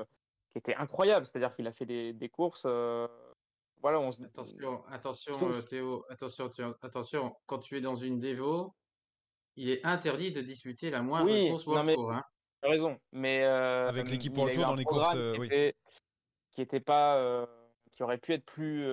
qui 0.52 0.60
était 0.60 0.76
incroyable. 0.76 1.26
C'est-à-dire 1.26 1.56
qu'il 1.56 1.68
a 1.68 1.72
fait 1.72 1.86
des, 1.86 2.14
des 2.14 2.30
courses. 2.30 2.64
Euh, 2.66 3.08
voilà, 3.82 4.00
on 4.00 4.10
Attention, 4.10 4.84
attention 4.88 5.52
euh, 5.52 5.62
Théo, 5.62 6.06
attention, 6.10 6.52
attention, 6.82 7.36
quand 7.46 7.60
tu 7.60 7.78
es 7.78 7.82
dans 7.82 7.96
une 7.96 8.20
dévo, 8.20 8.74
il 9.56 9.70
est 9.70 9.86
interdit 9.86 10.32
de 10.32 10.42
disputer 10.42 10.90
la 10.90 11.04
moindre 11.04 11.50
course 11.50 11.68
World 11.68 11.94
Tour. 11.94 12.12
Hein. 12.12 12.24
Tu 12.62 12.68
as 12.68 12.72
raison, 12.72 12.98
mais. 13.12 13.44
Avec 13.44 14.10
l'équipe 14.10 14.36
World 14.36 14.56
Tour 14.56 14.66
dans 14.66 14.76
les 14.76 14.84
courses. 14.84 15.16
Qui, 15.36 15.46
était, 15.46 15.76
qui 16.54 16.62
était 16.62 16.80
pas. 16.80 17.48
qui 17.92 18.04
aurait 18.04 18.18
pu 18.18 18.34
être 18.34 18.46
plus 18.46 18.84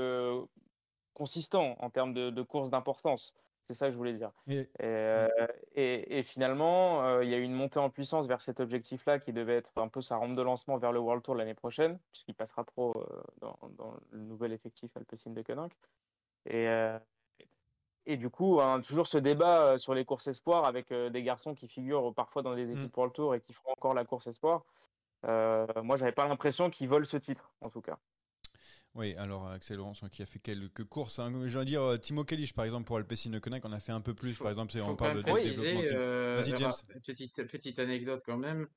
consistant 1.14 1.76
en 1.80 1.90
termes 1.90 2.12
de, 2.12 2.42
courses 2.42 2.70
d'importance. 2.70 3.34
C'est 3.66 3.74
ça 3.74 3.86
que 3.86 3.92
je 3.92 3.96
voulais 3.96 4.12
dire. 4.12 4.30
Et, 4.46 4.66
euh, 4.82 6.22
finalement, 6.24 7.02
euh, 7.02 7.24
il 7.24 7.30
y 7.30 7.34
a 7.34 7.38
eu 7.38 7.42
une 7.42 7.54
montée 7.54 7.78
en 7.78 7.88
puissance 7.88 8.26
vers 8.26 8.42
cet 8.42 8.60
objectif-là 8.60 9.18
qui 9.18 9.32
devait 9.32 9.56
être 9.56 9.70
un 9.76 9.88
peu 9.88 10.02
sa 10.02 10.16
rampe 10.16 10.36
de 10.36 10.42
lancement 10.42 10.76
vers 10.76 10.92
le 10.92 10.98
World 10.98 11.22
Tour 11.22 11.34
l'année 11.34 11.54
prochaine, 11.54 11.98
puisqu'il 12.12 12.34
passera 12.34 12.64
pro 12.64 12.92
euh, 12.94 13.22
dans, 13.40 13.56
le 14.10 14.18
nouvel 14.18 14.52
effectif 14.52 14.94
Alpecin 14.96 15.30
de 15.30 15.40
Koenig. 15.40 15.72
Et, 16.46 16.68
et 18.04 18.18
du 18.18 18.28
coup, 18.28 18.60
hein, 18.60 18.82
toujours 18.82 19.06
ce 19.06 19.16
débat 19.16 19.78
sur 19.78 19.94
les 19.94 20.04
courses 20.04 20.26
espoirs 20.26 20.66
avec 20.66 20.92
des 20.92 21.22
garçons 21.22 21.54
qui 21.54 21.68
figurent 21.68 22.12
parfois 22.12 22.42
dans 22.42 22.54
des 22.54 22.70
équipes 22.70 22.94
mm. 22.94 22.98
World 22.98 23.14
Tour 23.14 23.34
et 23.34 23.40
qui 23.40 23.54
feront 23.54 23.72
encore 23.72 23.94
la 23.94 24.04
course 24.04 24.26
espoir. 24.26 24.66
moi, 25.22 25.96
j'avais 25.96 26.12
pas 26.12 26.28
l'impression 26.28 26.68
qu'ils 26.68 26.90
volent 26.90 27.06
ce 27.06 27.16
titre, 27.16 27.50
en 27.62 27.70
tout 27.70 27.80
cas. 27.80 27.98
Oui, 28.94 29.14
alors 29.16 29.48
Axel 29.48 29.78
Laurence 29.78 30.04
qui 30.12 30.22
a 30.22 30.26
fait 30.26 30.38
quelques 30.38 30.84
courses. 30.84 31.18
Hein. 31.18 31.32
Je 31.46 31.58
veux 31.58 31.64
dire, 31.64 31.82
euh, 31.82 31.96
Timo 31.96 32.22
Kalish, 32.22 32.52
par 32.54 32.64
exemple, 32.64 32.86
pour 32.86 32.96
Alpecin 32.96 33.38
Connect, 33.40 33.66
on 33.66 33.72
a 33.72 33.80
fait 33.80 33.92
un 33.92 34.00
peu 34.00 34.14
plus. 34.14 34.38
par 34.38 34.50
exemple, 34.50 34.72
on 34.82 34.94
parle 34.94 35.16
de 35.16 35.22
développement. 35.22 35.82
Euh, 35.92 36.40
Vas-y, 36.40 36.56
James. 36.56 36.72
Petite, 37.04 37.44
petite 37.48 37.78
anecdote 37.80 38.22
quand 38.24 38.36
même. 38.36 38.68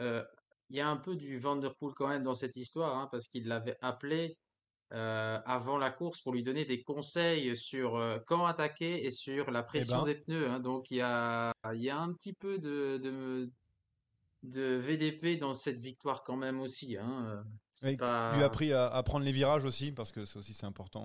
Euh, 0.00 0.22
il 0.68 0.76
y 0.76 0.80
a 0.80 0.88
un 0.88 0.96
peu 0.96 1.16
du 1.16 1.38
Vanderpool 1.38 1.94
quand 1.94 2.08
même 2.08 2.22
dans 2.22 2.34
cette 2.34 2.56
histoire, 2.56 2.96
hein, 2.98 3.08
parce 3.10 3.28
qu'il 3.28 3.48
l'avait 3.48 3.78
appelé 3.80 4.36
avant 4.90 5.78
la 5.78 5.90
course 5.90 6.20
pour 6.20 6.34
lui 6.34 6.42
donner 6.42 6.66
des 6.66 6.82
conseils 6.82 7.56
sur 7.56 7.98
quand 8.26 8.44
attaquer 8.44 9.06
et 9.06 9.10
sur 9.10 9.50
la 9.50 9.60
eh 9.60 9.64
pression 9.64 10.00
ben. 10.00 10.04
des 10.04 10.14
pneus. 10.16 10.50
Hein. 10.50 10.60
Donc 10.60 10.90
il 10.90 10.98
y 10.98 11.00
a, 11.00 11.54
il 11.72 11.80
y 11.80 11.88
a 11.88 11.98
un 11.98 12.12
petit 12.12 12.34
peu 12.34 12.58
de, 12.58 12.98
de, 12.98 13.50
de 14.42 14.74
VDP 14.76 15.38
dans 15.38 15.54
cette 15.54 15.78
victoire 15.78 16.22
quand 16.22 16.36
même 16.36 16.60
aussi. 16.60 16.98
Hein. 16.98 17.42
Lui 17.82 17.96
a 18.02 18.44
appris 18.44 18.72
à, 18.72 19.02
prendre 19.02 19.24
les 19.24 19.32
virages 19.32 19.64
aussi, 19.64 19.92
parce 19.92 20.12
que 20.12 20.24
ça 20.24 20.38
aussi 20.38 20.54
c'est 20.54 20.66
important. 20.66 21.04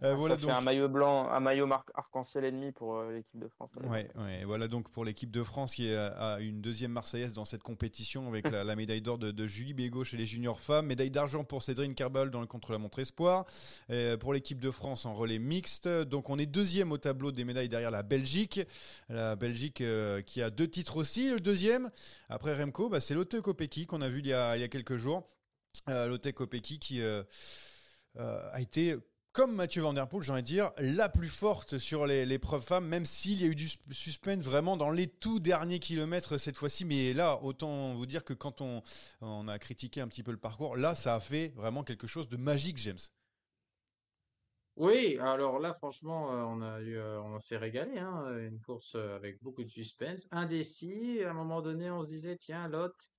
voilà 0.00 0.36
donc... 0.36 0.50
un 0.50 0.60
maillot 0.60 0.88
blanc, 0.88 1.28
un 1.30 1.40
maillot 1.40 1.68
arc-en-ciel 1.72 2.44
ennemi 2.44 2.72
pour 2.72 2.96
euh, 2.96 3.12
l'équipe 3.12 3.40
de 3.40 3.48
France. 3.48 3.72
Ouais, 3.82 4.08
ouais, 4.16 4.44
voilà 4.44 4.68
donc 4.68 4.90
pour 4.90 5.04
l'équipe 5.04 5.30
de 5.30 5.42
France 5.42 5.74
qui 5.74 5.92
a 5.92 6.38
une 6.40 6.60
deuxième 6.60 6.92
Marseillaise 6.92 7.32
dans 7.32 7.44
cette 7.44 7.62
compétition 7.62 8.28
avec 8.28 8.50
la, 8.50 8.76
médaille 8.76 9.02
d'or 9.02 9.18
de, 9.18 9.46
Julie 9.46 9.74
Bégaud 9.74 10.04
chez 10.04 10.16
les 10.16 10.26
juniors 10.26 10.60
femmes, 10.60 10.86
médaille 10.86 11.10
d'argent 11.10 11.44
pour 11.44 11.62
Cédrine 11.62 11.94
Kerbal 11.94 12.30
dans 12.30 12.40
le 12.40 12.46
contre-la-montre 12.46 12.98
espoir, 12.98 13.44
pour 14.20 14.32
l'équipe 14.32 14.60
de 14.60 14.70
France 14.70 15.06
en 15.06 15.12
relais 15.12 15.38
mixte. 15.38 15.88
Donc 15.88 16.30
on 16.30 16.38
est 16.38 16.46
deuxième 16.46 16.92
au 16.92 16.98
tableau 16.98 17.32
des 17.32 17.44
médailles 17.44 17.68
derrière 17.68 17.90
la 17.90 18.02
Belgique. 18.02 18.60
La 19.08 19.36
Belgique 19.36 19.80
euh, 19.80 20.22
qui 20.22 20.42
a 20.42 20.50
deux 20.50 20.68
titres 20.68 20.96
aussi. 20.96 21.30
Le 21.30 21.40
deuxième, 21.40 21.90
après 22.28 22.60
Remco, 22.60 22.88
bah, 22.88 23.00
c'est 23.00 23.14
Lotte 23.14 23.40
Kopecky 23.40 23.86
qu'on 23.86 24.02
a 24.02 24.08
vu 24.08 24.22
il 24.26 24.30
y 24.30 24.34
a, 24.34 24.56
il 24.56 24.60
y 24.60 24.64
a 24.64 24.68
quelques 24.68 24.96
jours. 24.96 25.28
Euh, 25.88 26.08
Lotte 26.08 26.32
Kopecky 26.32 26.78
qui 26.78 27.02
euh, 27.02 27.22
euh, 28.16 28.48
a 28.50 28.60
été 28.60 28.96
comme 29.32 29.54
Mathieu 29.54 29.82
Van 29.82 29.92
Der 29.92 30.08
Poel, 30.08 30.22
j'ai 30.22 30.32
envie 30.32 30.42
de 30.42 30.46
dire, 30.46 30.72
la 30.78 31.10
plus 31.10 31.28
forte 31.28 31.76
sur 31.76 32.06
l'épreuve 32.06 32.62
femmes, 32.62 32.86
même 32.86 33.04
s'il 33.04 33.38
y 33.42 33.44
a 33.44 33.48
eu 33.48 33.54
du 33.54 33.68
suspense 33.90 34.42
vraiment 34.42 34.78
dans 34.78 34.90
les 34.90 35.08
tout 35.08 35.40
derniers 35.40 35.78
kilomètres 35.78 36.38
cette 36.38 36.56
fois-ci. 36.56 36.86
Mais 36.86 37.12
là, 37.12 37.38
autant 37.42 37.92
vous 37.92 38.06
dire 38.06 38.24
que 38.24 38.32
quand 38.32 38.62
on, 38.62 38.82
on, 39.20 39.46
a 39.46 39.58
critiqué 39.58 40.00
un 40.00 40.08
petit 40.08 40.22
peu 40.22 40.30
le 40.30 40.38
parcours, 40.38 40.78
là, 40.78 40.94
ça 40.94 41.14
a 41.14 41.20
fait 41.20 41.52
vraiment 41.54 41.84
quelque 41.84 42.06
chose 42.06 42.30
de 42.30 42.38
magique, 42.38 42.78
James. 42.78 42.98
Oui, 44.76 45.18
alors 45.20 45.58
là, 45.58 45.74
franchement, 45.74 46.30
on 46.30 46.62
on 46.62 47.38
s'est 47.38 47.58
régalé, 47.58 47.98
hein, 47.98 48.38
une 48.38 48.60
course 48.60 48.94
avec 48.94 49.42
beaucoup 49.42 49.64
de 49.64 49.70
suspense, 49.70 50.28
indécis. 50.30 51.22
À 51.22 51.30
un 51.30 51.34
moment 51.34 51.60
donné, 51.60 51.90
on 51.90 52.02
se 52.02 52.08
disait, 52.08 52.38
tiens, 52.38 52.68
Lotte, 52.68 53.10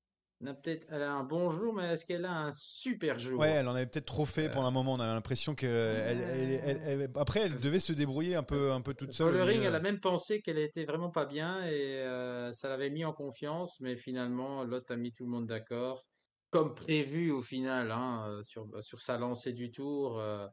a 0.45 0.53
peut-être, 0.53 0.85
elle 0.89 1.01
a 1.01 1.11
un 1.11 1.23
bon 1.23 1.49
jour, 1.49 1.73
mais 1.73 1.93
est-ce 1.93 2.05
qu'elle 2.05 2.25
a 2.25 2.31
un 2.31 2.51
super 2.51 3.17
jour? 3.17 3.39
Ouais, 3.39 3.49
elle 3.49 3.67
en 3.67 3.73
avait 3.73 3.87
peut-être 3.87 4.05
trop 4.05 4.25
fait 4.25 4.49
pendant 4.49 4.67
un 4.67 4.71
moment. 4.71 4.93
On 4.93 4.99
a 4.99 5.13
l'impression 5.13 5.55
que, 5.55 5.65
elle, 5.65 7.09
après, 7.15 7.39
elle 7.41 7.57
devait 7.57 7.79
se 7.79 7.91
débrouiller 7.91 8.35
un 8.35 8.43
peu, 8.43 8.71
un 8.71 8.81
peu 8.81 8.93
toute 8.93 9.13
seule. 9.13 9.31
Dans 9.31 9.39
le 9.39 9.43
ring, 9.43 9.63
elle 9.63 9.73
a 9.73 9.79
même 9.79 9.99
pensé 9.99 10.41
qu'elle 10.41 10.59
était 10.59 10.85
vraiment 10.85 11.09
pas 11.09 11.25
bien 11.25 11.65
et 11.65 11.97
euh, 12.03 12.51
ça 12.53 12.69
l'avait 12.69 12.91
mis 12.91 13.03
en 13.03 13.13
confiance, 13.13 13.79
mais 13.81 13.95
finalement, 13.95 14.63
l'autre 14.63 14.93
a 14.93 14.95
mis 14.95 15.11
tout 15.11 15.23
le 15.23 15.31
monde 15.31 15.47
d'accord, 15.47 16.05
comme 16.51 16.75
prévu 16.75 17.31
au 17.31 17.41
final, 17.41 17.91
hein, 17.91 18.39
sur 18.43 18.67
sur 18.83 19.01
sa 19.01 19.17
lancée 19.17 19.53
du 19.53 19.71
tour. 19.71 20.19
Euh, 20.19 20.47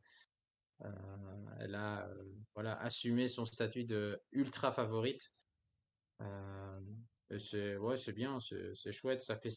euh, 0.82 0.88
elle 1.60 1.74
a 1.74 2.08
voilà 2.54 2.80
assumé 2.80 3.28
son 3.28 3.44
statut 3.44 3.84
de 3.84 4.18
ultra 4.32 4.72
favorite. 4.72 5.30
C'est 7.38 7.76
ouais, 7.76 7.96
c'est 7.96 8.12
bien, 8.12 8.38
c'est 8.40 8.92
chouette. 8.92 9.20
Ça 9.20 9.36
fait 9.36 9.52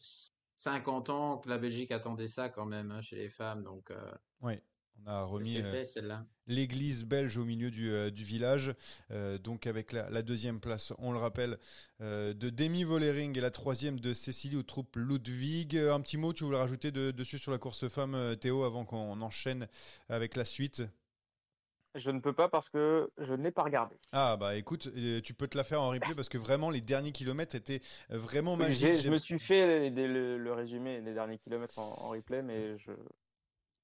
50 0.54 1.10
ans 1.10 1.38
que 1.38 1.48
la 1.48 1.58
Belgique 1.58 1.90
attendait 1.92 2.26
ça 2.26 2.48
quand 2.48 2.66
même 2.66 2.90
hein, 2.90 3.00
chez 3.00 3.16
les 3.16 3.28
femmes. 3.28 3.62
Donc, 3.64 3.90
euh, 3.90 4.12
Ouais, 4.40 4.62
on 5.04 5.10
a 5.10 5.22
remis 5.24 5.58
euh, 5.58 5.82
l'église 6.46 7.04
belge 7.04 7.36
au 7.36 7.44
milieu 7.44 7.70
du, 7.70 7.90
euh, 7.90 8.10
du 8.10 8.24
village. 8.24 8.74
Euh, 9.10 9.38
donc 9.38 9.66
avec 9.66 9.92
la, 9.92 10.08
la 10.10 10.22
deuxième 10.22 10.60
place, 10.60 10.92
on 10.98 11.12
le 11.12 11.18
rappelle, 11.18 11.58
euh, 12.00 12.32
de 12.34 12.50
Demi 12.50 12.84
Vollering 12.84 13.36
et 13.36 13.40
la 13.40 13.50
troisième 13.50 14.00
de 14.00 14.12
Cécilie 14.12 14.56
aux 14.56 14.62
troupes 14.62 14.96
Ludwig. 14.96 15.76
Un 15.76 16.00
petit 16.00 16.16
mot, 16.16 16.32
tu 16.32 16.44
voulais 16.44 16.58
rajouter 16.58 16.90
de- 16.90 17.10
dessus 17.10 17.38
sur 17.38 17.52
la 17.52 17.58
course 17.58 17.88
femme, 17.88 18.36
Théo, 18.40 18.64
avant 18.64 18.84
qu'on 18.84 19.20
enchaîne 19.20 19.68
avec 20.08 20.36
la 20.36 20.44
suite? 20.44 20.82
Je 21.98 22.10
ne 22.10 22.20
peux 22.20 22.32
pas 22.32 22.48
parce 22.48 22.68
que 22.70 23.10
je 23.18 23.32
ne 23.34 23.42
l'ai 23.42 23.50
pas 23.50 23.62
regardé. 23.62 23.96
Ah 24.12 24.36
bah 24.38 24.56
écoute, 24.56 24.88
euh, 24.96 25.20
tu 25.20 25.34
peux 25.34 25.48
te 25.48 25.56
la 25.56 25.64
faire 25.64 25.82
en 25.82 25.88
replay 25.90 26.14
parce 26.14 26.28
que 26.28 26.38
vraiment 26.38 26.70
les 26.70 26.80
derniers 26.80 27.12
kilomètres 27.12 27.54
étaient 27.54 27.80
euh, 28.10 28.18
vraiment 28.18 28.56
magiques. 28.56 28.94
je 28.96 29.08
me 29.10 29.18
suis 29.18 29.38
fait 29.38 29.90
le, 29.90 30.06
le- 30.06 30.38
le 30.38 30.52
résumé 30.52 31.00
des 31.00 31.14
derniers 31.14 31.38
kilomètres 31.38 31.78
en, 31.78 31.94
en 32.04 32.08
replay, 32.10 32.42
mais 32.42 32.78
je 32.78 32.92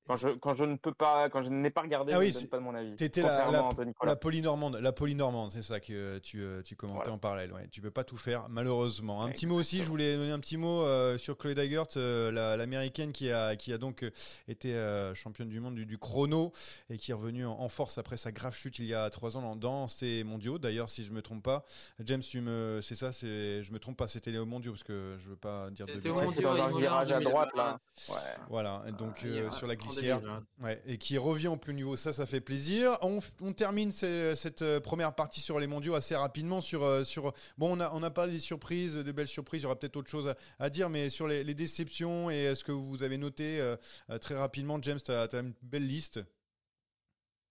quand 0.07 0.17
je 0.17 0.29
quand 0.41 0.55
je 0.55 0.65
ne 0.65 0.77
peux 0.77 0.93
pas 0.93 1.29
quand 1.31 1.43
je 1.43 1.49
n'ai 1.49 1.71
pas 1.71 1.83
regardé, 1.83 2.13
Ah 2.13 2.17
je 2.17 2.21
oui, 2.21 2.29
ne 2.29 2.33
donne 2.35 2.47
pas 2.49 2.57
de 2.59 2.63
mon 2.63 2.75
avis. 2.75 2.95
T'étais 2.97 3.23
la, 3.23 3.51
la, 3.51 3.69
la 4.05 4.17
polynormande, 4.17 4.77
la 4.77 4.93
polynormande, 4.93 5.51
c'est 5.51 5.63
ça 5.63 5.81
que 5.81 5.93
euh, 5.93 6.21
tu, 6.21 6.41
euh, 6.43 6.63
tu 6.63 6.77
commentais 6.77 6.97
Voilà. 7.05 7.13
en 7.15 7.19
parallèle. 7.19 7.53
Ouais. 7.53 7.67
Tu 7.71 7.81
peux 7.81 7.91
pas 7.91 8.05
tout 8.05 8.17
faire, 8.17 8.47
malheureusement. 8.49 9.23
Un 9.23 9.31
petit 9.31 9.47
mot 9.47 9.57
aussi, 9.57 9.83
je 9.83 9.89
voulais 9.89 10.17
donner 10.17 10.33
un 10.33 10.39
petit 10.41 10.57
mot 10.57 10.83
euh, 10.83 11.17
sur 11.19 11.37
Chloé 11.39 11.55
Dagert, 11.55 11.85
euh, 11.97 12.31
la- 12.33 12.57
l'américaine 12.57 13.13
qui 13.13 13.31
a, 13.31 13.57
qui 13.57 13.73
a 13.73 13.79
donc 13.79 14.05
été 14.49 14.75
euh, 14.75 15.15
championne 15.15 15.49
du 15.49 15.61
monde 15.61 15.75
du, 15.75 15.87
du 15.87 15.99
chrono 15.99 16.53
et 16.91 16.99
qui 16.99 17.11
est 17.11 17.15
revenue 17.15 17.47
en, 17.47 17.53
en 17.61 17.69
force 17.69 17.99
après 17.99 18.17
sa 18.17 18.33
grave 18.33 18.55
chute 18.55 18.79
il 18.79 18.87
y 18.87 18.95
a 18.95 19.09
trois 19.11 19.37
ans 19.37 19.57
dans, 19.57 19.89
ces 19.89 20.25
mondiaux. 20.25 20.59
D'ailleurs, 20.59 20.89
si 20.89 21.05
je 21.05 21.13
me 21.13 21.23
trompe 21.23 21.43
pas, 21.43 21.65
James, 22.01 22.21
tu 22.21 22.41
me, 22.41 22.81
c'est 22.83 22.95
ça, 22.95 23.13
c'est, 23.13 23.63
je 23.63 23.73
me 23.73 23.79
trompe 23.79 23.97
pas, 23.97 24.07
c'était 24.09 24.31
les 24.31 24.39
mondiaux 24.45 24.73
parce 24.73 24.83
que 24.85 25.17
je 25.19 25.29
veux 25.31 25.37
pas 25.37 25.71
dire 25.71 25.87
de 25.87 25.93
C'était 25.95 26.13
bêtises. 26.13 26.37
Dans 26.43 26.63
un 26.63 26.79
virage 26.79 27.13
à 27.13 27.21
droite 27.21 27.51
là. 27.55 27.79
2020. 28.09 28.15
Ouais. 28.15 28.31
Voilà, 28.49 28.83
et 28.89 28.93
donc 28.93 29.17
Ah, 29.23 29.27
euh, 29.27 29.51
sur 29.51 29.67
la 29.67 29.75
en 29.75 29.77
glissière. 29.95 30.21
2020. 30.21 30.43
Ouais, 30.63 30.83
et 30.87 30.99
qui 30.99 31.17
revient 31.19 31.49
au 31.49 31.57
plus 31.57 31.73
haut 31.73 31.77
niveau, 31.77 31.97
ça, 31.97 32.13
ça 32.13 32.27
fait 32.27 32.41
plaisir. 32.41 32.99
On, 33.03 33.21
on 33.41 33.53
termine 33.53 33.91
ces- 33.93 34.35
cette 34.37 34.63
euh, 34.63 34.81
première 34.81 35.15
partie 35.15 35.41
sur 35.41 35.59
les 35.59 35.67
mondiaux 35.67 35.95
assez 35.95 36.15
rapidement. 36.17 36.61
Sur, 36.61 36.83
euh, 36.85 37.05
sur 37.05 37.33
bon, 37.59 37.77
on 37.77 37.81
a, 37.81 37.91
on 37.93 38.03
a 38.03 38.11
parlé 38.11 38.33
des 38.33 38.39
surprises, 38.39 38.95
de 38.95 39.13
belles 39.13 39.29
surprises. 39.29 39.63
Il 39.63 39.65
y 39.65 39.67
aura 39.67 39.79
peut-être 39.79 39.97
autre 39.97 40.11
chose 40.11 40.29
à, 40.29 40.37
à 40.59 40.71
dire, 40.71 40.89
mais 40.91 41.11
sur 41.11 41.27
les, 41.27 41.45
les 41.45 41.55
déceptions 41.55 42.31
et 42.31 42.49
euh, 42.49 42.55
ce 42.55 42.65
que 42.65 42.73
vous 42.73 43.03
avez 43.03 43.19
noté 43.19 43.61
euh, 43.61 43.77
très 44.21 44.37
rapidement, 44.37 44.79
James, 44.83 45.01
tu 45.05 45.13
as, 45.13 45.29
une 45.35 45.55
belle 45.63 45.87
liste. 45.87 46.21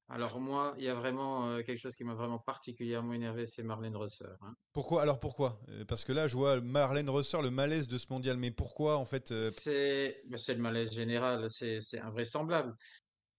Alors 0.09 0.39
moi, 0.39 0.75
il 0.77 0.83
y 0.83 0.89
a 0.89 0.95
vraiment 0.95 1.47
euh, 1.47 1.61
quelque 1.63 1.79
chose 1.79 1.95
qui 1.95 2.03
m'a 2.03 2.13
vraiment 2.13 2.37
particulièrement 2.39 3.13
énervé, 3.13 3.45
c'est 3.45 3.63
Marlène 3.63 3.95
Rosser. 3.95 4.25
hein. 4.41 4.53
Pourquoi? 4.73 5.01
Alors 5.01 5.19
pourquoi? 5.19 5.59
Euh, 5.69 5.85
Parce 5.85 6.03
que 6.03 6.11
là, 6.11 6.27
je 6.27 6.35
vois 6.35 6.59
Marlène 6.61 7.09
Rosser, 7.09 7.41
le 7.41 7.49
malaise 7.51 7.87
de 7.87 7.97
ce 7.97 8.07
mondial. 8.11 8.37
Mais 8.37 8.51
pourquoi 8.51 8.97
en 8.97 9.05
fait 9.05 9.31
euh, 9.31 9.49
C'est 9.49 10.21
bah, 10.27 10.37
c'est 10.37 10.55
le 10.55 10.61
malaise 10.61 10.91
général, 10.93 11.49
c'est 11.49 11.79
invraisemblable. 11.99 12.75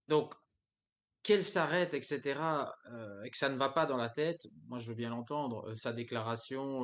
Donc, 0.09 0.35
qu'elle 1.23 1.45
s'arrête, 1.45 1.95
etc., 1.95 2.41
euh, 2.93 3.23
et 3.25 3.31
que 3.31 3.37
ça 3.37 3.49
ne 3.49 3.57
va 3.57 3.69
pas 3.71 3.87
dans 3.87 3.97
la 3.97 4.11
tête, 4.11 4.47
moi 4.67 4.79
je 4.79 4.89
veux 4.89 4.95
bien 4.95 5.11
l'entendre. 5.11 5.73
Sa 5.75 5.93
déclaration, 5.93 6.83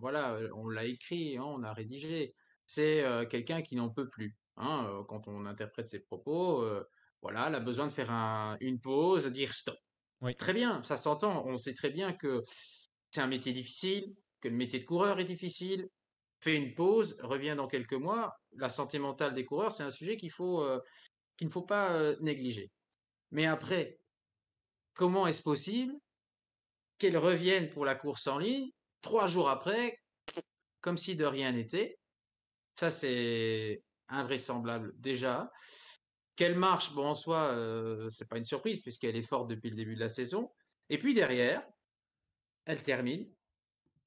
voilà, 0.00 0.38
on 0.54 0.68
l'a 0.68 0.84
écrit, 0.84 1.36
hein, 1.38 1.44
on 1.44 1.62
a 1.62 1.72
rédigé. 1.72 2.34
C'est 2.66 3.04
quelqu'un 3.28 3.60
qui 3.62 3.76
n'en 3.76 3.90
peut 3.90 4.08
plus. 4.08 4.36
hein, 4.56 5.04
quand 5.08 5.28
on 5.28 5.44
interprète 5.46 5.88
ses 5.88 5.98
propos, 6.00 6.64
voilà, 7.22 7.46
elle 7.48 7.54
a 7.54 7.60
besoin 7.60 7.86
de 7.86 7.92
faire 7.92 8.10
un- 8.10 8.56
une 8.60 8.80
pause, 8.80 9.26
dire 9.26 9.54
stop. 9.54 9.76
Oui. 10.20 10.34
Très 10.36 10.52
bien, 10.52 10.82
ça 10.82 10.96
s'entend. 10.96 11.46
On 11.46 11.56
sait 11.56 11.74
très 11.74 11.90
bien 11.90 12.12
que 12.12 12.42
c'est 13.10 13.20
un 13.20 13.26
métier 13.26 13.52
difficile, 13.52 14.14
que 14.40 14.48
le 14.48 14.56
métier 14.56 14.78
de 14.78 14.84
coureur 14.84 15.18
est 15.20 15.24
difficile. 15.24 15.88
Fais 16.40 16.56
une 16.56 16.74
pause, 16.74 17.16
reviens 17.22 17.56
dans 17.56 17.68
quelques 17.68 17.92
mois. 17.94 18.32
La 18.56 18.68
santé 18.68 18.98
mentale 18.98 19.34
des 19.34 19.44
coureurs, 19.44 19.72
c'est 19.72 19.84
un 19.84 19.90
sujet 19.90 20.16
qu'il 20.16 20.30
faut, 20.30 20.62
euh, 20.62 20.80
qu'il 21.36 21.46
ne 21.46 21.52
faut 21.52 21.62
pas 21.62 21.92
euh, 21.92 22.16
négliger. 22.20 22.70
Mais 23.30 23.46
après, 23.46 23.98
comment 24.94 25.26
est-ce 25.26 25.42
possible 25.42 25.94
qu'elle 26.98 27.16
revienne 27.16 27.68
pour 27.68 27.84
la 27.84 27.94
course 27.94 28.26
en 28.26 28.38
ligne 28.38 28.68
trois 29.00 29.26
jours 29.26 29.48
après, 29.48 29.96
comme 30.80 30.98
si 30.98 31.16
de 31.16 31.24
rien 31.24 31.52
n'était? 31.52 31.96
Ça, 32.74 32.90
c'est 32.90 33.82
invraisemblable 34.08 34.92
déjà. 34.96 35.50
Qu'elle 36.36 36.56
marche, 36.58 36.94
bon, 36.94 37.06
en 37.08 37.14
soi, 37.14 37.52
euh, 37.52 38.08
c'est 38.10 38.28
pas 38.28 38.38
une 38.38 38.44
surprise 38.44 38.80
puisqu'elle 38.80 39.16
est 39.16 39.22
forte 39.22 39.48
depuis 39.50 39.70
le 39.70 39.76
début 39.76 39.94
de 39.94 40.00
la 40.00 40.08
saison. 40.08 40.50
Et 40.88 40.98
puis 40.98 41.14
derrière, 41.14 41.62
elle 42.64 42.82
termine 42.82 43.32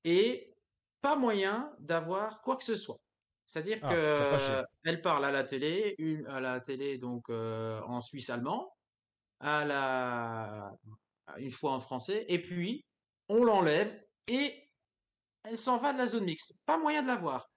et 0.04 0.54
pas 1.02 1.16
moyen 1.16 1.74
d'avoir 1.80 2.42
quoi 2.42 2.56
que 2.58 2.64
ce 2.64 2.76
soit. 2.76 2.98
C'est-à-dire 3.46 3.80
Ah, 3.84 3.90
que 3.90 3.96
euh, 3.96 4.64
elle 4.84 5.02
parle 5.02 5.26
à 5.26 5.32
la 5.32 5.44
télé, 5.44 5.96
une 6.00 6.26
à 6.28 6.40
la 6.42 6.60
télé 6.62 6.98
donc 6.98 7.30
euh, 7.30 7.82
en 7.84 8.02
suisse 8.02 8.30
allemand, 8.30 8.72
à 9.40 9.66
la 9.66 10.72
une 11.38 11.52
fois 11.52 11.74
en 11.74 11.80
français, 11.80 12.26
et 12.30 12.42
puis 12.42 12.86
on 13.30 13.44
l'enlève 13.44 14.00
et 14.28 14.70
elle 15.44 15.58
s'en 15.58 15.78
va 15.78 15.94
de 15.94 15.98
la 16.00 16.08
zone 16.08 16.26
mixte. 16.26 16.54
Pas 16.66 16.78
moyen 16.78 17.02
de 17.04 17.08
la 17.08 17.16
voir. 17.18 17.48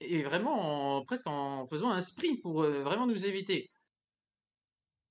Et 0.00 0.22
vraiment 0.22 0.98
en- 0.98 1.04
presque 1.04 1.26
en 1.26 1.66
faisant 1.68 1.90
un 1.90 2.00
sprint 2.00 2.42
pour 2.42 2.62
euh, 2.62 2.82
vraiment 2.82 3.06
nous 3.06 3.26
éviter. 3.26 3.68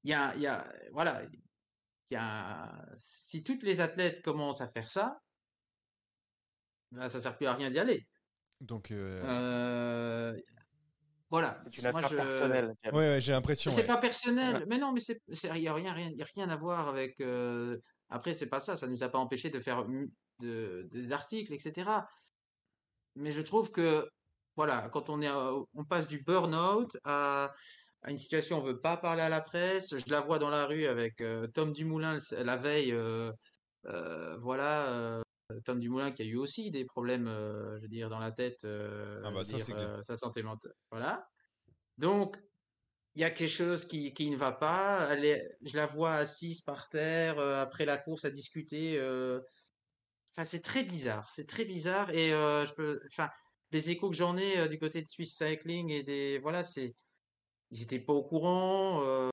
Il 0.04 0.12
y 0.12 0.14
a, 0.14 0.36
il 0.36 0.42
y 0.42 0.48
a 0.48 0.68
voilà, 0.92 1.24
il 1.24 2.14
y 2.14 2.16
a 2.18 2.86
si 3.00 3.44
toutes 3.44 3.64
les 3.64 3.80
athlètes 3.82 4.22
commencent 4.22 4.62
à 4.62 4.68
faire 4.68 4.90
ça, 4.92 5.20
ben, 6.92 7.08
ça 7.10 7.20
sert 7.20 7.36
plus 7.38 7.48
à 7.48 7.54
rien 7.54 7.70
d'y 7.70 7.80
aller. 7.80 8.06
Donc, 8.62 8.92
euh, 8.92 9.22
Euh, 9.26 10.40
voilà. 11.30 11.64
C'est 11.72 11.82
une 11.82 11.92
Moi, 11.92 12.00
affaire 12.00 12.10
je- 12.12 12.16
personnelle. 12.16 12.76
James. 12.84 12.96
ouais, 12.96 13.10
ouais, 13.10 13.22
j'ai 13.22 13.32
l'impression. 13.32 13.72
C'est 13.72 13.82
ouais. 13.82 13.88
pas 13.88 13.98
personnel, 13.98 14.56
Ouais. 14.58 14.66
mais 14.68 14.78
non, 14.78 14.92
mais 14.94 15.00
c'est, 15.00 15.20
il 15.28 15.58
y 15.62 15.68
a 15.68 15.74
rien, 15.74 15.92
rien, 15.94 16.10
il 16.10 16.18
y 16.18 16.22
a 16.22 16.28
rien 16.36 16.50
à 16.50 16.56
voir 16.56 16.88
avec. 16.90 17.20
euh, 17.22 17.78
Après, 18.10 18.36
c'est 18.36 18.48
pas 18.50 18.60
ça. 18.60 18.76
Ça 18.76 18.86
nous 18.88 19.02
a 19.04 19.10
pas 19.10 19.18
empêché 19.18 19.50
de 19.50 19.60
faire 19.60 19.86
de- 20.40 20.88
des 20.92 21.12
articles, 21.12 21.52
etc. 21.54 21.90
Mais 23.16 23.32
je 23.32 23.42
trouve 23.42 23.72
que, 23.72 24.08
voilà, 24.56 24.88
quand 24.90 25.10
on 25.10 25.20
est, 25.22 25.28
à- 25.28 25.52
on 25.74 25.84
passe 25.86 26.08
du 26.08 26.20
burn-out 26.22 26.96
à, 27.06 27.54
à 28.04 28.12
une 28.12 28.18
situation 28.18 28.58
on 28.58 28.62
veut 28.62 28.80
pas 28.80 28.98
parler 28.98 29.22
à 29.22 29.30
la 29.30 29.42
presse. 29.42 29.98
Je 29.98 30.12
la 30.12 30.22
vois 30.22 30.40
dans 30.40 30.50
la 30.50 30.66
rue 30.66 30.86
avec 30.86 31.22
euh, 31.22 31.48
Tom 31.48 31.72
Dumoulin 31.72 32.18
la 32.32 32.56
veille. 32.58 32.92
euh, 32.92 33.32
euh, 33.86 34.38
voilà, 34.38 35.22
Tom 35.66 35.80
Dumoulin 35.80 36.12
qui 36.12 36.22
a 36.22 36.26
eu 36.26 36.38
aussi 36.38 36.72
des 36.72 36.86
problèmes, 36.86 37.28
je 37.28 37.82
veux 37.82 37.88
dire, 37.88 38.10
dans 38.10 38.20
la 38.20 38.32
tête. 38.32 38.66
Ah 38.66 39.32
bah 39.32 39.44
ça, 39.44 39.58
dire, 39.58 40.00
sa 40.04 40.16
santé 40.16 40.44
mentale. 40.44 40.74
Voilà. 40.90 41.28
Donc, 41.98 42.38
il 43.16 43.22
y 43.22 43.26
a 43.26 43.30
quelque 43.30 43.50
chose 43.50 43.86
qui, 43.86 44.14
qui 44.14 44.30
ne 44.30 44.38
va 44.38 44.52
pas. 44.52 45.10
Elle 45.12 45.26
est, 45.26 45.58
je 45.62 45.76
la 45.76 45.86
vois 45.86 46.16
assise 46.16 46.62
par 46.62 46.90
terre 46.90 47.40
après 47.40 47.86
la 47.86 47.98
course 47.98 48.26
à 48.26 48.32
discuter. 48.32 48.98
Enfin, 50.32 50.44
c'est 50.44 50.62
très 50.62 50.84
bizarre. 50.84 51.30
C'est 51.30 51.48
très 51.48 51.66
bizarre. 51.66 52.10
Et 52.12 52.30
je 52.30 52.74
peux, 52.74 53.02
enfin, 53.08 53.30
les 53.72 53.92
échos 53.92 54.10
que 54.10 54.16
j'en 54.16 54.38
ai 54.38 54.70
du 54.70 54.80
côté 54.80 55.02
de 55.02 55.08
Swiss 55.08 55.38
Cycling 55.38 55.92
et 55.92 56.04
des, 56.04 56.40
voilà, 56.40 56.64
c'est, 56.64 56.96
ils 57.74 57.82
étaient 57.84 58.00
pas 58.00 58.14
au 58.14 58.24
courant. 58.24 59.30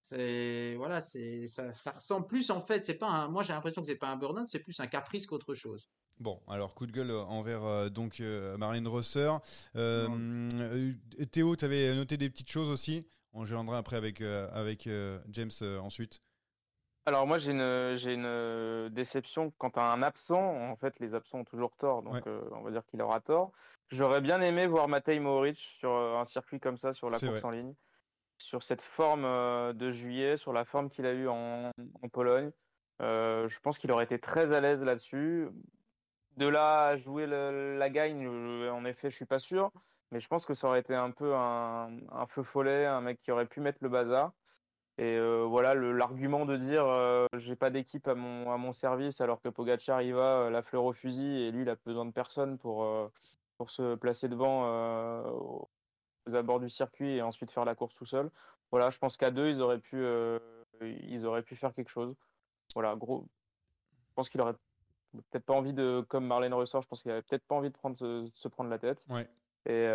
c'est, 0.00 0.74
voilà, 0.76 1.00
c'est, 1.00 1.46
ça, 1.46 1.74
ça 1.74 1.90
ressemble 1.90 2.26
plus 2.26 2.50
en 2.50 2.60
fait. 2.60 2.84
C'est 2.84 2.94
pas 2.94 3.08
un, 3.08 3.28
moi 3.28 3.42
j'ai 3.42 3.52
l'impression 3.52 3.82
que 3.82 3.88
c'est 3.88 3.96
pas 3.96 4.08
un 4.08 4.16
burn-out, 4.16 4.48
c'est 4.48 4.60
plus 4.60 4.78
un 4.80 4.86
caprice 4.86 5.26
qu'autre 5.26 5.54
chose. 5.54 5.90
Bon, 6.20 6.40
alors 6.46 6.74
coup 6.74 6.86
de 6.86 6.92
gueule 6.92 7.10
envers 7.10 7.64
euh, 7.64 7.88
donc 7.88 8.20
euh, 8.20 8.56
Marlène 8.56 8.86
Rosser. 8.86 9.32
Euh, 9.74 10.92
Théo, 11.32 11.56
tu 11.56 11.64
avais 11.64 11.94
noté 11.94 12.16
des 12.16 12.30
petites 12.30 12.50
choses 12.50 12.68
aussi? 12.68 13.04
On 13.32 13.44
je 13.44 13.54
reviendrai 13.54 13.78
après 13.78 13.96
avec, 13.96 14.20
avec 14.20 14.88
James 15.30 15.50
ensuite. 15.82 16.20
Alors 17.06 17.26
moi 17.26 17.36
j'ai 17.38 17.50
une 17.52 17.94
j'ai 17.96 18.14
une 18.14 18.24
euh, 18.24 18.88
déception 18.88 19.52
quant 19.58 19.70
à 19.76 19.82
un 19.82 20.02
absent. 20.02 20.40
En 20.70 20.76
fait, 20.76 20.98
les 21.00 21.14
absents 21.14 21.40
ont 21.40 21.44
toujours 21.44 21.76
tort, 21.76 22.02
donc 22.02 22.14
Ouais. 22.14 22.22
euh, 22.26 22.40
on 22.52 22.62
va 22.62 22.70
dire 22.70 22.84
qu'il 22.86 23.02
aura 23.02 23.20
tort. 23.20 23.52
J'aurais 23.90 24.22
bien 24.22 24.40
aimé 24.40 24.66
voir 24.66 24.88
Matej 24.88 25.20
Mohoric 25.20 25.58
sur 25.58 25.90
euh, 25.90 26.16
un 26.16 26.24
circuit 26.24 26.60
comme 26.60 26.78
ça, 26.78 26.92
sur 26.92 27.10
la 27.10 27.18
course 27.18 27.40
vrai. 27.40 27.44
en 27.44 27.50
ligne, 27.50 27.74
sur 28.38 28.62
cette 28.62 28.80
forme 28.80 29.24
de 29.74 29.90
juillet, 29.90 30.36
sur 30.38 30.52
la 30.54 30.64
forme 30.64 30.88
qu'il 30.88 31.04
a 31.04 31.12
eue 31.12 31.28
en, 31.28 31.70
en 32.02 32.08
Pologne. 32.08 32.50
Euh, 33.02 33.48
je 33.48 33.60
pense 33.60 33.78
qu'il 33.78 33.92
aurait 33.92 34.04
été 34.04 34.18
très 34.18 34.52
à 34.52 34.60
l'aise 34.60 34.82
là-dessus. 34.82 35.48
De 36.36 36.48
là 36.48 36.86
à 36.88 36.96
jouer 36.96 37.26
le- 37.26 37.76
la 37.76 37.90
gagne, 37.90 38.26
en 38.70 38.84
effet, 38.86 39.10
je 39.10 39.16
suis 39.16 39.24
pas 39.26 39.38
sûr, 39.38 39.70
mais 40.10 40.20
je 40.20 40.26
pense 40.26 40.46
que 40.46 40.54
ça 40.54 40.66
aurait 40.68 40.80
été 40.80 40.94
un 40.94 41.10
peu 41.10 41.34
un, 41.34 41.90
un 42.10 42.26
feu 42.26 42.42
follet, 42.42 42.86
un 42.86 43.00
mec 43.02 43.20
qui 43.20 43.30
aurait 43.30 43.46
pu 43.46 43.60
mettre 43.60 43.78
le 43.82 43.88
bazar. 43.88 44.32
Et 44.96 45.16
euh, 45.16 45.42
voilà, 45.42 45.74
l'argument 45.74 46.46
de 46.46 46.56
dire 46.56 46.86
euh, 46.86 47.26
j'ai 47.34 47.56
pas 47.56 47.70
d'équipe 47.70 48.06
à 48.06 48.14
mon, 48.14 48.52
à 48.52 48.56
mon 48.56 48.70
service 48.70 49.20
alors 49.20 49.40
que 49.40 49.48
Pogacar 49.48 50.02
y 50.02 50.12
va 50.12 50.42
euh, 50.42 50.50
la 50.50 50.62
fleur 50.62 50.84
au 50.84 50.92
fusil 50.92 51.42
et 51.42 51.50
lui 51.50 51.62
il 51.62 51.68
a 51.68 51.74
besoin 51.84 52.04
de 52.04 52.12
personne 52.12 52.58
pour, 52.58 52.84
euh, 52.84 53.08
pour 53.58 53.70
se 53.70 53.96
placer 53.96 54.28
devant 54.28 54.66
euh, 54.66 55.22
aux 56.26 56.34
abords 56.36 56.60
du 56.60 56.68
circuit 56.68 57.16
et 57.16 57.22
ensuite 57.22 57.50
faire 57.50 57.64
la 57.64 57.74
course 57.74 57.94
tout 57.96 58.06
seul. 58.06 58.30
Voilà, 58.70 58.90
je 58.90 58.98
pense 58.98 59.16
qu'à 59.16 59.32
deux 59.32 59.48
ils 59.48 59.60
auraient 59.60 59.80
pu 59.80 60.04
ils 60.80 61.26
auraient 61.26 61.42
pu 61.42 61.56
faire 61.56 61.72
quelque 61.72 61.90
chose. 61.90 62.14
Voilà, 62.74 62.94
gros, 62.94 63.26
je 64.08 64.14
pense 64.14 64.28
qu'il 64.28 64.40
aurait 64.40 64.54
peut-être 65.12 65.44
pas 65.44 65.54
envie 65.54 65.72
de 65.72 66.04
comme 66.08 66.24
Marlène 66.24 66.54
Ressort, 66.54 66.82
je 66.82 66.88
pense 66.88 67.02
qu'il 67.02 67.10
avait 67.10 67.22
peut-être 67.22 67.46
pas 67.48 67.56
envie 67.56 67.70
de 67.70 67.76
prendre 67.76 67.96
se, 67.96 68.28
se 68.32 68.46
prendre 68.46 68.70
la 68.70 68.78
tête. 68.78 69.04
Ouais. 69.08 69.28
Et, 69.66 69.88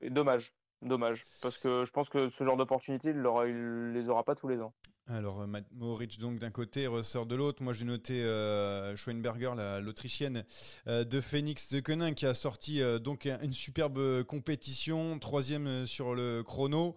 et 0.00 0.10
dommage, 0.10 0.52
dommage, 0.82 1.22
parce 1.42 1.58
que 1.58 1.84
je 1.84 1.90
pense 1.90 2.08
que 2.08 2.28
ce 2.28 2.44
genre 2.44 2.56
d'opportunité, 2.56 3.10
il, 3.10 3.16
il 3.48 3.92
les 3.92 4.08
aura 4.08 4.24
pas 4.24 4.34
tous 4.34 4.48
les 4.48 4.60
ans. 4.60 4.72
Alors, 5.08 5.42
euh, 5.42 5.46
Mohoric, 5.72 6.18
donc 6.18 6.40
d'un 6.40 6.50
côté, 6.50 6.88
ressort 6.88 7.26
de 7.26 7.36
l'autre. 7.36 7.62
Moi, 7.62 7.72
j'ai 7.72 7.84
noté 7.84 8.24
euh, 8.24 8.96
Schoenberger, 8.96 9.52
la- 9.56 9.80
l'Autrichienne 9.80 10.44
euh, 10.88 11.04
de 11.04 11.20
Phoenix 11.20 11.72
de 11.72 11.78
Koenig, 11.78 12.14
qui 12.16 12.26
a 12.26 12.34
sorti 12.34 12.82
euh, 12.82 12.98
donc 12.98 13.24
un- 13.26 13.38
une 13.40 13.52
superbe 13.52 14.24
compétition, 14.24 15.18
troisième 15.20 15.86
sur 15.86 16.14
le 16.16 16.42
chrono, 16.42 16.96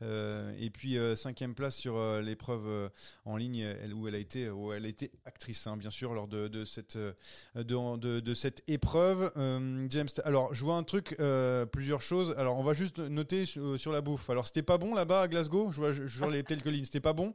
et 0.00 0.70
puis 0.70 0.96
euh, 0.96 1.16
cinquième 1.16 1.54
place 1.54 1.76
sur 1.76 1.96
euh, 1.96 2.20
l'épreuve 2.20 2.66
euh, 2.66 2.88
en 3.24 3.36
ligne 3.36 3.66
où 3.94 4.06
elle 4.06 4.14
a 4.14 4.18
été, 4.18 4.48
où 4.50 4.72
elle 4.72 4.86
a 4.86 4.88
actrice, 5.24 5.66
hein, 5.66 5.76
bien 5.76 5.90
sûr, 5.90 6.14
lors 6.14 6.28
de, 6.28 6.64
cette, 6.64 6.96
euh, 6.96 7.12
de, 7.54 8.20
de- 8.20 8.34
cette 8.34 8.62
épreuve. 8.68 9.32
Euh, 9.36 9.86
James, 9.90 10.08
alors, 10.24 10.54
je 10.54 10.64
vois 10.64 10.76
un 10.76 10.82
truc, 10.84 11.16
euh, 11.20 11.66
plusieurs 11.66 12.02
choses. 12.02 12.34
Alors, 12.38 12.58
on 12.58 12.62
va 12.62 12.74
juste 12.74 12.98
noter 12.98 13.44
sur, 13.46 13.92
la 13.92 14.00
bouffe. 14.00 14.30
Alors, 14.30 14.46
c'était 14.46 14.62
pas 14.62 14.78
bon 14.78 14.94
là-bas 14.94 15.22
à 15.22 15.28
Glasgow? 15.28 15.72
Je 15.72 15.76
vois 15.76 15.92
je- 15.92 16.06
sur 16.06 16.30
les 16.30 16.42
quelques 16.44 16.66
lignes, 16.66 16.84
c'était 16.84 17.00
pas 17.00 17.12
bon? 17.12 17.34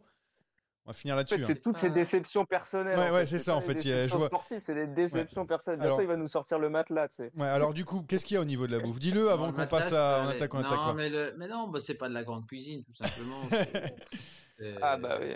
On 0.86 0.90
va 0.90 0.94
finir 0.94 1.16
En 1.16 1.18
fait, 1.20 1.32
là-dessus. 1.32 1.44
hein. 1.44 1.48
c'est 1.48 1.62
toutes 1.62 1.78
ces 1.78 1.90
déceptions 1.90 2.46
personnelles. 2.46 2.98
Ouais, 2.98 3.10
en 3.10 3.14
ouais, 3.14 3.20
fait. 3.22 3.26
c'est 3.28 3.40
ça, 3.40 3.56
en 3.56 3.62
fait, 3.62 3.82
je 3.82 4.16
vois- 4.18 4.30
c'est 4.62 4.74
des 4.76 4.88
déceptions 4.88 5.46
personnelles. 5.46 5.82
Alors- 5.82 6.02
il 6.02 6.08
va 6.08 6.18
nous 6.18 6.28
sortir 6.28 6.60
le 6.60 6.70
matelas, 6.70 7.08
tu 7.10 7.16
sais. 7.18 7.32
Ouais, 7.38 7.48
alors 7.48 7.74
du 7.74 7.86
coup, 7.86 8.04
qu'est-ce 8.04 8.26
qu'il 8.26 8.36
y 8.36 8.38
a 8.38 8.42
au 8.42 8.46
niveau 8.46 8.68
de 8.68 8.76
la 8.76 8.80
bouffe? 8.80 9.00
Dis-le 9.00 9.30
avant 9.32 9.52
qu'on 9.54 9.68
passe 9.68 9.94
à 9.94 10.24
peux 10.26 10.30
attaque, 10.32 10.54
on 10.54 10.60
attaque 10.60 10.72
non, 10.72 10.86
pas. 10.86 10.94
mais 10.94 11.10
le- 11.10 11.34
mais 11.38 11.48
non, 11.48 11.68
bah, 11.70 11.80
c'est 11.80 11.96
pas 11.96 12.10
de 12.10 12.14
la 12.14 12.24
grande 12.24 12.46
cuisine, 12.48 12.84
tout 12.84 12.94
simplement. 12.96 13.42
C'est- 13.50 13.96
c'est- 14.60 14.76
Ah 14.82 14.98
bah 14.98 15.20
oui. 15.22 15.32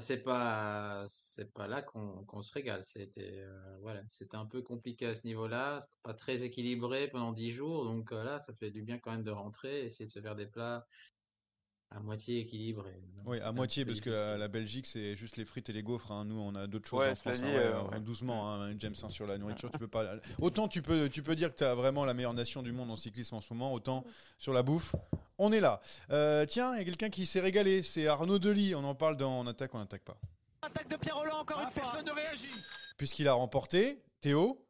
C'est 0.00 0.22
pas, 0.22 1.04
c'est 1.10 1.52
pas 1.52 1.66
là 1.66 1.82
qu'on 1.82 2.24
qu'on 2.24 2.40
se 2.40 2.50
régale. 2.54 2.82
C'était, 2.84 3.40
euh, 3.40 3.76
voilà, 3.82 4.00
c'était 4.08 4.36
un 4.38 4.46
peu 4.46 4.62
compliqué 4.62 5.04
à 5.04 5.14
ce 5.14 5.26
niveau-là. 5.26 5.78
C'était 5.80 5.98
pas 6.02 6.14
très 6.14 6.42
équilibré 6.42 7.08
pendant 7.08 7.32
dix 7.32 7.50
jours, 7.52 7.84
donc 7.84 8.10
euh, 8.10 8.24
là, 8.24 8.40
ça 8.40 8.54
fait 8.54 8.70
du 8.70 8.80
bien 8.80 8.98
quand 8.98 9.10
même 9.10 9.24
de 9.24 9.30
rentrer, 9.30 9.84
essayer 9.84 10.06
de 10.06 10.10
se 10.10 10.20
faire 10.22 10.36
des 10.36 10.46
plats 10.46 10.86
à 11.94 12.00
moitié 12.00 12.40
équilibrés. 12.40 13.00
Oui, 13.26 13.36
C'était 13.38 13.48
à 13.48 13.52
moitié, 13.52 13.84
parce 13.86 14.00
que 14.02 14.10
la, 14.10 14.48
Belgique, 14.48 14.86
c'est 14.86 15.16
juste 15.16 15.38
les 15.38 15.46
frites 15.46 15.70
et 15.70 15.72
les 15.72 15.82
gaufres. 15.82 16.12
hein. 16.12 16.24
Nous, 16.26 16.38
on 16.38 16.54
a 16.54 16.66
d'autres 16.66 16.86
choses 16.86 16.98
Ouais, 17.00 17.10
en 17.10 17.14
France. 17.14 17.38
dit, 17.38 17.44
hein. 17.44 17.54
Ouais, 17.54 17.58
euh, 17.58 17.82
ouais, 17.84 18.00
doucement, 18.00 18.52
hein, 18.52 18.74
James, 18.78 18.94
hein, 19.02 19.08
sur 19.08 19.26
la 19.26 19.38
nourriture, 19.38 19.70
tu 19.70 19.78
peux 19.78 19.88
pas. 19.88 20.16
Autant 20.40 20.68
tu 20.68 20.82
peux, 20.82 21.08
tu 21.08 21.22
peux 21.22 21.34
dire 21.34 21.50
que 21.50 21.56
tu 21.56 21.64
as 21.64 21.74
vraiment 21.74 22.04
la 22.04 22.12
meilleure 22.12 22.34
nation 22.34 22.62
du 22.62 22.72
monde 22.72 22.90
en 22.90 22.96
cyclisme 22.96 23.36
en 23.36 23.40
ce 23.40 23.50
moment, 23.54 23.72
autant 23.72 24.04
sur 24.38 24.52
la 24.52 24.62
bouffe, 24.62 24.94
on 25.38 25.52
est 25.52 25.60
là. 25.60 25.80
Euh, 26.10 26.44
tiens, 26.44 26.74
il 26.74 26.78
y 26.78 26.82
a 26.82 26.84
quelqu'un 26.84 27.08
qui 27.08 27.24
s'est 27.24 27.40
régalé, 27.40 27.82
c'est 27.82 28.06
Arnaud 28.06 28.38
Delis. 28.38 28.74
On 28.74 28.84
en 28.84 28.94
parle 28.94 29.16
dans 29.16 29.40
On 29.40 29.46
attaque, 29.46 29.74
on 29.74 29.78
n'attaque 29.78 30.04
pas. 30.04 30.18
Attaque 30.60 30.88
de 30.90 30.96
Pierre 30.96 31.16
Roland 31.16 31.38
encore 31.38 31.60
une 31.60 31.70
fois. 31.70 31.82
Personne 31.82 32.04
ne 32.04 32.12
réagit. 32.12 32.48
Puisqu'il 32.98 33.26
a 33.28 33.32
remporté, 33.32 34.02
Théo, 34.20 34.63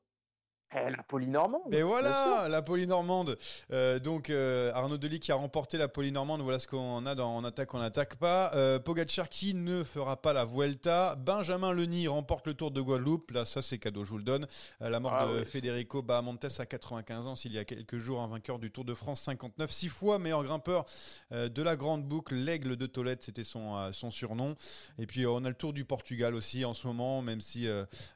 la 0.74 1.02
Polynormande. 1.02 1.62
Mais 1.68 1.82
voilà, 1.82 2.48
la 2.48 2.62
Polynormande. 2.62 3.38
Euh, 3.72 3.98
donc 3.98 4.30
euh, 4.30 4.72
Arnaud 4.74 4.98
Delis 4.98 5.20
qui 5.20 5.32
a 5.32 5.36
remporté 5.36 5.78
la 5.78 5.88
Polynormande. 5.88 6.40
Voilà 6.42 6.58
ce 6.58 6.66
qu'on 6.66 7.06
a 7.06 7.14
dans 7.14 7.34
En 7.36 7.44
attaque, 7.44 7.74
on 7.74 7.78
n'attaque 7.78 8.16
pas. 8.16 8.52
Euh, 8.54 8.78
Pogacar 8.78 9.28
qui 9.28 9.54
ne 9.54 9.84
fera 9.84 10.20
pas 10.20 10.32
la 10.32 10.44
Vuelta. 10.44 11.14
Benjamin 11.16 11.72
Leny 11.72 12.08
remporte 12.08 12.46
le 12.46 12.54
Tour 12.54 12.70
de 12.70 12.80
Guadeloupe. 12.80 13.30
Là, 13.30 13.44
ça 13.44 13.62
c'est 13.62 13.78
cadeau, 13.78 14.04
je 14.04 14.10
vous 14.10 14.18
le 14.18 14.24
donne. 14.24 14.46
Euh, 14.82 14.88
la 14.88 15.00
mort 15.00 15.14
Ah 15.14 15.26
de 15.26 15.38
oui. 15.38 15.44
Federico 15.44 16.02
Bahamontes 16.02 16.46
à 16.58 16.66
95 16.66 17.26
ans, 17.26 17.34
s'il 17.34 17.52
y 17.52 17.58
a 17.58 17.64
quelques 17.64 17.98
jours, 17.98 18.20
un 18.20 18.28
vainqueur 18.28 18.58
du 18.58 18.70
Tour 18.70 18.84
de 18.84 18.94
France 18.94 19.20
59, 19.22 19.70
six 19.70 19.88
fois 19.88 20.18
meilleur 20.18 20.42
grimpeur 20.42 20.84
de 21.30 21.62
la 21.62 21.76
grande 21.76 22.04
boucle. 22.04 22.34
L'aigle 22.34 22.76
de 22.76 22.86
Tolède, 22.86 23.22
c'était 23.22 23.44
son, 23.44 23.92
son 23.92 24.10
surnom. 24.10 24.54
Et 24.98 25.06
puis 25.06 25.26
on 25.26 25.44
a 25.44 25.48
le 25.48 25.54
Tour 25.54 25.72
du 25.72 25.84
Portugal 25.84 26.34
aussi 26.34 26.64
en 26.64 26.74
ce 26.74 26.86
moment, 26.86 27.22
même 27.22 27.40
si 27.40 27.68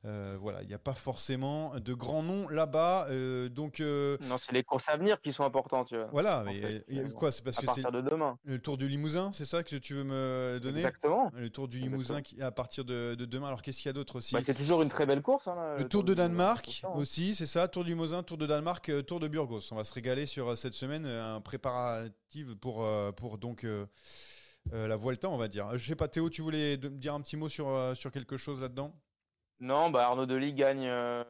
voilà, 0.02 0.62
il 0.62 0.68
n'y 0.68 0.74
a 0.74 0.78
pas 0.78 0.94
forcément 0.94 1.74
de 1.78 1.94
grands 1.94 2.22
noms 2.22 2.47
là-bas. 2.52 3.06
Euh, 3.10 3.48
donc 3.48 3.80
euh, 3.80 4.16
Non, 4.28 4.38
c'est 4.38 4.52
les 4.52 4.62
courses 4.64 4.88
à 4.88 4.96
venir 4.96 5.20
qui 5.20 5.32
sont 5.32 5.44
importantes, 5.44 5.88
tu 5.88 5.96
vois. 5.96 6.08
voilà, 6.12 6.42
mais 6.44 6.60
fait, 6.60 6.84
euh, 6.90 7.08
quoi? 7.10 7.30
C'est 7.30 7.44
parce 7.44 7.58
à 7.58 7.62
que 7.62 7.72
c'est 7.72 7.90
de 7.90 8.00
demain. 8.00 8.38
le 8.44 8.58
Tour 8.58 8.76
du 8.76 8.88
Limousin, 8.88 9.30
c'est 9.32 9.44
ça 9.44 9.62
que 9.62 9.76
tu 9.76 9.94
veux 9.94 10.04
me 10.04 10.58
donner? 10.60 10.78
Exactement. 10.80 11.30
Le 11.34 11.50
Tour 11.50 11.68
du 11.68 11.78
Limousin 11.78 12.22
qui, 12.22 12.40
à 12.42 12.50
partir 12.50 12.84
de, 12.84 13.14
de 13.14 13.24
demain. 13.24 13.48
Alors 13.48 13.62
qu'est-ce 13.62 13.78
qu'il 13.78 13.86
y 13.88 13.90
a 13.90 13.92
d'autre 13.94 14.16
aussi? 14.16 14.34
Bah, 14.34 14.40
c'est 14.42 14.54
toujours 14.54 14.82
une 14.82 14.88
très 14.88 15.06
belle 15.06 15.22
course. 15.22 15.48
hein, 15.48 15.54
là, 15.54 15.78
Le 15.78 15.88
Tour 15.88 16.04
de 16.04 16.14
Danemark 16.14 16.82
hein. 16.84 16.88
aussi, 16.96 17.34
c'est 17.34 17.46
ça? 17.46 17.68
Tour 17.68 17.84
du 17.84 17.90
Limousin, 17.90 18.22
Tour 18.22 18.38
de 18.38 18.46
Danemark, 18.46 18.90
Tour 19.06 19.20
de 19.20 19.28
Burgos. 19.28 19.60
On 19.72 19.76
va 19.76 19.84
se 19.84 19.94
régaler 19.94 20.26
sur 20.26 20.56
cette 20.56 20.74
semaine, 20.74 21.06
un 21.06 21.40
préparatif 21.40 22.54
pour 22.60 22.86
pour 23.16 23.38
donc 23.38 23.64
euh, 23.64 23.86
euh, 24.72 24.86
la 24.86 24.96
Vuelta, 24.96 25.28
on 25.28 25.36
va 25.36 25.48
dire. 25.48 25.76
Je 25.76 25.86
sais 25.86 25.96
pas, 25.96 26.08
Théo, 26.08 26.28
tu 26.28 26.42
voulais 26.42 26.76
me 26.76 26.88
dire 26.98 27.14
un 27.14 27.20
petit 27.20 27.36
mot 27.36 27.48
sur 27.48 27.68
euh, 27.68 27.94
sur 27.94 28.10
quelque 28.10 28.36
chose 28.36 28.60
là-dedans? 28.60 28.94
Non, 29.60 29.90
bah 29.90 30.06
Arnaud 30.06 30.26
Delis 30.26 30.52
gagne, 30.52 30.86
euh, 30.86 31.24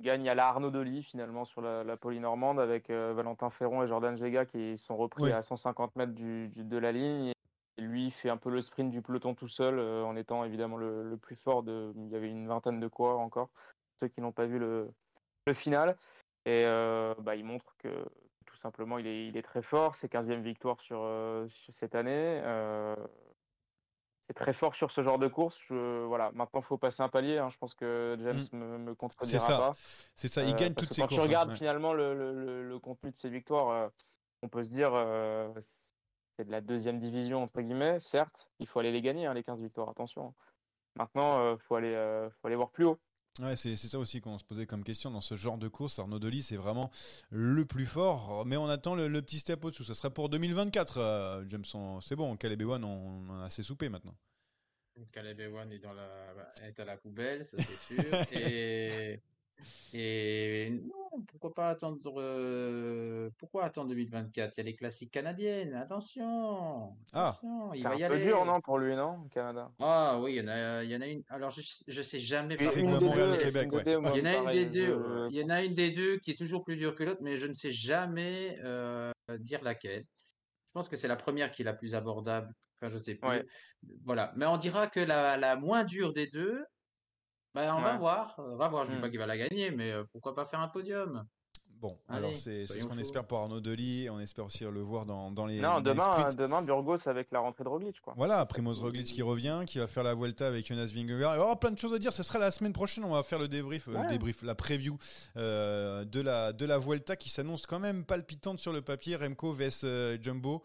gagne 0.00 0.28
à 0.28 0.34
la 0.34 0.48
Arnaud 0.48 0.70
Delis 0.70 1.02
finalement 1.02 1.44
sur 1.44 1.60
la, 1.60 1.84
la 1.84 1.96
Polynormande 1.96 2.58
avec 2.60 2.90
euh, 2.90 3.12
Valentin 3.14 3.50
Ferron 3.50 3.82
et 3.82 3.86
Jordan 3.86 4.16
Gega 4.16 4.44
qui 4.44 4.76
sont 4.78 4.96
repris 4.96 5.24
Oui. 5.24 5.32
à 5.32 5.42
150 5.42 5.96
mètres 5.96 6.12
du, 6.12 6.48
du- 6.48 6.64
de 6.64 6.78
la 6.78 6.92
ligne. 6.92 7.32
Et 7.76 7.82
lui 7.82 8.10
fait 8.10 8.30
un 8.30 8.36
peu 8.36 8.50
le 8.50 8.60
sprint 8.62 8.90
du 8.90 9.02
peloton 9.02 9.34
tout 9.34 9.48
seul 9.48 9.78
euh, 9.78 10.04
en 10.04 10.14
étant 10.16 10.44
évidemment 10.44 10.76
le, 10.76 11.02
le 11.08 11.16
plus 11.16 11.36
fort. 11.36 11.62
De, 11.62 11.92
il 11.96 12.08
y 12.08 12.16
avait 12.16 12.30
une 12.30 12.46
vingtaine 12.46 12.78
de 12.80 12.88
coureurs 12.88 13.18
encore, 13.20 13.50
ceux 13.98 14.08
qui 14.08 14.20
n'ont 14.20 14.32
pas 14.32 14.46
vu 14.46 14.58
le, 14.58 14.90
le 15.46 15.52
final. 15.54 15.96
Et 16.46 16.64
euh, 16.66 17.14
bah, 17.20 17.34
il 17.36 17.44
montre 17.44 17.74
que 17.78 17.88
tout 18.46 18.56
simplement 18.56 18.98
il 18.98 19.06
est, 19.06 19.26
il 19.26 19.36
est 19.36 19.42
très 19.42 19.62
fort. 19.62 19.94
C'est 19.94 20.12
15e 20.12 20.42
victoire 20.42 20.78
sur, 20.80 20.98
sur 21.48 21.72
cette 21.72 21.94
année. 21.94 22.40
Euh, 24.24 24.28
c'est 24.28 24.34
très 24.34 24.52
fort 24.52 24.74
sur 24.74 24.90
ce 24.90 25.02
genre 25.02 25.18
de 25.18 25.28
course. 25.28 25.60
Je, 25.66 26.04
voilà. 26.06 26.30
Maintenant, 26.32 26.60
il 26.60 26.64
faut 26.64 26.78
passer 26.78 27.02
un 27.02 27.08
palier. 27.08 27.38
hein. 27.38 27.50
Je 27.50 27.58
pense 27.58 27.74
que 27.74 28.16
James 28.20 28.42
me, 28.52 28.78
me 28.78 28.94
contredira 28.94 29.36
Mm. 29.36 29.40
C'est 29.40 29.46
ça. 29.52 29.58
pas. 29.58 29.72
C'est 30.14 30.28
ça, 30.28 30.42
il 30.42 30.54
Euh, 30.54 30.56
gagne 30.56 30.74
toutes 30.74 30.88
que 30.88 30.94
ses 30.94 31.02
quand 31.02 31.08
courses. 31.08 31.14
tu 31.18 31.20
hein, 31.20 31.24
regardes 31.24 31.50
ouais. 31.50 31.56
finalement 31.56 31.92
le, 31.92 32.14
le- 32.14 32.32
le- 32.32 32.68
le 32.68 32.78
contenu 32.78 33.10
de 33.10 33.16
ces 33.16 33.28
victoires, 33.28 33.68
euh, 33.70 33.88
on 34.42 34.48
peut 34.48 34.64
se 34.64 34.70
dire 34.70 34.90
euh, 34.94 35.52
c'est 36.36 36.44
de 36.46 36.50
la 36.50 36.60
deuxième 36.60 36.98
division 36.98 37.42
entre 37.42 37.60
guillemets. 37.60 37.98
Certes, 37.98 38.50
il 38.58 38.66
faut 38.66 38.78
aller 38.80 38.92
les 38.92 39.02
gagner 39.02 39.26
hein, 39.26 39.34
les 39.34 39.42
15 39.44 39.60
victoires. 39.62 39.88
Attention. 39.90 40.34
Maintenant, 40.96 41.52
il 41.54 41.58
faut 41.60 41.74
aller, 41.74 41.94
euh, 41.94 42.30
faut 42.40 42.46
aller 42.46 42.56
voir 42.56 42.70
plus 42.70 42.84
haut. 42.86 42.98
Ouais, 43.40 43.56
c'est 43.56 43.74
c'est 43.74 43.88
ça 43.88 43.98
aussi 43.98 44.20
qu'on 44.20 44.38
se 44.38 44.44
posait 44.44 44.66
comme 44.66 44.84
question 44.84 45.10
dans 45.10 45.20
ce 45.20 45.34
genre 45.34 45.58
de 45.58 45.66
course. 45.66 45.98
Arnaud 45.98 46.20
Delis, 46.20 46.42
c'est 46.42 46.56
vraiment 46.56 46.90
le 47.30 47.64
plus 47.64 47.86
fort, 47.86 48.46
mais 48.46 48.56
on 48.56 48.68
attend 48.68 48.94
le, 48.94 49.08
le 49.08 49.22
petit 49.22 49.40
step 49.40 49.64
au-dessous. 49.64 49.84
Ça 49.84 49.94
serait 49.94 50.10
pour 50.10 50.28
2024, 50.28 50.98
euh, 50.98 51.44
Jameson. 51.48 52.00
C'est 52.00 52.14
bon, 52.14 52.36
Caleb 52.36 52.62
Ewan, 52.62 52.84
on, 52.84 53.24
on 53.28 53.40
a 53.40 53.46
assez 53.46 53.64
soupé 53.64 53.88
maintenant. 53.88 54.14
Caleb 55.10 55.40
Ewan 55.40 55.72
est, 55.72 55.80
dans 55.80 55.92
la, 55.92 56.34
bah, 56.36 56.52
est 56.62 56.78
à 56.78 56.84
la 56.84 56.96
poubelle, 56.96 57.44
ça 57.44 57.56
c'est 57.58 57.96
sûr. 57.96 58.14
et, 58.32 59.20
et 59.92 60.70
non, 60.70 61.22
pourquoi 61.28 61.54
pas 61.54 61.68
attendre 61.70 62.00
euh, 62.16 63.30
pourquoi 63.38 63.64
attendre 63.64 63.88
2024 63.90 64.54
Il 64.56 64.58
y 64.58 64.60
a 64.60 64.64
les 64.64 64.74
classiques 64.74 65.12
canadiennes, 65.12 65.74
attention, 65.74 66.96
Ah. 67.12 67.28
attention, 67.28 67.72
il 67.72 67.78
C'est 67.78 67.84
va 67.84 67.90
un 67.90 67.94
y 67.96 67.98
peu 68.00 68.04
aller. 68.06 68.24
dur, 68.24 68.44
non, 68.44 68.60
pour 68.60 68.78
lui, 68.78 68.94
non, 68.96 69.20
au 69.24 69.28
Canada? 69.28 69.70
Ah 69.80 70.18
oui, 70.20 70.34
il 70.34 70.36
y 70.38 70.40
en 70.42 70.48
a, 70.48 70.82
il 70.84 70.90
y 70.90 70.96
en 70.96 71.00
a 71.00 71.06
une. 71.06 71.22
Alors 71.28 71.50
je, 71.50 71.62
je 71.86 72.02
sais 72.02 72.18
jamais. 72.18 72.56
C'est 72.58 72.82
des 72.82 72.88
Montréal 72.88 73.34
et 73.34 73.38
Québec, 73.38 73.72
ouais. 73.72 73.84
deux, 73.84 73.98
moi, 73.98 74.12
Il 74.14 74.18
y 74.18 74.22
en 74.22 74.26
a 74.26 74.36
une 74.36 74.50
des 74.52 74.66
deux, 74.66 74.86
je- 74.86 74.92
euh, 74.92 75.28
il 75.30 75.36
y 75.38 75.44
en 75.44 75.50
a 75.50 75.62
une 75.62 75.74
des 75.74 75.90
deux 75.92 76.18
qui 76.18 76.32
est 76.32 76.38
toujours 76.38 76.64
plus 76.64 76.76
dure 76.76 76.94
que 76.94 77.04
l'autre, 77.04 77.20
mais 77.22 77.36
je 77.36 77.46
ne 77.46 77.54
sais 77.54 77.72
jamais 77.72 78.58
euh, 78.64 79.12
dire 79.38 79.62
laquelle. 79.62 80.04
Je 80.68 80.72
pense 80.72 80.88
que 80.88 80.96
c'est 80.96 81.06
la 81.08 81.16
première 81.16 81.52
qui 81.52 81.62
est 81.62 81.64
la 81.64 81.72
plus 81.74 81.94
abordable. 81.94 82.52
Enfin, 82.82 82.90
je 82.92 82.98
sais 82.98 83.14
plus. 83.14 83.28
Ouais. 83.28 83.44
Voilà. 84.04 84.32
Mais 84.36 84.46
on 84.46 84.56
dira 84.56 84.88
que 84.88 84.98
la, 84.98 85.36
la 85.36 85.54
moins 85.54 85.84
dure 85.84 86.12
des 86.12 86.26
deux, 86.26 86.64
ben, 87.54 87.74
on 87.74 87.80
va 87.80 87.96
voir. 87.96 88.34
On 88.38 88.56
va 88.56 88.68
voir. 88.68 88.84
Je 88.84 88.90
dis 88.90 88.96
Hmm. 88.96 89.00
pas 89.00 89.10
qu'il 89.10 89.18
va 89.18 89.26
la 89.26 89.38
gagner, 89.38 89.70
mais 89.70 89.90
euh, 89.92 90.04
pourquoi 90.12 90.34
pas 90.34 90.44
faire 90.44 90.60
un 90.60 90.68
podium? 90.68 91.24
Bon, 91.80 91.98
Allez, 92.08 92.18
alors 92.18 92.36
c'est 92.38 92.66
c'est 92.66 92.80
ce 92.80 92.86
qu'on 92.86 92.96
espère 92.96 93.26
pour 93.26 93.40
Arnaud 93.40 93.60
Delis. 93.60 94.08
On 94.08 94.18
espère 94.18 94.46
aussi 94.46 94.64
le 94.64 94.80
voir 94.80 95.04
dans, 95.04 95.30
dans 95.30 95.44
les. 95.44 95.60
Non, 95.60 95.74
dans 95.74 95.80
demain, 95.82 96.18
sprints. 96.20 96.36
demain, 96.38 96.62
Burgos 96.62 97.06
avec 97.08 97.30
la 97.30 97.40
rentrée 97.40 97.62
de 97.62 97.68
Roglic, 97.68 98.00
quoi. 98.00 98.14
Voilà, 98.16 98.42
Primoz 98.46 98.80
Roglic 98.80 99.04
qui 99.06 99.20
revient, 99.20 99.64
qui 99.66 99.78
va 99.80 99.86
faire 99.86 100.02
la 100.02 100.14
Vuelta 100.14 100.46
avec 100.46 100.66
Jonas 100.66 100.86
Vingegaard. 100.94 101.18
Il 101.18 101.22
va 101.24 101.36
y 101.36 101.40
avoir 101.40 101.58
plein 101.58 101.72
de 101.72 101.78
choses 101.78 101.92
à 101.92 101.98
dire. 101.98 102.10
Ce 102.10 102.22
sera 102.22 102.38
la 102.38 102.50
semaine 102.52 102.72
prochaine. 102.72 103.04
On 103.04 103.10
va 103.12 103.22
faire 103.22 103.38
le 103.38 103.48
débrief, 103.48 103.88
euh, 103.88 103.92
le 103.92 103.98
Ouais. 103.98 104.08
débrief, 104.08 104.40
la 104.42 104.54
preview 104.54 104.96
euh, 105.36 106.04
de 106.06 106.20
la 106.22 106.54
de 106.54 106.64
la 106.64 106.78
Vuelta 106.78 107.16
qui 107.16 107.28
s'annonce 107.28 107.66
quand 107.66 107.80
même 107.80 108.04
palpitante 108.06 108.60
sur 108.60 108.72
le 108.72 108.80
papier. 108.80 109.16
Remco 109.16 109.52
vs 109.52 109.82
euh, 109.84 110.16
Jumbo. 110.22 110.62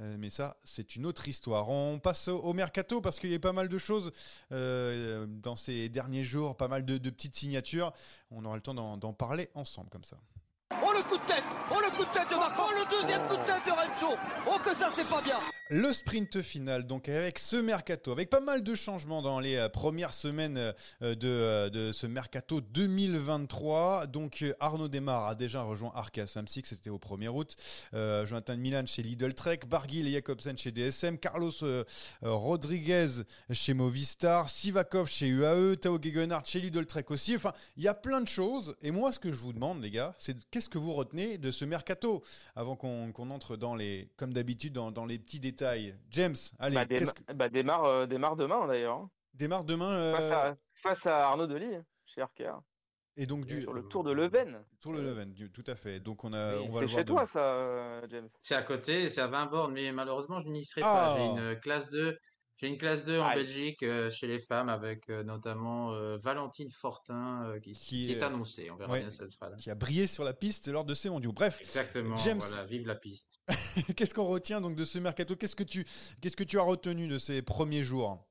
Euh, 0.00 0.16
mais 0.18 0.30
ça, 0.30 0.56
c'est 0.64 0.96
une 0.96 1.06
autre 1.06 1.28
histoire. 1.28 1.68
On 1.68 1.98
passe 1.98 2.28
au, 2.28 2.52
mercato 2.52 3.00
parce 3.00 3.20
qu'il 3.20 3.30
y 3.30 3.34
a 3.34 3.38
pas 3.38 3.52
mal 3.52 3.68
de 3.68 3.78
choses 3.78 4.12
euh, 4.52 5.26
dans 5.26 5.56
ces 5.56 5.88
derniers 5.88 6.24
jours, 6.24 6.56
pas 6.56 6.68
mal 6.68 6.84
de, 6.84 6.98
petites 7.10 7.36
signatures. 7.36 7.92
On 8.30 8.44
aura 8.44 8.56
le 8.56 8.62
temps 8.62 8.74
d'en 8.74 9.12
parler 9.12 9.50
ensemble 9.54 9.90
comme 9.90 10.04
ça. 10.04 10.16
Oh 10.82 10.92
le 10.96 11.02
coup 11.02 11.16
de 11.16 11.26
tête. 11.26 11.42
Oh 11.70 11.78
le 11.80 11.90
coup 11.96 12.04
de 12.04 12.10
tête 12.10 12.30
de 12.30 12.36
Marco. 12.36 12.62
Oh 12.64 12.72
le 12.72 13.00
deuxième 13.00 13.20
coup 13.26 13.36
de 13.36 13.44
tête 13.44 13.62
de 13.66 13.72
Rencho 13.72 14.16
Oh 14.46 14.58
que 14.64 14.74
ça 14.74 14.88
c'est 14.94 15.06
pas 15.06 15.20
bien. 15.20 15.36
Le 15.68 15.92
sprint 15.92 16.42
final, 16.42 16.84
donc 16.84 17.08
avec 17.08 17.38
ce 17.38 17.56
mercato, 17.56 18.10
avec 18.10 18.28
pas 18.28 18.40
mal 18.40 18.64
de 18.64 18.74
changements 18.74 19.22
dans 19.22 19.38
les 19.38 19.54
euh, 19.56 19.68
premières 19.68 20.14
semaines 20.14 20.56
euh, 20.58 20.72
de, 21.00 21.28
euh, 21.28 21.70
de 21.70 21.92
ce 21.92 22.06
mercato 22.08 22.60
2023. 22.60 24.06
Donc 24.06 24.44
Arnaud 24.58 24.88
Desmar 24.88 25.28
a 25.28 25.34
déjà 25.34 25.62
rejoint 25.62 25.92
Arca 25.94 26.26
Samsic, 26.26 26.66
c'était 26.66 26.90
au 26.90 26.98
1er 26.98 27.28
août. 27.28 27.54
Euh, 27.94 28.26
Jonathan 28.26 28.56
Milan 28.56 28.82
chez 28.86 29.02
Lidl 29.02 29.34
Trek, 29.34 29.60
Barguil 29.68 30.08
et 30.08 30.12
Jacobsen 30.12 30.56
chez 30.56 30.72
DSM, 30.72 31.18
Carlos 31.18 31.52
Rodriguez 32.22 33.08
chez 33.52 33.74
Movistar, 33.74 34.48
Sivakov 34.48 35.08
chez 35.08 35.28
UAE, 35.28 35.76
Tao 35.76 35.98
Gegenhardt 36.00 36.48
chez 36.48 36.60
Lidl 36.60 36.86
Trek 36.86 37.04
aussi. 37.10 37.36
Enfin, 37.36 37.52
il 37.76 37.82
y 37.84 37.88
a 37.88 37.94
plein 37.94 38.20
de 38.20 38.28
choses. 38.28 38.76
Et 38.82 38.90
moi, 38.90 39.12
ce 39.12 39.18
que 39.18 39.30
je 39.30 39.38
vous 39.38 39.52
demande, 39.52 39.82
les 39.82 39.90
gars, 39.90 40.14
c'est 40.18 40.36
qu'est-ce 40.60 40.68
que 40.68 40.76
vous 40.76 40.92
retenez 40.92 41.38
de 41.38 41.50
ce 41.50 41.64
mercato 41.64 42.22
Avant 42.54 42.76
qu'on 42.76 43.30
entre 43.30 43.56
dans 43.56 43.74
les, 43.74 44.10
comme 44.18 44.34
d'habitude, 44.34 44.74
dans, 44.74 44.90
dans 44.90 45.06
les 45.06 45.18
petits 45.18 45.40
détails? 45.40 45.96
James, 46.10 46.34
allez, 46.58 46.74
Bah, 46.74 46.84
qu'est-ce 46.84 47.12
déma- 47.12 47.24
que- 47.26 47.32
bah, 47.32 47.48
démarre, 47.48 47.84
euh, 47.86 48.06
démarre 48.06 48.36
demain 48.36 48.66
d'ailleurs. 48.66 48.96
hein. 48.98 49.10
démarre 49.32 49.64
demain. 49.64 49.90
euh, 49.94 50.12
Face, 50.14 50.30
à, 50.32 50.56
face 50.82 51.06
à 51.06 51.28
Arnaud 51.28 51.46
Delis, 51.46 51.78
chez 52.04 52.22
RKR. 52.22 52.60
et 53.16 53.24
donc 53.24 53.46
du 53.46 53.62
Sur 53.62 53.72
le 53.72 53.84
tour 53.84 54.04
de 54.04 54.12
Leuven. 54.12 54.62
Sur 54.82 54.92
le 54.92 55.02
Leuven, 55.02 55.32
du- 55.32 55.50
tout 55.50 55.64
à 55.66 55.74
fait. 55.76 55.98
Donc 55.98 56.24
on 56.24 56.34
a, 56.34 56.56
Et 56.56 56.58
on 56.58 56.68
va 56.68 56.72
C'est 56.74 56.80
le 56.80 56.86
voir 56.86 56.88
chez 56.88 57.04
demain. 57.04 57.16
toi 57.16 57.24
ça, 57.26 57.40
euh, 57.42 58.06
James. 58.10 58.28
C'est 58.42 58.54
à 58.54 58.62
côté, 58.62 59.08
c'est 59.08 59.22
à 59.22 59.28
20 59.28 59.46
bornes, 59.46 59.72
mais 59.72 59.90
malheureusement, 59.92 60.40
je 60.40 60.48
n'y 60.50 60.66
serai 60.66 60.82
Ah. 60.84 61.14
pas. 61.16 61.16
J'ai 61.16 61.24
une 61.24 61.58
classe 61.60 61.88
2, 61.88 62.18
j'ai 62.60 62.68
une 62.68 62.76
classe 62.76 63.06
2 63.06 63.18
en 63.18 63.26
Aïe. 63.26 63.36
Belgique 63.36 63.82
euh, 63.82 64.10
chez 64.10 64.26
les 64.26 64.38
femmes 64.38 64.68
avec 64.68 65.08
euh, 65.08 65.22
notamment 65.22 65.94
euh, 65.94 66.18
Valentine 66.18 66.70
Fortin 66.70 67.54
qui, 67.62 67.72
Qui 67.72 68.06
qui 68.06 68.12
est 68.12 68.22
annoncée. 68.22 68.70
On 68.70 68.76
verra 68.76 68.92
ouais. 68.92 69.00
bien 69.00 69.08
sera 69.08 69.48
là. 69.48 69.56
Qui 69.56 69.70
a 69.70 69.74
brillé 69.74 70.06
sur 70.06 70.24
la 70.24 70.34
piste 70.34 70.68
lors 70.68 70.84
de 70.84 70.92
ces 70.92 71.08
mondiaux. 71.08 71.32
Bref, 71.32 71.58
Exactement, 71.62 72.16
James. 72.16 72.38
voilà, 72.38 72.64
vive 72.66 72.86
la 72.86 72.96
piste. 72.96 73.40
qu'est-ce 73.96 74.12
qu'on 74.12 74.26
retient 74.26 74.60
donc 74.60 74.76
de 74.76 74.84
ce 74.84 74.98
mercato? 74.98 75.36
Qu'est-ce 75.36 75.56
que 75.56 75.62
tu, 75.62 75.86
qu'est-ce 76.20 76.36
que 76.36 76.44
tu 76.44 76.58
as 76.58 76.62
retenu 76.62 77.08
de 77.08 77.16
ces 77.16 77.40
premiers 77.40 77.82
jours? 77.82 78.26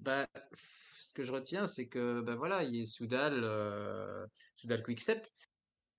Bah, 0.00 0.26
ce 0.98 1.12
que 1.14 1.22
je 1.22 1.30
retiens, 1.30 1.68
c'est 1.68 1.86
que 1.86 2.20
ben 2.22 2.34
voilà, 2.34 2.64
il 2.64 2.74
y 2.74 2.82
a 2.82 2.84
Soudal, 2.84 4.28
Soudal 4.54 4.82
Quickstep, 4.82 5.24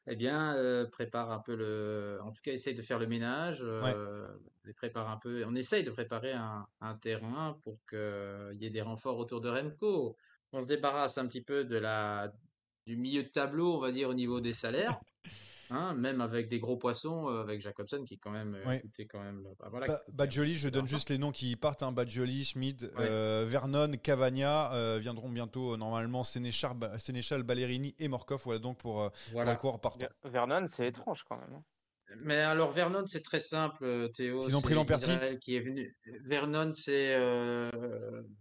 eh 0.07 0.15
bien, 0.15 0.55
euh, 0.55 0.85
prépare 0.87 1.31
un 1.31 1.39
peu 1.39 1.55
le, 1.55 2.19
en 2.23 2.31
tout 2.31 2.41
cas, 2.41 2.51
essaye 2.51 2.73
de 2.75 2.81
faire 2.81 2.99
le 2.99 3.07
ménage, 3.07 3.59
euh, 3.63 4.27
et 4.67 4.73
prépare 4.73 5.09
un 5.09 5.17
peu, 5.17 5.43
on 5.45 5.55
essaye 5.55 5.83
de 5.83 5.91
préparer 5.91 6.33
un, 6.33 6.67
un 6.81 6.95
terrain 6.95 7.59
pour 7.61 7.77
qu'il 7.89 8.57
y 8.59 8.65
ait 8.65 8.69
des 8.71 8.81
renforts 8.81 9.17
autour 9.17 9.41
de 9.41 9.49
Remco. 9.49 10.17
On 10.53 10.61
se 10.61 10.67
débarrasse 10.67 11.17
un 11.17 11.27
petit 11.27 11.41
peu 11.43 11.63
de 11.63 11.77
la, 11.77 12.33
du 12.85 12.97
milieu 12.97 13.23
de 13.23 13.29
tableau, 13.29 13.75
on 13.77 13.79
va 13.79 13.91
dire, 13.91 14.09
au 14.09 14.13
niveau 14.13 14.41
des 14.41 14.53
salaires. 14.53 14.99
Hein, 15.73 15.93
même 15.93 16.19
avec 16.19 16.49
des 16.49 16.59
gros 16.59 16.75
poissons, 16.75 17.29
euh, 17.29 17.41
avec 17.41 17.61
Jacobson 17.61 18.03
qui 18.05 18.19
quand 18.19 18.31
même 18.31 18.55
euh, 18.55 18.65
Ouais. 18.67 18.81
coûtait 18.81 19.05
quand 19.05 19.21
même, 19.23 19.41
bah, 19.59 19.69
voilà, 19.69 19.87
Ba- 19.87 19.93
qui 19.93 19.99
coûtait 19.99 20.11
un 20.11 20.15
Badjoli, 20.15 20.55
je 20.57 20.67
donne 20.69 20.87
juste 20.87 21.09
les 21.09 21.17
noms 21.17 21.31
qui 21.31 21.55
partent. 21.55 21.81
Hein. 21.81 21.91
Badjoli, 21.93 22.43
Schmid, 22.43 22.91
Ouais. 22.97 23.07
euh, 23.09 23.45
Vernon, 23.47 23.91
Cavagna 23.93 24.73
euh, 24.73 24.97
viendront 25.01 25.29
bientôt 25.29 25.73
euh, 25.73 25.77
normalement 25.77 26.23
Sénéchal, 26.23 26.73
Ba- 26.75 26.99
Sénéchal, 26.99 27.43
Ballerini 27.43 27.95
et 27.99 28.07
Morkov. 28.09 28.41
Voilà 28.43 28.59
donc 28.59 28.79
pour, 28.79 29.01
euh, 29.01 29.09
pour 29.09 29.17
Voilà. 29.31 29.55
coureur 29.55 29.79
partant. 29.79 30.07
Ver- 30.23 30.31
Vernon, 30.31 30.67
c'est 30.67 30.87
étrange 30.87 31.23
quand 31.29 31.37
même. 31.37 31.53
hein. 31.53 31.63
Mais 32.17 32.35
alors 32.41 32.71
Vernon, 32.71 33.05
c'est 33.07 33.23
très 33.23 33.39
simple, 33.39 33.85
euh, 33.85 34.09
Théo. 34.09 34.41
Ils 34.45 34.57
ont 34.57 34.61
pris 34.61 34.75
Israël 34.75 35.39
qui 35.39 35.55
est 35.55 35.61
venu. 35.61 35.95
Vernon, 36.25 36.73
c'est 36.73 37.15
euh, 37.15 37.71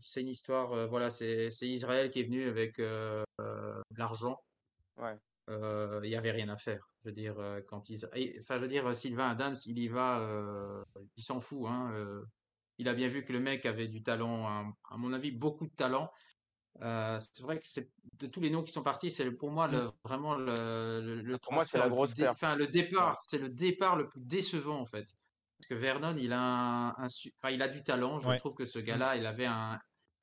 c'est 0.01 0.23
une 0.23 0.29
histoire. 0.29 0.73
euh, 0.73 0.87
voilà, 0.89 1.13
c'est 1.13 1.51
c'est 1.53 1.69
Israël 1.69 2.11
qui 2.11 2.19
est 2.19 2.25
venu 2.25 2.49
avec 2.49 2.81
euh, 2.81 3.23
euh, 3.41 3.81
l'argent. 3.97 4.37
Ouais. 4.97 5.15
Euh, 5.51 6.01
Il 6.05 6.11
y 6.11 6.17
avait 6.17 6.31
rien 6.31 6.49
à 6.49 6.57
faire. 6.57 6.89
Je 7.03 7.09
veux 7.09 7.15
dire, 7.15 7.39
euh, 7.39 7.61
quand 7.69 7.89
ils, 7.91 8.05
enfin, 8.41 8.57
je 8.57 8.63
veux 8.63 8.69
dire, 8.69 8.95
Sylvain 8.95 9.29
Adams, 9.31 9.57
il 9.67 9.79
y 9.79 9.89
va, 9.89 10.21
euh, 10.21 10.83
il 11.17 11.23
s'en 11.23 11.41
fout. 11.41 11.67
Hein, 11.69 12.23
il 12.79 12.89
a 12.89 12.95
bien 12.95 13.09
vu 13.09 13.25
que 13.25 13.33
le 13.33 13.41
mec 13.41 13.67
avait 13.67 13.89
du 13.89 14.03
talent, 14.03 14.47
à, 14.47 14.65
à 14.91 14.97
mon 14.97 15.13
avis, 15.13 15.33
beaucoup 15.33 15.67
de 15.67 15.75
talent. 15.75 16.11
Euh, 16.83 17.19
c'est 17.21 17.43
vrai 17.43 17.59
que 17.59 17.67
c'est 17.67 17.91
de 18.21 18.27
tous 18.27 18.41
les 18.41 18.49
noms 18.49 18.63
qui 18.63 18.73
sont 18.73 18.83
partis, 18.83 19.11
c'est 19.11 19.31
pour 19.33 19.51
moi 19.51 19.67
le, 19.69 19.91
vraiment 20.05 20.37
le, 20.37 21.01
le, 21.03 21.21
le 21.21 21.39
Pour 21.39 21.53
moi, 21.53 21.65
c'est 21.65 21.79
la 21.79 21.89
grosse 21.89 22.15
perte. 22.15 22.37
enfin 22.37 22.55
le 22.57 22.69
départ, 22.69 23.19
c'est 23.21 23.39
le 23.39 23.49
départ 23.51 23.97
le 23.97 24.09
plus 24.09 24.21
décevant 24.25 24.81
en 24.81 24.87
fait. 24.87 25.07
Parce 25.59 25.69
que 25.69 25.75
Vernon, 25.75 26.17
il 26.17 26.33
a 26.33 26.41
un, 26.41 26.95
un 26.97 27.09
su- 27.09 27.33
enfin, 27.43 27.53
il 27.53 27.61
a 27.61 27.69
du 27.69 27.83
talent. 27.83 28.19
Je 28.19 28.29
Ouais. 28.29 28.39
trouve 28.39 28.55
que 28.55 28.65
ce 28.65 28.79
gars-là, 28.79 29.17
il 29.17 29.27
avait 29.27 29.47
un, 29.47 29.79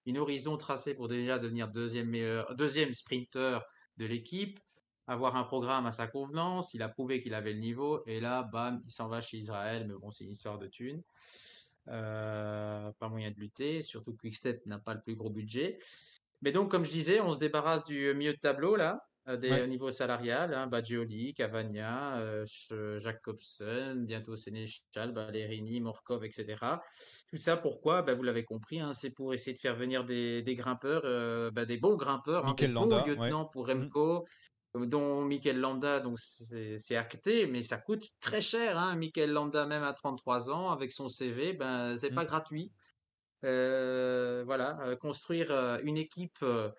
une 0.05 0.17
horizon 0.17 0.57
tracée 0.57 0.95
pour 0.95 1.07
déjà 1.09 1.37
devenir 1.37 1.67
deuxième 1.67 2.09
meilleur, 2.09 2.55
deuxième 2.55 2.93
sprinter 2.93 3.59
de 3.97 4.05
l'équipe, 4.05 4.59
avoir 5.07 5.35
un 5.35 5.43
programme 5.43 5.85
à 5.85 5.91
sa 5.91 6.07
convenance. 6.07 6.73
Il 6.73 6.81
a 6.83 6.89
prouvé 6.89 7.21
qu'il 7.21 7.33
avait 7.33 7.53
le 7.53 7.59
niveau. 7.59 8.03
Et 8.05 8.19
là, 8.19 8.43
bam, 8.43 8.81
il 8.85 8.91
s'en 8.91 9.07
va 9.07 9.21
chez 9.21 9.37
Israël. 9.37 9.85
Mais 9.87 9.95
bon, 9.95 10.11
c'est 10.11 10.25
une 10.25 10.31
histoire 10.31 10.59
de 10.59 10.67
thunes. 10.67 11.01
Euh, 11.87 12.91
pas 12.99 13.07
moyen 13.07 13.31
de 13.31 13.39
lutter. 13.39 13.81
Surtout 13.81 14.13
que 14.13 14.21
Quickstep 14.21 14.65
n'a 14.65 14.77
pas 14.77 14.93
le 14.93 15.01
plus 15.01 15.15
gros 15.15 15.29
budget. 15.29 15.79
Mais 16.41 16.51
donc, 16.51 16.69
comme 16.69 16.85
je 16.85 16.91
disais, 16.91 17.21
on 17.21 17.31
se 17.31 17.39
débarrasse 17.39 17.85
du 17.85 18.13
milieu 18.13 18.33
de 18.33 18.39
tableau 18.39 18.75
là, 18.75 19.07
euh, 19.27 19.37
des 19.37 19.51
Ouais. 19.51 19.63
au 19.63 19.67
niveau 19.67 19.91
salarial, 19.91 20.53
hein, 20.53 20.69
Cavagna, 21.35 22.19
euh, 22.19 22.45
Jacobson, 22.99 24.03
bientôt 24.05 24.35
Sénéchal, 24.35 25.11
Ballerini, 25.13 25.81
Morkov, 25.81 26.23
etc. 26.23 26.55
Tout 27.29 27.37
ça, 27.37 27.57
pourquoi? 27.57 28.03
Ben, 28.03 28.15
vous 28.15 28.23
l'avez 28.23 28.43
compris, 28.43 28.79
hein, 28.79 28.93
c'est 28.93 29.09
pour 29.09 29.33
essayer 29.33 29.55
de 29.55 29.59
faire 29.59 29.75
venir 29.75 30.05
des, 30.05 30.43
des 30.43 30.55
grimpeurs, 30.55 31.01
euh, 31.05 31.51
ben, 31.51 31.65
des 31.65 31.77
bons 31.77 31.95
grimpeurs, 31.95 32.45
hein, 32.45 32.53
des 32.53 32.67
Landa, 32.67 32.99
bons 32.99 33.05
lieutenants 33.05 33.45
pour 33.45 33.67
Remco, 33.67 34.17
euh, 34.17 34.21
dont 34.85 35.23
Mikel 35.23 35.59
Landa, 35.59 35.99
donc 35.99 36.19
c'est 36.19 36.95
acté, 36.95 37.47
mais 37.47 37.61
ça 37.61 37.77
coûte 37.77 38.09
très 38.19 38.41
cher. 38.41 38.77
Hein, 38.77 38.95
Mikel 38.95 39.31
Landa, 39.31 39.65
même 39.65 39.83
à 39.83 39.93
33 39.93 40.51
ans, 40.51 40.71
avec 40.71 40.91
son 40.91 41.09
CV, 41.09 41.53
ben 41.53 41.97
c'est 41.97 42.11
pas 42.11 42.23
Mm. 42.23 42.27
gratuit. 42.27 42.71
Euh, 43.45 44.43
voilà, 44.45 44.79
euh, 44.81 44.95
construire 44.95 45.51
euh, 45.51 45.77
une 45.83 45.97
équipe 45.97 46.39
euh, 46.41 46.69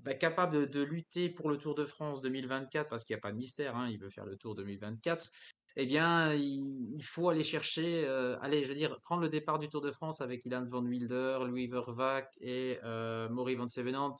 bah, 0.00 0.14
capable 0.14 0.60
de, 0.60 0.64
de 0.64 0.82
lutter 0.82 1.28
pour 1.28 1.50
le 1.50 1.58
Tour 1.58 1.74
de 1.74 1.84
France 1.84 2.22
2024, 2.22 2.88
parce 2.88 3.04
qu'il 3.04 3.14
n'y 3.14 3.18
a 3.18 3.22
pas 3.22 3.32
de 3.32 3.36
mystère, 3.36 3.76
hein, 3.76 3.88
il 3.90 3.98
veut 3.98 4.10
faire 4.10 4.24
le 4.26 4.36
Tour 4.36 4.54
2024. 4.54 5.30
Eh 5.76 5.86
bien, 5.86 6.32
il, 6.34 6.94
il 6.96 7.04
faut 7.04 7.28
aller 7.28 7.44
chercher, 7.44 8.04
euh, 8.06 8.36
allez, 8.40 8.64
je 8.64 8.68
veux 8.68 8.74
dire, 8.74 8.98
prendre 9.02 9.22
le 9.22 9.28
départ 9.28 9.58
du 9.58 9.68
Tour 9.68 9.80
de 9.80 9.90
France 9.90 10.20
avec 10.20 10.44
Ilan 10.44 10.64
van 10.68 10.84
Wilder, 10.84 11.38
Louis 11.46 11.68
Vervac 11.68 12.32
et 12.40 12.78
euh, 12.84 13.28
Maury 13.28 13.54
van 13.54 13.68
Sevenant. 13.68 14.16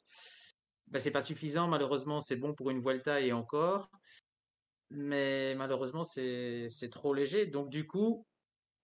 Ben, 0.91 1.01
c'est 1.01 1.11
pas 1.11 1.21
suffisant, 1.21 1.69
malheureusement, 1.69 2.21
c'est 2.21 2.37
bon 2.37 2.55
pour 2.55 2.71
une 2.71 2.81
Vuelta 2.81 3.21
et 3.21 3.33
encore, 3.33 3.91
mais 4.91 5.55
malheureusement, 5.55 6.03
c'est 6.03 6.69
trop 6.91 7.13
léger. 7.13 7.47
Donc, 7.47 7.69
du 7.69 7.87
coup, 7.87 8.27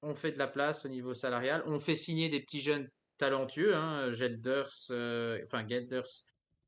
on 0.03 0.15
fait 0.15 0.33
de 0.33 0.39
la 0.39 0.49
place 0.49 0.85
au 0.85 0.89
niveau 0.89 1.15
salarial, 1.15 1.63
on 1.67 1.79
fait 1.79 1.95
signer 1.95 2.29
des 2.29 2.41
petits 2.41 2.61
jeunes 2.61 2.91
talentueux, 3.17 3.75
hein, 3.75 4.13
Gelders, 4.13 4.71
euh, 4.91 5.41
enfin 5.47 5.67
Gelders, 5.67 6.05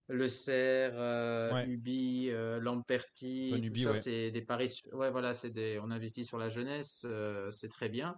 Le 0.09 0.27
Serre, 0.27 0.95
euh, 0.95 1.53
Ouais. 1.53 1.67
Ubi, 1.67 2.31
euh, 2.31 2.59
Lamperti, 2.61 3.51
Von 3.51 3.57
tout 3.59 3.65
Ubi, 3.65 3.83
ça, 3.83 3.91
ouais. 3.91 4.01
c'est 4.01 4.31
des 4.31 4.43
paris. 4.43 4.81
Ouais, 4.93 5.11
voilà, 5.11 5.35
c'est 5.35 5.51
des, 5.51 5.79
on 5.83 5.91
investit 5.91 6.25
sur 6.25 6.39
la 6.39 6.49
jeunesse, 6.49 7.03
euh, 7.05 7.51
c'est 7.51 7.69
très 7.69 7.91
bien, 7.91 8.17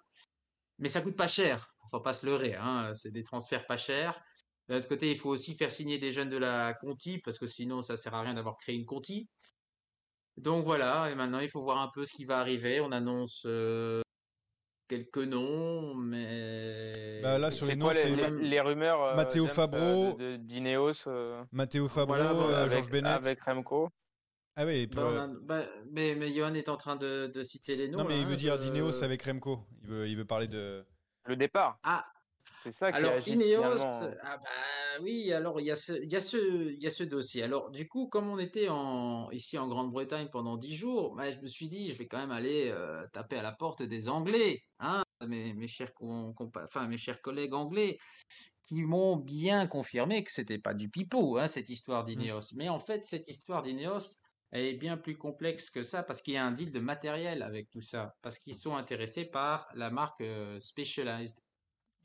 mais 0.78 0.88
ça 0.88 1.00
coûte 1.00 1.16
pas 1.16 1.26
cher. 1.28 1.74
Faut 1.90 2.00
pas 2.00 2.12
se 2.12 2.26
leurrer, 2.26 2.54
hein, 2.54 2.92
c'est 2.94 3.10
des 3.10 3.22
transferts 3.24 3.66
pas 3.66 3.78
chers. 3.78 4.22
De 4.68 4.74
l'autre 4.74 4.88
côté, 4.88 5.10
il 5.10 5.16
faut 5.18 5.30
aussi 5.30 5.54
faire 5.54 5.70
signer 5.70 5.98
des 5.98 6.10
jeunes 6.10 6.28
de 6.28 6.36
la 6.36 6.74
Conti 6.74 7.18
parce 7.18 7.38
que 7.38 7.46
sinon, 7.46 7.80
ça 7.82 7.96
sert 7.96 8.14
à 8.14 8.20
rien 8.22 8.34
d'avoir 8.34 8.56
créé 8.58 8.74
une 8.74 8.84
Conti. 8.84 9.28
Donc 10.36 10.64
voilà, 10.64 11.10
et 11.10 11.14
maintenant 11.16 11.40
il 11.40 11.48
faut 11.50 11.62
voir 11.62 11.78
un 11.78 11.90
peu 11.92 12.04
ce 12.04 12.12
qui 12.14 12.24
va 12.24 12.38
arriver. 12.38 12.80
On 12.80 12.92
annonce 12.92 13.42
euh, 13.46 14.02
quelques 14.88 15.18
noms, 15.18 15.94
mais 15.94 17.20
Bah, 17.22 17.38
là, 17.38 17.50
sur 17.50 17.66
les 17.66 17.74
noms, 17.76 17.90
c'est 17.92 18.14
les, 18.14 18.30
les- 18.30 18.60
rumeurs 18.60 19.02
euh, 19.02 19.16
Matteo 19.16 19.46
Fabro. 19.46 20.16
euh, 20.20 20.36
d'Ineos 20.38 20.92
euh, 21.08 21.42
Matteo 21.50 21.88
Fabro, 21.88 22.14
Voilà, 22.14 22.32
voilà, 22.32 22.58
euh, 22.58 22.62
avec, 22.66 22.72
Georges 22.72 22.90
Bennett. 22.90 23.26
avec 23.26 23.40
Remco. 23.42 23.88
Ah 24.54 24.64
oui, 24.66 24.76
et 24.82 24.86
puis, 24.86 25.00
Bah, 25.00 25.28
a- 25.56 25.64
mais, 25.90 26.14
mais 26.14 26.32
Johan 26.32 26.54
est 26.54 26.68
en 26.68 26.76
train 26.76 26.96
de, 26.96 27.26
de 27.32 27.42
citer 27.42 27.74
les 27.76 27.88
noms. 27.88 27.98
non 27.98 28.04
mais 28.04 28.14
là, 28.14 28.20
il 28.20 28.26
veut 28.26 28.32
hein, 28.34 28.36
dire 28.36 28.56
je- 28.62 28.68
Dineos 28.68 29.02
avec 29.02 29.22
Remco. 29.22 29.66
Il 29.82 29.88
veut, 29.88 30.08
il 30.08 30.16
veut 30.16 30.24
parler 30.24 30.46
de. 30.48 30.84
Le 31.24 31.36
départ. 31.36 31.78
Ah, 31.82 32.04
C'est 32.59 32.72
ça 32.72 32.92
qui 32.92 32.98
alors 32.98 33.14
agite 33.14 33.40
Ineos, 33.40 33.86
finalement. 33.86 34.18
ah 34.22 34.36
bah 34.38 35.00
oui, 35.00 35.32
alors 35.32 35.61
il 35.61 35.66
y 35.66 35.70
a 35.70 35.76
ce, 35.76 35.92
il 36.02 36.11
y 36.11 36.16
a 36.16 36.20
ce, 36.20 36.36
il 36.72 36.82
y 36.82 36.86
a 36.86 36.90
ce 36.90 37.04
dossier. 37.04 37.42
Alors 37.44 37.70
du 37.70 37.88
coup, 37.88 38.09
comme 38.09 38.28
on 38.28 38.38
était 38.38 38.68
en, 38.68 39.30
ici 39.30 39.59
en 39.59 39.68
Grande-Bretagne 39.68 40.28
pendant 40.32 40.56
dix 40.56 40.74
jours, 40.74 41.14
bah, 41.14 41.32
je 41.32 41.40
me 41.40 41.46
suis 41.46 41.68
dit, 41.68 41.90
je 41.92 41.98
vais 41.98 42.06
quand 42.09 42.18
même 42.18 42.32
aller 42.32 42.68
euh, 42.70 43.06
taper 43.12 43.36
à 43.36 43.42
la 43.42 43.52
porte 43.52 43.82
des 43.82 44.09
Anglais, 44.09 44.62
hein, 44.80 45.04
mes, 45.26 45.54
mes 45.54 45.68
chers, 45.68 45.92
enfin 46.02 46.88
mes 46.88 46.98
chers 46.98 47.20
collègues 47.22 47.54
anglais, 47.54 47.96
qui 48.64 48.82
m'ont 48.82 49.16
bien 49.16 49.66
confirmé 49.66 50.24
que 50.24 50.32
c'était 50.32 50.59
pas 50.59 50.74
du 50.74 50.90
pipeau, 50.90 51.38
hein, 51.38 51.48
cette 51.48 51.70
histoire 51.70 52.04
d'Ineos. 52.04 52.54
Mais 52.56 52.68
en 52.68 52.78
fait, 52.80 53.04
cette 53.04 53.28
histoire 53.28 53.62
d'Ineos, 53.62 54.18
elle 54.50 54.64
est 54.64 54.76
bien 54.76 54.96
plus 54.96 55.16
complexe 55.16 55.70
que 55.70 55.82
ça 55.82 56.02
parce 56.02 56.22
qu'il 56.22 56.34
y 56.34 56.36
a 56.38 56.44
un 56.44 56.52
deal 56.52 56.72
de 56.72 56.80
matériel 56.80 57.42
avec 57.42 57.70
tout 57.70 57.80
ça, 57.82 58.16
parce 58.22 58.38
qu'ils 58.38 58.56
sont 58.56 58.76
intéressés 58.76 59.24
par 59.26 59.68
la 59.74 59.90
marque 59.90 60.20
euh, 60.22 60.59
Specialized. 60.59 61.38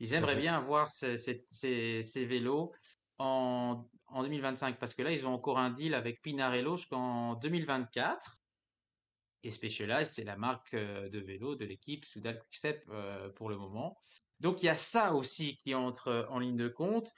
Ils 0.00 0.14
aimeraient 0.14 0.36
bien 0.36 0.56
avoir 0.56 0.90
ces, 0.90 1.16
ces- 1.16 1.44
ces- 1.46 2.02
ces 2.02 2.24
vélos 2.26 2.72
en, 3.18 3.88
en 4.06 4.22
2025 4.22 4.78
parce 4.78 4.94
que 4.94 5.02
là, 5.02 5.12
ils 5.12 5.26
ont 5.26 5.32
encore 5.34 5.58
un 5.58 5.70
deal 5.70 5.94
avec 5.94 6.20
Pinarello 6.22 6.76
jusqu'en 6.76 7.34
2024. 7.36 8.36
Et 9.42 9.50
Specialized, 9.50 10.12
c'est 10.12 10.24
la 10.24 10.36
marque 10.36 10.74
euh, 10.74 11.08
de 11.10 11.18
vélo 11.18 11.54
de 11.54 11.64
l'équipe 11.66 12.04
Soudal 12.04 12.38
Quickstep 12.40 12.84
euh, 12.88 13.28
pour 13.30 13.50
le 13.50 13.56
moment. 13.58 13.96
Donc 14.40 14.62
il 14.62 14.66
y 14.66 14.68
a 14.70 14.76
ça 14.76 15.14
aussi 15.14 15.56
qui 15.58 15.74
entre 15.74 16.26
en 16.30 16.38
ligne 16.38 16.56
de 16.56 16.68
compte. 16.68 17.12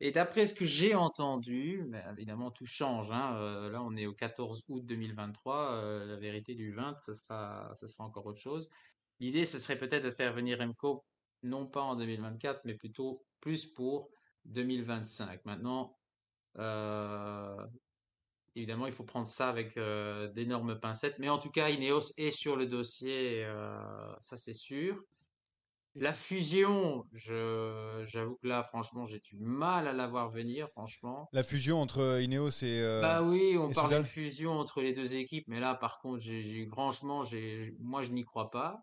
Et 0.00 0.10
d'après 0.10 0.46
ce 0.46 0.54
que 0.54 0.64
j'ai 0.64 0.94
entendu, 0.94 1.84
mais 1.88 2.02
évidemment 2.12 2.50
tout 2.50 2.66
change. 2.66 3.10
hein, 3.12 3.36
euh, 3.36 3.70
là, 3.70 3.82
on 3.82 3.96
est 3.96 4.06
au 4.06 4.14
14 4.14 4.62
août 4.68 4.84
2023. 4.84 5.72
euh, 5.72 6.06
la 6.06 6.16
vérité 6.16 6.54
du 6.54 6.72
20, 6.72 6.96
ce 6.98 7.14
sera, 7.14 7.72
ce 7.76 7.86
sera 7.88 8.04
encore 8.04 8.26
autre 8.26 8.40
chose. 8.40 8.68
L'idée, 9.20 9.44
ce 9.44 9.58
serait 9.58 9.78
peut-être 9.78 10.02
de 10.04 10.10
faire 10.10 10.32
venir 10.32 10.58
Remco, 10.58 11.04
non 11.42 11.66
pas 11.66 11.82
en 11.82 11.96
2024, 11.96 12.62
mais 12.64 12.74
plutôt 12.74 13.24
plus 13.40 13.66
pour 13.66 14.10
2025. 14.44 15.44
Maintenant, 15.44 15.98
euh, 16.58 17.56
évidemment, 18.56 18.86
il 18.86 18.92
faut 18.92 19.04
prendre 19.04 19.26
ça 19.26 19.48
avec 19.48 19.76
euh, 19.76 20.28
d'énormes 20.32 20.78
pincettes. 20.78 21.18
Mais 21.18 21.28
en 21.28 21.38
tout 21.38 21.50
cas, 21.50 21.70
Ineos 21.70 22.12
est 22.18 22.30
sur 22.30 22.56
le 22.56 22.66
dossier, 22.66 23.44
euh, 23.44 24.12
ça 24.20 24.36
c'est 24.36 24.52
sûr. 24.52 25.02
La 25.94 26.14
fusion, 26.14 27.04
je, 27.12 28.04
j'avoue 28.06 28.36
que 28.36 28.48
là, 28.48 28.62
franchement, 28.62 29.04
j'ai 29.04 29.20
du 29.20 29.36
mal 29.36 29.86
à 29.86 29.92
la 29.92 30.06
voir 30.06 30.30
venir, 30.30 30.68
franchement. 30.70 31.28
La 31.32 31.42
fusion 31.42 31.82
entre 31.82 32.18
Ineos 32.22 32.48
et. 32.62 32.80
euh, 32.80 33.02
Bah 33.02 33.22
oui, 33.22 33.56
on 33.58 33.68
parle 33.70 33.98
de 33.98 34.02
fusion 34.02 34.52
entre 34.52 34.80
les 34.80 34.94
deux 34.94 35.16
équipes, 35.16 35.44
mais 35.48 35.60
là, 35.60 35.74
par 35.74 35.98
contre, 36.00 36.20
j'ai, 36.20 36.40
j'ai- 36.40 36.66
franchement, 36.66 37.22
j'ai, 37.24 37.74
moi, 37.78 38.02
je 38.02 38.10
n'y 38.12 38.24
crois 38.24 38.50
pas. 38.50 38.82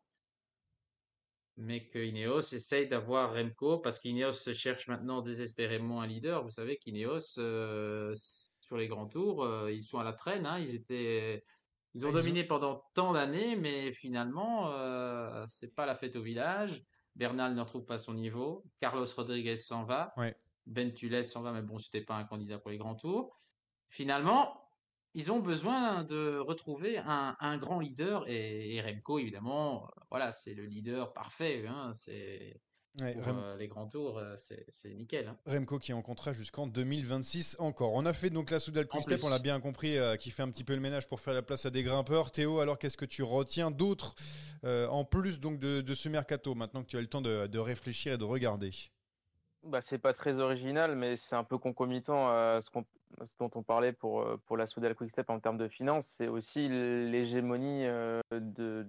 Mais 1.62 1.90
que 1.90 2.00
Ineos 2.00 2.54
essaye 2.54 2.88
d'avoir 2.88 3.34
Remco, 3.34 3.80
parce 3.80 4.00
qu'Ineos 4.00 4.54
cherche 4.54 4.88
maintenant 4.88 5.22
désespérément 5.22 6.02
un 6.02 6.08
leader. 6.08 6.42
Vous 6.42 6.50
savez 6.50 6.78
qu'Ineos, 6.78 7.38
euh, 7.38 8.16
sur 8.62 8.78
les 8.78 8.88
grands 8.88 9.08
tours, 9.08 9.44
euh, 9.44 9.70
ils 9.70 9.84
sont 9.84 10.00
à 10.00 10.06
la 10.06 10.14
traîne. 10.14 10.46
hein. 10.46 10.58
Ils 10.60 10.74
étaient, 10.74 11.44
ils 11.96 12.06
ont 12.06 12.14
dominé 12.14 12.46
pendant 12.46 12.86
tant 12.94 13.12
d'années, 13.12 13.58
mais 13.58 13.92
finalement, 13.92 14.72
euh, 14.72 15.44
c'est 15.48 15.76
pas 15.76 15.86
la 15.86 15.96
fête 15.96 16.16
au 16.16 16.22
village. 16.22 16.82
Bernal 17.16 17.54
ne 17.54 17.60
retrouve 17.60 17.84
pas 17.84 17.98
son 17.98 18.14
niveau. 18.14 18.64
Carlos 18.80 19.06
Rodriguez 19.18 19.58
s'en 19.58 19.84
va. 19.84 20.14
Ouais. 20.16 20.34
Ben 20.66 20.94
Tullet 20.94 21.26
s'en 21.26 21.42
va, 21.42 21.52
mais 21.52 21.62
bon, 21.62 21.78
c'était 21.78 22.06
pas 22.06 22.16
un 22.16 22.24
candidat 22.24 22.58
pour 22.58 22.72
les 22.72 22.78
grands 22.78 22.96
tours. 22.96 23.38
Finalement, 23.90 24.69
ils 25.14 25.32
ont 25.32 25.40
besoin 25.40 26.04
de 26.04 26.38
retrouver 26.38 26.98
un, 27.00 27.36
un 27.40 27.58
grand 27.58 27.80
leader 27.80 28.28
et, 28.28 28.76
et 28.76 28.82
Remco, 28.82 29.20
évidemment, 29.20 29.86
euh, 29.86 30.02
voilà, 30.10 30.32
c'est 30.32 30.54
le 30.54 30.66
leader 30.66 31.14
parfait. 31.14 31.66
hein, 31.68 31.92
c'est 31.96 32.62
Ouais, 33.00 33.14
pour 33.14 33.24
Rem- 33.24 33.40
euh, 33.44 33.56
les 33.58 33.68
grands 33.68 33.88
tours, 33.88 34.18
euh, 34.18 34.36
c'est 34.38 34.94
nickel. 34.96 35.28
hein. 35.28 35.38
Remco 35.46 35.78
qui 35.78 35.92
est 35.92 35.94
en 35.94 36.02
contrat 36.02 36.34
jusqu'en 36.34 36.66
2026 36.68 37.56
encore. 37.60 37.94
On 37.94 38.06
a 38.06 38.14
fait 38.14 38.30
donc 38.32 38.50
la 38.50 38.60
Soudal 38.60 38.88
Quick 38.88 39.04
Step, 39.04 39.24
on 39.24 39.30
l'a 39.30 39.38
bien 39.40 39.60
compris, 39.60 39.96
euh, 39.98 40.16
qui 40.18 40.32
fait 40.32 40.42
un 40.42 40.50
petit 40.50 40.64
peu 40.64 40.74
le 40.74 40.82
ménage 40.82 41.08
pour 41.08 41.20
faire 41.20 41.36
la 41.36 41.44
place 41.44 41.66
à 41.66 41.70
des 41.70 41.84
grimpeurs. 41.84 42.32
Théo, 42.32 42.60
alors 42.60 42.78
qu'est-ce 42.80 42.98
que 42.98 43.06
tu 43.06 43.22
retiens 43.24 43.70
d'autre 43.72 44.16
euh, 44.64 44.88
en 44.88 45.06
plus 45.06 45.40
donc 45.40 45.60
de, 45.60 45.82
de 45.82 45.94
ce 45.94 46.10
mercato 46.10 46.56
maintenant 46.56 46.82
que 46.82 46.88
tu 46.88 46.98
as 46.98 47.02
le 47.02 47.08
temps 47.08 47.22
de, 47.22 47.46
de 47.48 47.60
réfléchir 47.60 48.14
et 48.14 48.18
de 48.18 48.24
regarder? 48.26 48.72
Bah, 49.64 49.82
c'est 49.82 49.98
pas 49.98 50.14
très 50.14 50.40
original, 50.40 50.96
mais 50.96 51.18
c'est 51.18 51.36
un 51.36 51.44
peu 51.44 51.58
concomitant 51.58 52.30
à 52.30 52.60
ce, 52.62 52.70
dont 53.40 53.52
on 53.56 53.62
parlait 53.62 53.92
pour, 53.92 54.22
euh, 54.22 54.38
la 54.56 54.66
Soudal 54.68 54.96
Quickstep 54.96 55.30
en 55.30 55.40
termes 55.40 55.58
de 55.58 55.68
finances. 55.68 56.08
C'est 56.08 56.28
aussi 56.28 56.70
l'hégémonie 56.70 57.86
euh, 57.86 58.22
de, 58.32 58.88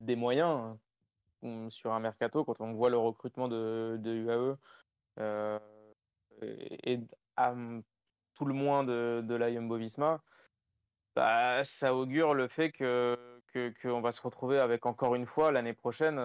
des 0.00 0.14
moyens 0.14 0.76
euh, 1.44 1.68
sur 1.70 1.92
un 1.92 1.98
mercato. 1.98 2.44
Quand 2.44 2.60
on 2.60 2.72
voit 2.72 2.90
le 2.90 2.98
recrutement 2.98 3.48
de, 3.48 3.98
UAE 4.04 4.56
euh, 5.18 5.58
et, 6.40 7.00
tout 8.34 8.44
le 8.44 8.54
moins 8.54 8.84
de, 8.84 9.22
de 9.24 9.34
la 9.34 9.50
bah, 11.14 11.62
ça 11.64 11.94
augure 11.94 12.32
le 12.32 12.48
fait 12.48 12.72
qu'on 12.72 14.00
va 14.00 14.12
se 14.12 14.22
retrouver 14.22 14.58
avec 14.58 14.86
encore 14.86 15.14
une 15.14 15.26
fois 15.26 15.50
l'année 15.52 15.74
prochaine. 15.74 16.18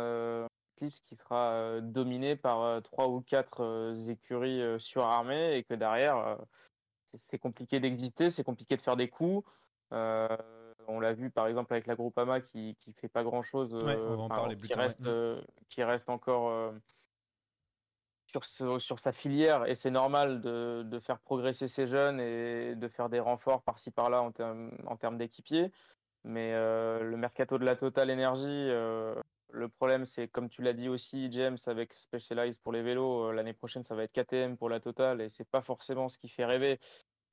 Eclipse 0.78 1.00
qui 1.02 1.16
sera 1.16 1.52
euh, 1.54 1.82
dominé 1.82 2.36
par 2.36 2.62
euh, 2.62 2.82
trois 2.82 3.08
ou 3.08 3.22
quatre 3.22 3.62
euh, 3.62 3.96
écuries 3.96 4.80
surarmées 4.80 5.56
et 5.58 5.64
que 5.64 5.74
derrière, 5.74 6.38
c'est 7.04 7.40
compliqué 7.40 7.80
d'exister, 7.80 8.30
c'est 8.30 8.44
compliqué 8.44 8.76
de 8.78 8.82
faire 8.82 8.96
des 8.96 9.10
coups. 9.10 9.48
Euh, 9.94 10.28
on 10.88 11.00
l'a 11.00 11.14
vu 11.14 11.32
par 11.32 11.48
exemple 11.48 11.74
avec 11.74 11.88
la 11.88 11.96
Groupama 11.96 12.42
qui 12.42 12.76
qui 12.80 12.94
fait 12.94 13.10
pas 13.10 13.24
grand 13.24 13.42
chose, 13.42 13.74
Ouais, 13.74 13.98
qui 14.62 14.68
tard, 14.68 14.84
reste 14.84 15.02
ouais. 15.02 15.10
euh, 15.10 15.42
qui 15.70 15.84
reste 15.84 16.10
encore 16.10 16.74
sur 18.28 18.44
ce- 18.46 18.80
sur 18.80 19.00
sa 19.00 19.14
filière 19.14 19.66
et 19.66 19.76
c'est 19.76 19.92
normal 19.92 20.42
de, 20.42 20.84
de 20.86 21.00
faire 21.00 21.20
progresser 21.20 21.68
ces 21.68 21.88
jeunes 21.88 22.20
et 22.20 22.76
de 22.76 22.88
faire 22.90 23.10
des 23.10 23.20
renforts 23.22 23.64
par-ci 23.64 23.90
par-là 23.92 24.22
en 24.22 24.32
termes 24.32 24.72
en 24.86 24.98
termes 24.98 25.18
d'équipiers. 25.18 25.72
Mais 26.24 26.52
le 26.54 27.16
mercato 27.16 27.58
de 27.58 27.64
la 27.64 27.78
Total 27.78 28.12
Energy, 28.12 28.70
le 29.52 29.70
problème, 29.70 30.06
c'est 30.06 30.28
comme 30.28 30.50
tu 30.50 30.62
l'as 30.62 30.74
dit 30.74 30.90
aussi, 30.90 31.32
James, 31.32 31.58
avec 31.68 31.94
Specialized 31.94 32.62
pour 32.62 32.72
les 32.74 32.82
vélos, 32.84 33.30
euh, 33.30 33.32
l'année 33.34 33.54
prochaine, 33.54 33.84
ça 33.84 33.96
va 33.96 34.04
être 34.04 34.12
KTM 34.12 34.58
pour 34.58 34.70
la 34.70 34.80
Total 34.80 35.22
et 35.22 35.30
c'est 35.30 35.48
pas 35.50 35.62
forcément 35.62 36.10
ce 36.10 36.18
qui 36.18 36.28
fait 36.30 36.46
rêver 36.46 36.80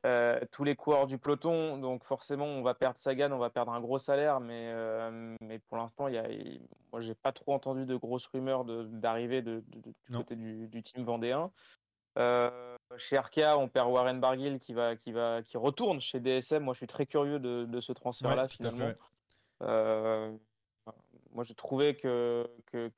euh, 0.06 0.38
tous 0.52 0.64
les 0.64 0.76
coureurs 0.76 1.06
du 1.06 1.18
peloton. 1.18 1.78
Donc 1.78 2.04
forcément, 2.04 2.44
on 2.46 2.62
va 2.62 2.74
perdre 2.74 2.98
Sagan, 2.98 3.32
on 3.32 3.38
va 3.38 3.50
perdre 3.50 3.72
un 3.72 3.80
gros 3.80 3.98
salaire, 3.98 4.38
mais, 4.40 4.70
euh, 4.72 5.34
mais 5.40 5.58
pour 5.58 5.76
l'instant, 5.78 6.08
y 6.08 6.18
a, 6.18 6.28
moi, 6.92 7.00
j'ai 7.00 7.14
pas 7.14 7.32
trop 7.32 7.54
entendu 7.54 7.86
de 7.86 7.96
grosses 7.96 8.26
rumeurs 8.26 8.64
d'arrivée 8.64 9.42
de, 9.42 9.62
de- 9.68 9.80
de- 9.80 9.90
du 9.90 9.94
Non. 10.10 10.18
côté 10.18 10.36
du, 10.36 10.68
du 10.68 10.82
team 10.82 11.04
vendéen. 11.04 11.50
Euh, 12.16 12.76
chez 12.96 13.16
Arkea, 13.16 13.56
on 13.58 13.68
perd 13.68 13.90
Warren 13.90 14.20
Barguil 14.20 14.60
qui 14.60 14.72
va, 14.72 14.94
qui 14.94 15.10
va, 15.10 15.42
qui 15.42 15.56
retourne 15.56 16.00
chez 16.00 16.20
DSM. 16.20 16.62
Moi, 16.62 16.74
je 16.74 16.78
suis 16.78 16.86
très 16.86 17.06
curieux 17.06 17.40
de, 17.40 17.64
de 17.64 17.80
ce 17.80 17.92
transfert-là 17.92 18.42
Ouais, 18.44 18.48
finalement. 18.48 18.92
Moi, 21.35 21.43
je 21.43 21.53
trouvais 21.53 21.97
que, 21.97 22.49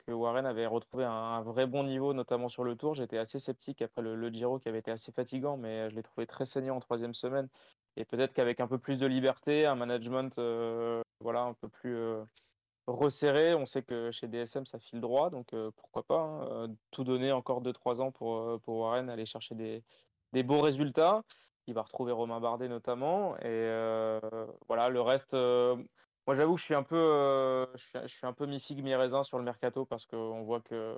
Warren 0.09 0.45
avait 0.45 0.67
retrouvé 0.67 1.05
un, 1.05 1.41
vrai 1.43 1.67
bon 1.67 1.85
niveau, 1.85 2.13
notamment 2.13 2.51
sur 2.51 2.65
le 2.65 2.77
tour. 2.77 2.95
J'étais 2.95 3.17
assez 3.17 3.39
sceptique 3.39 3.81
après 3.81 4.03
le, 4.03 4.29
Giro 4.31 4.59
qui 4.59 4.69
avait 4.69 4.81
été 4.81 4.91
assez 4.91 5.11
fatigant, 5.11 5.57
mais 5.57 5.89
je 5.91 5.97
l'ai 5.97 6.03
trouvé 6.03 6.27
très 6.27 6.45
saignant 6.45 6.77
en 6.77 6.81
troisième 6.81 7.15
semaine. 7.15 7.49
Et 7.97 8.05
peut-être 8.05 8.35
qu'avec 8.35 8.61
un 8.61 8.69
peu 8.69 8.79
plus 8.79 8.99
de 8.99 9.07
liberté, 9.07 9.65
un 9.65 9.75
management 9.75 10.39
euh, 10.39 11.03
voilà, 11.21 11.43
un 11.45 11.55
peu 11.55 11.69
plus 11.69 11.97
euh, 11.97 12.23
resserré, 12.87 13.55
on 13.55 13.65
sait 13.65 13.83
que 13.83 14.11
chez 14.11 14.29
DSM 14.29 14.67
ça 14.67 14.79
file 14.79 15.01
droit, 15.01 15.31
donc 15.31 15.55
euh, 15.55 15.71
pourquoi 15.77 16.03
pas 16.03 16.21
hein, 16.21 16.69
tout 16.91 17.05
donner 17.05 17.33
encore 17.33 17.63
2-3 17.63 18.01
ans 18.03 18.13
pour, 18.13 18.61
pour 18.61 18.77
Warren, 18.81 19.09
aller 19.09 19.25
chercher 19.25 19.55
des, 19.55 19.83
des 20.35 20.43
beaux 20.43 20.61
résultats. 20.61 21.23
Il 21.69 21.75
va 21.75 21.83
retrouver 21.83 22.13
Romain 22.13 22.39
Bardet 22.41 22.69
notamment. 22.69 23.37
Et 23.39 23.67
voilà, 24.69 24.89
le 24.91 25.01
reste. 25.01 25.35
Moi, 26.27 26.35
j'avoue 26.35 26.55
que 26.55 26.61
je 26.61 26.65
suis 26.65 26.75
un 26.75 26.83
peu, 26.83 26.97
euh, 26.97 27.67
je 27.75 27.85
suis, 27.85 27.99
je 28.03 28.15
suis 28.15 28.27
un 28.27 28.33
peu 28.33 28.47
mi-figue, 28.47 28.83
mi-raisin 28.83 29.23
sur 29.23 29.39
le 29.39 29.45
mercato 29.45 29.87
parce 29.87 30.07
qu'on 30.07 30.43
voit 30.43 30.61
que, 30.61 30.97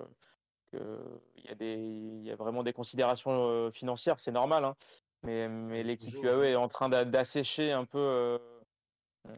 il 0.73 1.45
y 1.45 1.49
a 1.49 1.55
des, 1.55 1.75
il 1.75 2.23
y 2.25 2.31
a 2.31 2.37
vraiment 2.37 2.63
des 2.63 2.73
considérations 2.73 3.49
euh, 3.49 3.71
financières, 3.71 4.21
c'est 4.21 4.33
normal, 4.33 4.65
hein. 4.65 4.77
Mais, 5.25 5.49
mais 5.49 5.83
l'équipe 5.83 6.15
UAE 6.23 6.45
est 6.51 6.57
en 6.57 6.69
train 6.69 6.89
d'a- 6.89 7.05
d'assécher 7.05 7.73
un 7.73 7.85
peu 7.85 7.99
euh, 7.99 8.39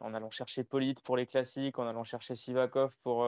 en 0.01 0.13
allant 0.15 0.31
chercher 0.31 0.63
Polite 0.63 1.03
pour 1.03 1.17
les 1.17 1.27
classiques, 1.27 1.79
en 1.79 1.87
allant 1.87 2.05
chercher 2.05 2.37
Sivakov 2.37 2.95
pour, 3.03 3.25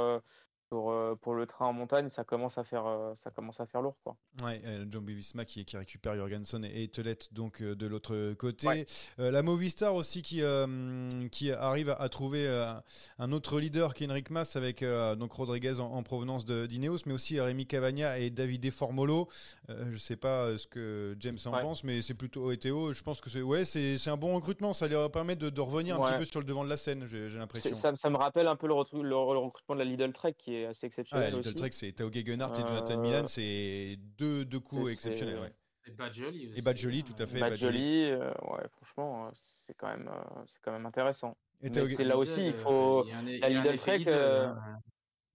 pour, 0.73 0.91
euh, 0.91 1.15
pour 1.21 1.35
le 1.35 1.45
train 1.45 1.67
en 1.67 1.75
montagne, 1.75 2.09
ça 2.09 2.25
commence 2.25 2.57
à 2.57 2.65
faire, 2.65 2.87
euh, 2.87 3.13
ça 3.15 3.31
commence 3.31 3.61
à 3.61 3.67
faire 3.67 3.83
lourd, 3.83 3.95
quoi. 4.03 4.17
Ouais, 4.43 4.59
euh, 4.65 4.87
John 4.89 5.05
Visma 5.05 5.45
qui, 5.45 5.67
qui 5.67 5.77
récupère 5.77 6.17
Jorgensen 6.17 6.65
et 6.65 6.89
Telette 6.89 7.29
donc 7.35 7.63
de 7.63 7.87
l'autre 7.87 8.33
côté. 8.33 8.67
Ouais. 8.67 8.87
Euh, 9.19 9.31
la 9.31 9.43
Movistar 9.43 9.95
aussi 9.95 10.23
qui, 10.23 10.41
euh, 10.41 11.11
qui 11.31 11.53
arrive 11.53 11.91
à, 11.91 12.01
à 12.01 12.09
trouver 12.09 12.47
euh, 12.47 12.73
un 13.19 13.33
autre 13.33 13.61
leader 13.61 13.93
Enric 14.03 14.31
Mas 14.31 14.57
avec 14.57 14.83
donc 15.19 15.33
Rodriguez 15.33 15.79
en, 15.79 15.93
en 15.93 16.03
provenance 16.03 16.47
d'Ineos, 16.47 17.01
mais 17.05 17.13
aussi 17.13 17.39
Rémi 17.39 17.67
Cavagna 17.67 18.19
et 18.19 18.31
Davide 18.31 18.71
Formolo. 18.71 19.29
Je 19.69 19.99
sais 19.99 20.17
pas 20.17 20.57
ce 20.57 20.67
que 20.67 21.15
James 21.21 21.37
en 21.45 21.53
Ouais. 21.53 21.61
pense, 21.61 21.85
mais 21.85 22.01
c'est 22.01 22.15
plutôt 22.15 22.51
et 22.51 22.57
Théo. 22.57 22.95
Je 22.95 23.03
pense 23.03 23.21
que 23.21 23.29
c'est 23.29 23.43
ouais, 23.43 23.67
c'est 23.67 24.09
un 24.09 24.17
bon 24.17 24.35
recrutement. 24.37 24.73
Ça 24.73 24.89
leur 24.89 25.11
permet 25.13 25.37
de, 25.37 25.51
de 25.51 25.61
revenir 25.61 25.97
un 25.97 25.99
Ouais. 26.03 26.13
petit 26.13 26.19
peu 26.21 26.25
sur 26.25 26.41
le 26.41 26.47
devant 26.47 26.65
de 26.65 26.71
la 26.71 26.79
scène. 26.79 27.05
J'ai 27.05 27.29
l'impression. 27.29 27.75
Ça, 27.75 27.95
ça 27.95 28.09
me 28.09 28.17
rappelle 28.17 28.47
un 28.47 28.57
peu 28.57 28.67
le- 28.67 29.03
le 29.03 29.17
recrutement 29.17 29.75
de 29.75 29.81
la 29.81 29.85
Lidl 29.85 30.13
Trek 30.15 30.35
qui 30.39 30.55
est 30.55 30.62
assez 30.67 30.85
Ah, 30.85 30.89
exceptionnel 30.89 31.27
Little 31.35 31.39
aussi. 31.41 31.55
Trek, 31.55 31.71
c'est 31.73 31.93
Tao 31.93 32.11
Gegenhardt 32.13 32.59
et 32.61 32.67
Jonathan 32.69 33.01
Milan, 33.01 33.27
c'est 33.27 33.97
deux, 34.19 34.45
deux 34.45 34.61
coups 34.61 34.87
c'est- 34.87 34.93
exceptionnels. 34.93 35.35
c'est- 35.37 35.41
ouais. 35.43 35.53
Et 35.89 35.91
Badjoli 35.91 36.49
aussi. 36.49 36.59
Et 36.59 36.63
Badjoli, 36.63 36.99
hein, 37.01 37.03
tout 37.07 37.23
à 37.23 37.27
fait. 37.27 37.41
Badjoli. 37.41 37.79
joli, 37.79 38.05
euh, 38.13 38.29
ouais, 38.29 38.63
franchement, 38.77 39.27
euh, 39.27 39.31
c'est 39.35 39.75
quand 39.77 39.89
même, 39.89 40.09
euh, 40.09 40.43
c'est 40.47 40.61
quand 40.63 40.71
même 40.73 40.87
intéressant. 40.87 41.37
Et 41.61 41.65
Mais 41.65 41.71
Tao 41.71 41.87
c'est 41.87 42.05
là 42.05 42.17
aussi, 42.17 42.47
il 42.47 42.53
faut. 42.55 43.05
la 43.05 43.49
Lidl 43.49 43.77
Trek, 43.79 44.05
hein. 44.09 44.57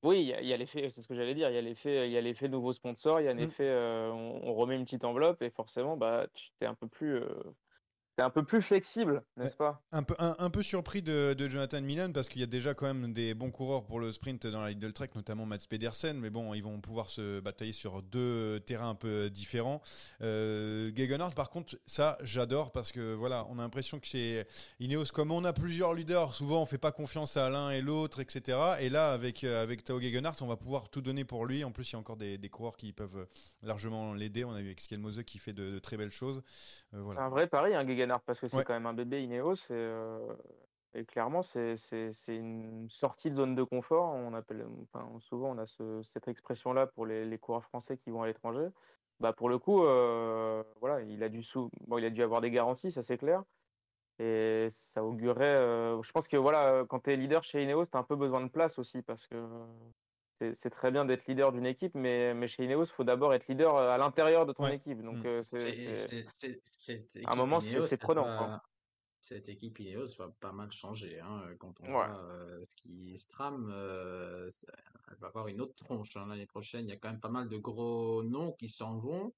Oui, 0.04 0.20
il 0.22 0.28
y 0.28 0.34
a, 0.34 0.42
il 0.42 0.48
y 0.48 0.54
a 0.54 0.58
l'effet, 0.58 0.90
c'est 0.90 1.02
ce 1.02 1.08
que 1.08 1.16
j'allais 1.16 1.34
dire. 1.34 1.50
Il 1.50 1.56
y 1.56 1.58
a 1.58 1.62
l'effet, 1.62 2.08
il 2.08 2.14
y 2.14 2.18
a 2.18 2.22
l'effet 2.22 2.48
nouveau 2.48 2.72
sponsor, 2.72 3.20
il 3.20 3.26
y 3.26 3.28
a 3.28 3.32
un 3.32 3.36
Mm. 3.36 3.40
effet, 3.40 3.68
euh, 3.68 4.10
on, 4.12 4.42
on 4.48 4.54
remet 4.54 4.76
une 4.76 4.86
petite 4.86 5.04
enveloppe 5.04 5.42
et 5.42 5.50
forcément, 5.50 5.98
bah, 5.98 6.28
tu 6.34 6.50
es 6.62 6.66
un 6.66 6.76
peu 6.76 6.88
plus, 6.88 7.16
euh, 7.16 7.28
t'es 8.18 8.24
un 8.24 8.32
peu 8.32 8.44
plus 8.44 8.64
flexible, 8.64 9.24
n'est-ce 9.38 9.56
pas? 9.56 9.80
Un 9.92 10.02
peu, 10.02 10.16
un, 10.18 10.36
un 10.40 10.50
peu 10.50 10.64
surpris 10.64 11.04
de, 11.04 11.36
de 11.38 11.48
Jonathan 11.48 11.82
Milan 11.82 12.12
parce 12.12 12.30
qu'il 12.30 12.42
y 12.42 12.44
a 12.44 12.48
déjà 12.48 12.74
quand 12.74 12.88
même 12.88 13.14
des 13.14 13.36
bons 13.36 13.52
coureurs 13.52 13.86
pour 13.86 14.00
le 14.00 14.12
sprint 14.12 14.48
dans 14.48 14.62
la 14.62 14.72
Lidl 14.72 14.92
Trek, 14.92 15.10
notamment 15.14 15.46
Mats 15.46 15.60
Pedersen, 15.70 16.20
mais 16.20 16.32
bon, 16.32 16.56
ils 16.56 16.64
vont 16.64 16.82
pouvoir 16.82 17.10
se 17.10 17.40
batailler 17.40 17.74
sur 17.74 18.02
deux 18.02 18.60
terrains 18.62 18.90
un 18.90 18.96
peu 18.96 19.30
différents. 19.30 19.84
Euh, 20.22 20.92
Gegenhardt, 20.96 21.36
par 21.36 21.52
contre, 21.52 21.78
ça, 21.86 22.18
j'adore 22.22 22.72
parce 22.72 22.92
que 22.92 23.14
voilà, 23.14 23.46
on 23.52 23.60
a 23.60 23.62
l'impression 23.62 24.00
que 24.00 24.08
chez 24.08 24.46
Ineos, 24.80 25.06
comme 25.14 25.32
on 25.32 25.46
a 25.46 25.54
plusieurs 25.54 25.94
leaders, 25.94 26.34
souvent 26.34 26.64
on 26.64 26.66
fait 26.66 26.80
pas 26.80 26.92
confiance 26.92 27.38
à 27.38 27.52
l'un 27.52 27.70
et 27.70 27.82
l'autre, 27.82 28.20
etc. 28.20 28.58
Et 28.80 28.90
là, 28.90 29.12
avec, 29.14 29.44
euh, 29.44 29.62
avec 29.62 29.84
Tao 29.84 30.00
Gegenhardt, 30.02 30.42
on 30.42 30.48
va 30.48 30.58
pouvoir 30.58 30.90
tout 30.90 31.02
donner 31.02 31.24
pour 31.24 31.46
lui. 31.46 31.64
En 31.64 31.72
plus, 31.72 31.92
il 31.92 31.94
y 31.94 31.96
a 31.96 32.00
encore 32.00 32.18
des, 32.18 32.40
des 32.40 32.50
coureurs 32.50 32.78
qui 32.78 32.94
peuvent 32.94 33.28
largement 33.62 34.16
l'aider. 34.16 34.44
On 34.44 34.54
a 34.54 34.60
vu 34.60 34.66
avec 34.66 34.82
Skelmose 34.82 35.22
qui 35.24 35.38
fait 35.38 35.54
de, 35.54 35.70
de 35.70 35.78
très 35.78 35.98
belles 35.98 36.12
choses. 36.12 36.42
Euh, 36.96 37.04
C'est 37.12 37.20
un 37.20 37.30
vrai 37.30 37.46
pari, 37.46 37.76
hein, 37.76 37.86
Gegenhardt, 37.86 38.07
parce 38.26 38.40
que 38.40 38.48
c'est 38.48 38.58
Ouais. 38.58 38.64
quand 38.64 38.74
même 38.74 38.86
un 38.86 38.94
bébé 38.94 39.24
Ineos 39.24 39.56
et, 39.56 39.74
euh, 39.74 40.34
et 40.94 41.06
clairement, 41.06 41.42
c'est, 41.44 41.76
une 42.28 42.88
sortie 42.90 43.30
de 43.30 43.36
zone 43.36 43.56
de 43.56 43.64
confort. 43.64 44.14
On 44.14 44.34
appelle, 44.34 44.66
enfin, 44.84 45.08
souvent, 45.20 45.52
on 45.52 45.58
a 45.58 45.66
ce- 45.66 46.02
cette 46.04 46.28
expression-là 46.28 46.88
pour 46.88 47.06
les, 47.06 47.26
les 47.26 47.38
coureurs 47.38 47.64
français 47.66 47.98
qui 47.98 48.10
vont 48.10 48.22
à 48.24 48.28
l'étranger. 48.28 48.70
Bah, 49.20 49.34
pour 49.34 49.50
le 49.50 49.60
coup, 49.60 49.84
euh, 49.84 50.64
voilà, 50.80 51.02
il 51.02 51.22
a 51.24 51.30
dû 51.30 51.44
sou- 51.44 51.70
bon, 51.88 51.98
il 51.98 52.06
a 52.06 52.10
dû 52.10 52.22
avoir 52.24 52.42
des 52.42 52.52
garanties, 52.52 52.92
ça 52.92 53.04
c'est 53.04 53.18
clair. 53.18 53.44
Et 54.20 54.68
ça 54.72 55.04
augurait. 55.04 55.46
euh, 55.46 56.02
je 56.02 56.12
pense 56.12 56.28
que 56.28 56.38
voilà, 56.38 56.86
quand 56.90 57.02
tu 57.02 57.12
es 57.12 57.16
leader 57.18 57.44
chez 57.44 57.64
Ineos, 57.64 57.86
tu 57.86 57.98
as 57.98 58.00
un 58.00 58.04
peu 58.04 58.16
besoin 58.16 58.42
de 58.42 58.50
place 58.50 58.80
aussi 58.80 59.02
parce 59.04 59.28
que 59.28 59.36
c'est 60.54 60.70
très 60.70 60.92
bien 60.92 61.06
d'être 61.06 61.26
leader 61.28 61.52
d'une 61.52 61.66
équipe, 61.66 61.96
mais, 61.96 62.34
mais 62.34 62.48
chez 62.48 62.64
Ineos, 62.66 62.86
il 62.86 62.92
faut 62.92 63.04
d'abord 63.04 63.34
être 63.34 63.48
leader 63.48 63.76
euh, 63.76 63.90
à 63.90 63.98
l'intérieur 63.98 64.46
de 64.46 64.54
ton 64.54 64.64
Ouais. 64.64 64.76
équipe. 64.76 65.02
Donc, 65.02 65.18
Mm. 65.24 65.26
euh, 65.26 65.44
c'est- 65.44 66.26
à 67.26 67.32
un 67.32 67.36
moment, 67.36 67.60
c'est 67.60 67.98
prenant. 67.98 68.24
va-. 68.26 68.64
Cette 69.20 69.50
équipe 69.50 69.80
Ineos 69.80 70.16
va 70.20 70.30
pas 70.40 70.52
mal 70.52 70.72
changer. 70.72 71.20
Hein, 71.20 71.56
quand 71.60 71.74
on 71.82 71.86
Ouais. 71.86 71.92
voit 71.92 72.20
euh, 72.20 72.64
ce 72.64 72.78
qui 72.78 73.18
se 73.18 73.28
trame, 73.28 73.70
euh, 73.72 74.50
elle 75.10 75.18
va 75.18 75.28
avoir 75.28 75.48
une 75.48 75.60
autre 75.60 75.74
tronche 75.76 76.16
hein, 76.16 76.28
l'année 76.28 76.46
prochaine. 76.46 76.86
Il 76.86 76.90
y 76.90 76.94
a 76.94 76.98
quand 76.98 77.10
même 77.10 77.20
pas 77.20 77.30
mal 77.30 77.50
de 77.50 77.58
gros 77.58 78.22
noms 78.24 78.54
qui 78.54 78.70
s'en 78.70 78.98
vont. 79.00 79.34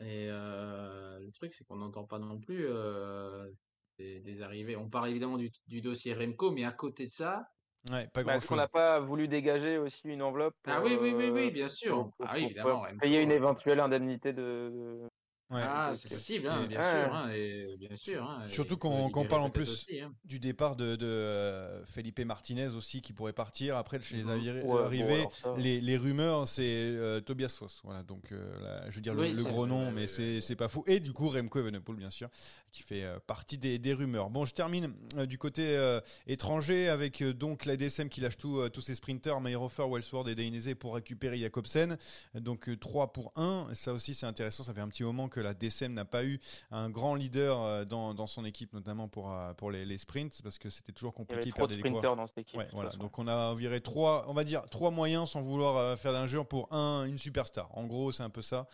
Et 0.00 0.28
euh, 0.28 1.18
le 1.18 1.32
truc, 1.32 1.52
c'est 1.52 1.64
qu'on 1.64 1.76
n'entend 1.76 2.04
pas 2.04 2.18
non 2.18 2.38
plus 2.38 2.66
euh, 2.68 3.50
des, 3.98 4.20
des 4.20 4.42
arrivées. 4.42 4.76
On 4.76 4.90
parle 4.90 5.08
évidemment 5.08 5.38
du, 5.38 5.50
du 5.66 5.80
dossier 5.80 6.12
Remco, 6.14 6.50
mais 6.50 6.64
à 6.64 6.72
côté 6.72 7.06
de 7.06 7.12
ça, 7.12 7.48
Ouais, 7.90 8.06
pas 8.08 8.22
Bah, 8.22 8.32
grand 8.32 8.36
Est-ce 8.36 8.48
qu'on 8.48 8.56
n'a 8.56 8.68
pas 8.68 8.98
voulu 9.00 9.28
dégager 9.28 9.76
aussi 9.76 10.08
une 10.08 10.22
enveloppe 10.22 10.56
ah 10.64 10.76
pour, 10.80 10.86
oui, 10.86 10.96
oui, 11.00 11.12
oui, 11.14 11.24
euh, 11.26 11.32
oui, 11.32 11.50
bien 11.50 11.68
sûr. 11.68 11.94
pour, 11.94 12.12
pour- 12.12 12.26
Ah 12.28 12.34
oui, 12.36 12.44
évidemment. 12.44 12.82
payer 13.00 13.20
une 13.20 13.30
éventuelle 13.30 13.80
indemnité 13.80 14.32
de. 14.32 15.08
Ouais. 15.54 15.62
Ah, 15.64 15.92
c'est 15.94 16.08
possible, 16.08 16.48
hein, 16.48 16.64
et- 16.64 16.68
bien 16.68 16.80
Ouais. 16.80 17.04
sûr, 17.04 17.14
hein, 17.14 17.28
et 17.32 17.76
bien 17.78 17.96
sûr. 17.96 18.24
hein, 18.24 18.42
Surtout 18.46 18.76
qu'on 18.76 19.06
libérer 19.06 19.28
parle 19.28 19.42
en 19.42 19.50
plus 19.50 19.70
aussi, 19.70 20.00
hein. 20.00 20.12
du 20.24 20.38
départ 20.40 20.74
de, 20.76 20.96
de, 20.96 21.06
euh, 21.06 21.84
Felipe 21.86 22.18
Martinez 22.20 22.68
aussi 22.68 23.00
qui 23.02 23.12
pourrait 23.12 23.32
partir. 23.32 23.76
Après, 23.76 24.00
chez 24.00 24.16
les 24.16 24.24
Mhm. 24.24 24.30
Ouais, 24.34 24.62
bon, 24.62 24.76
arrivés, 24.78 25.26
les, 25.58 25.80
les 25.80 25.96
rumeurs, 25.96 26.48
c'est 26.48 26.64
euh, 26.66 27.20
Tobias 27.20 27.54
Foss. 27.58 27.80
Voilà, 27.84 28.02
donc 28.02 28.32
euh, 28.32 28.60
là, 28.62 28.90
je 28.90 28.96
veux 28.96 29.00
dire 29.00 29.14
le- 29.14 29.22
Oui, 29.22 29.30
le, 29.32 29.42
c'est 29.42 29.48
gros 29.48 29.66
nom, 29.66 29.92
mais 29.92 30.06
c'est 30.08 30.56
pas 30.56 30.68
fou. 30.68 30.82
Et 30.86 30.98
du 31.00 31.12
coup, 31.12 31.28
Remco 31.28 31.58
Evenepoel, 31.60 31.96
bien 31.96 32.10
sûr, 32.10 32.28
qui 32.72 32.82
fait 32.82 33.04
euh, 33.04 33.18
partie 33.26 33.56
des, 33.58 33.78
des 33.78 33.94
rumeurs. 33.94 34.30
Bon, 34.30 34.44
je 34.44 34.54
termine 34.54 34.92
euh, 35.16 35.26
du 35.26 35.38
côté 35.38 35.76
euh, 35.76 36.00
étranger 36.26 36.88
avec 36.88 37.22
euh, 37.22 37.32
donc 37.32 37.64
la 37.64 37.76
DSM 37.76 38.08
qui 38.08 38.20
lâche 38.20 38.36
tout, 38.38 38.58
euh, 38.58 38.68
tous 38.68 38.80
ses 38.80 38.94
sprinters, 38.96 39.40
Meyerhofer, 39.40 39.84
Wellsworth 39.88 40.26
et 40.28 40.34
Dainese 40.34 40.74
pour 40.78 40.94
récupérer 40.96 41.38
Jacobsen. 41.38 41.96
Donc 42.34 42.68
euh, 42.68 42.76
3 42.76 43.12
pour 43.12 43.32
1. 43.36 43.68
Ça 43.74 43.92
aussi, 43.92 44.14
c'est 44.14 44.26
intéressant. 44.26 44.64
Ça 44.64 44.74
fait 44.74 44.80
un 44.80 44.88
petit 44.88 45.04
moment 45.04 45.28
que 45.28 45.40
la 45.44 45.54
DSM 45.54 45.92
n'a 45.94 46.04
pas 46.04 46.24
eu 46.24 46.40
un 46.70 46.90
grand 46.90 47.14
leader 47.14 47.60
euh, 47.62 47.84
dans, 47.84 48.14
dans 48.14 48.26
son 48.26 48.44
équipe, 48.44 48.72
notamment 48.72 49.06
pour, 49.08 49.32
euh, 49.32 49.52
pour 49.54 49.70
les, 49.70 49.84
les 49.84 49.98
sprints, 49.98 50.40
parce 50.42 50.58
que 50.58 50.70
c'était 50.70 50.92
toujours 50.92 51.12
Il 51.16 51.22
y 51.22 51.24
compliqué. 51.26 51.40
avait 51.42 51.48
ils 51.50 51.52
trop 51.52 51.62
de 51.62 51.66
perdaient 51.68 51.76
des 51.76 51.82
coureurs. 51.82 52.02
sprinters 52.02 52.16
dans 52.16 52.26
cette 52.26 52.38
équipe. 52.38 52.58
Ouais, 52.58 52.68
voilà. 52.72 52.90
Donc 52.90 53.18
on 53.18 53.28
a 53.28 53.54
viré 53.54 53.80
trois, 53.80 54.24
on 54.28 54.32
va 54.34 54.44
dire 54.44 54.62
trois 54.70 54.90
moyens 54.90 55.30
sans 55.30 55.42
vouloir 55.42 55.76
euh, 55.76 55.96
faire 55.96 56.12
d'injure 56.12 56.46
pour 56.46 56.72
un 56.72 57.04
une 57.04 57.18
superstar. 57.18 57.68
En 57.76 57.84
gros, 57.86 58.10
c'est 58.12 58.22
un 58.22 58.30
peu 58.30 58.42
ça. 58.42 58.66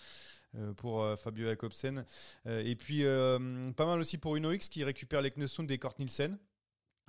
pour 0.78 1.06
Fabio 1.16 1.46
Jacobsen. 1.46 2.04
Et 2.46 2.74
puis, 2.74 3.04
pas 3.04 3.86
mal 3.86 4.00
aussi 4.00 4.18
pour 4.18 4.34
UnoX 4.36 4.68
qui 4.68 4.82
récupère 4.82 5.22
les 5.22 5.30
Knesund 5.30 5.70
et 5.70 5.78
Kort 5.78 5.94
Nielsen. 5.98 6.38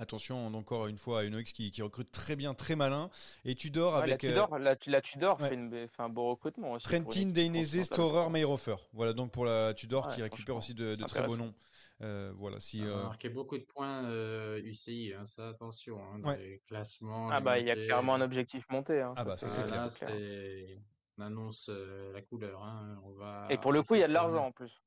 Attention, 0.05 0.47
encore 0.47 0.87
une 0.87 0.97
fois, 0.97 1.19
à 1.19 1.23
UnoX 1.25 1.53
qui, 1.53 1.69
qui 1.69 1.83
recrute 1.83 2.11
très 2.11 2.35
bien, 2.35 2.55
très 2.55 2.75
malin. 2.75 3.11
Et 3.45 3.53
Tudor 3.53 3.93
Ouais, 3.93 3.99
avec 3.99 4.23
la 4.23 4.29
euh, 4.29 4.31
Tudor, 4.33 4.57
la, 4.57 4.75
la 4.87 5.01
Tudor 5.01 5.39
ouais. 5.39 5.49
fait, 5.49 5.53
une- 5.55 5.87
fait 5.87 6.01
un 6.01 6.09
beau 6.09 6.31
recrutement 6.31 6.71
aussi. 6.71 6.83
Trentin, 6.85 7.21
une 7.21 7.33
Dainese. 7.33 7.83
Storer, 7.83 8.27
Meyerhofer. 8.31 8.77
Voilà 8.93 9.13
donc 9.13 9.31
pour 9.31 9.45
la 9.45 9.75
Tudor 9.75 10.07
Ouais, 10.07 10.15
qui 10.15 10.21
récupère 10.23 10.55
aussi 10.55 10.73
de, 10.73 10.95
de 10.95 11.03
très 11.05 11.25
beaux 11.27 11.37
noms. 11.37 11.53
Euh, 12.01 12.33
voilà, 12.35 12.59
si, 12.59 12.79
Ça 12.79 12.85
euh, 12.85 12.99
a 13.01 13.03
marqué 13.03 13.29
beaucoup 13.29 13.59
de 13.59 13.63
points 13.63 14.03
euh, 14.05 14.59
UCI, 14.63 15.13
hein, 15.15 15.23
ça 15.23 15.49
attention, 15.49 15.99
hein, 16.03 16.17
dans 16.17 16.29
Ouais. 16.29 16.37
les 16.39 16.61
classements. 16.67 17.29
Ah 17.29 17.37
les 17.37 17.45
bah 17.45 17.59
il 17.59 17.67
y 17.67 17.69
a 17.69 17.75
clairement 17.75 18.15
un 18.15 18.21
objectif 18.21 18.65
monté. 18.71 18.99
hein, 19.01 19.13
Ah 19.17 19.23
bah, 19.23 19.37
ça, 19.37 19.45
Ah, 19.45 19.87
c'est 19.87 20.05
clair. 20.07 20.79
on 21.19 21.21
annonce 21.21 21.69
euh, 21.69 22.11
la 22.11 22.23
couleur. 22.23 22.63
Hein. 22.63 22.99
On 23.05 23.11
va 23.11 23.45
Et 23.51 23.57
pour 23.59 23.71
le 23.71 23.83
coup, 23.83 23.93
il 23.93 23.99
y 23.99 24.03
a 24.03 24.07
de 24.07 24.13
l'argent 24.13 24.47
en 24.47 24.51
plus. 24.51 24.81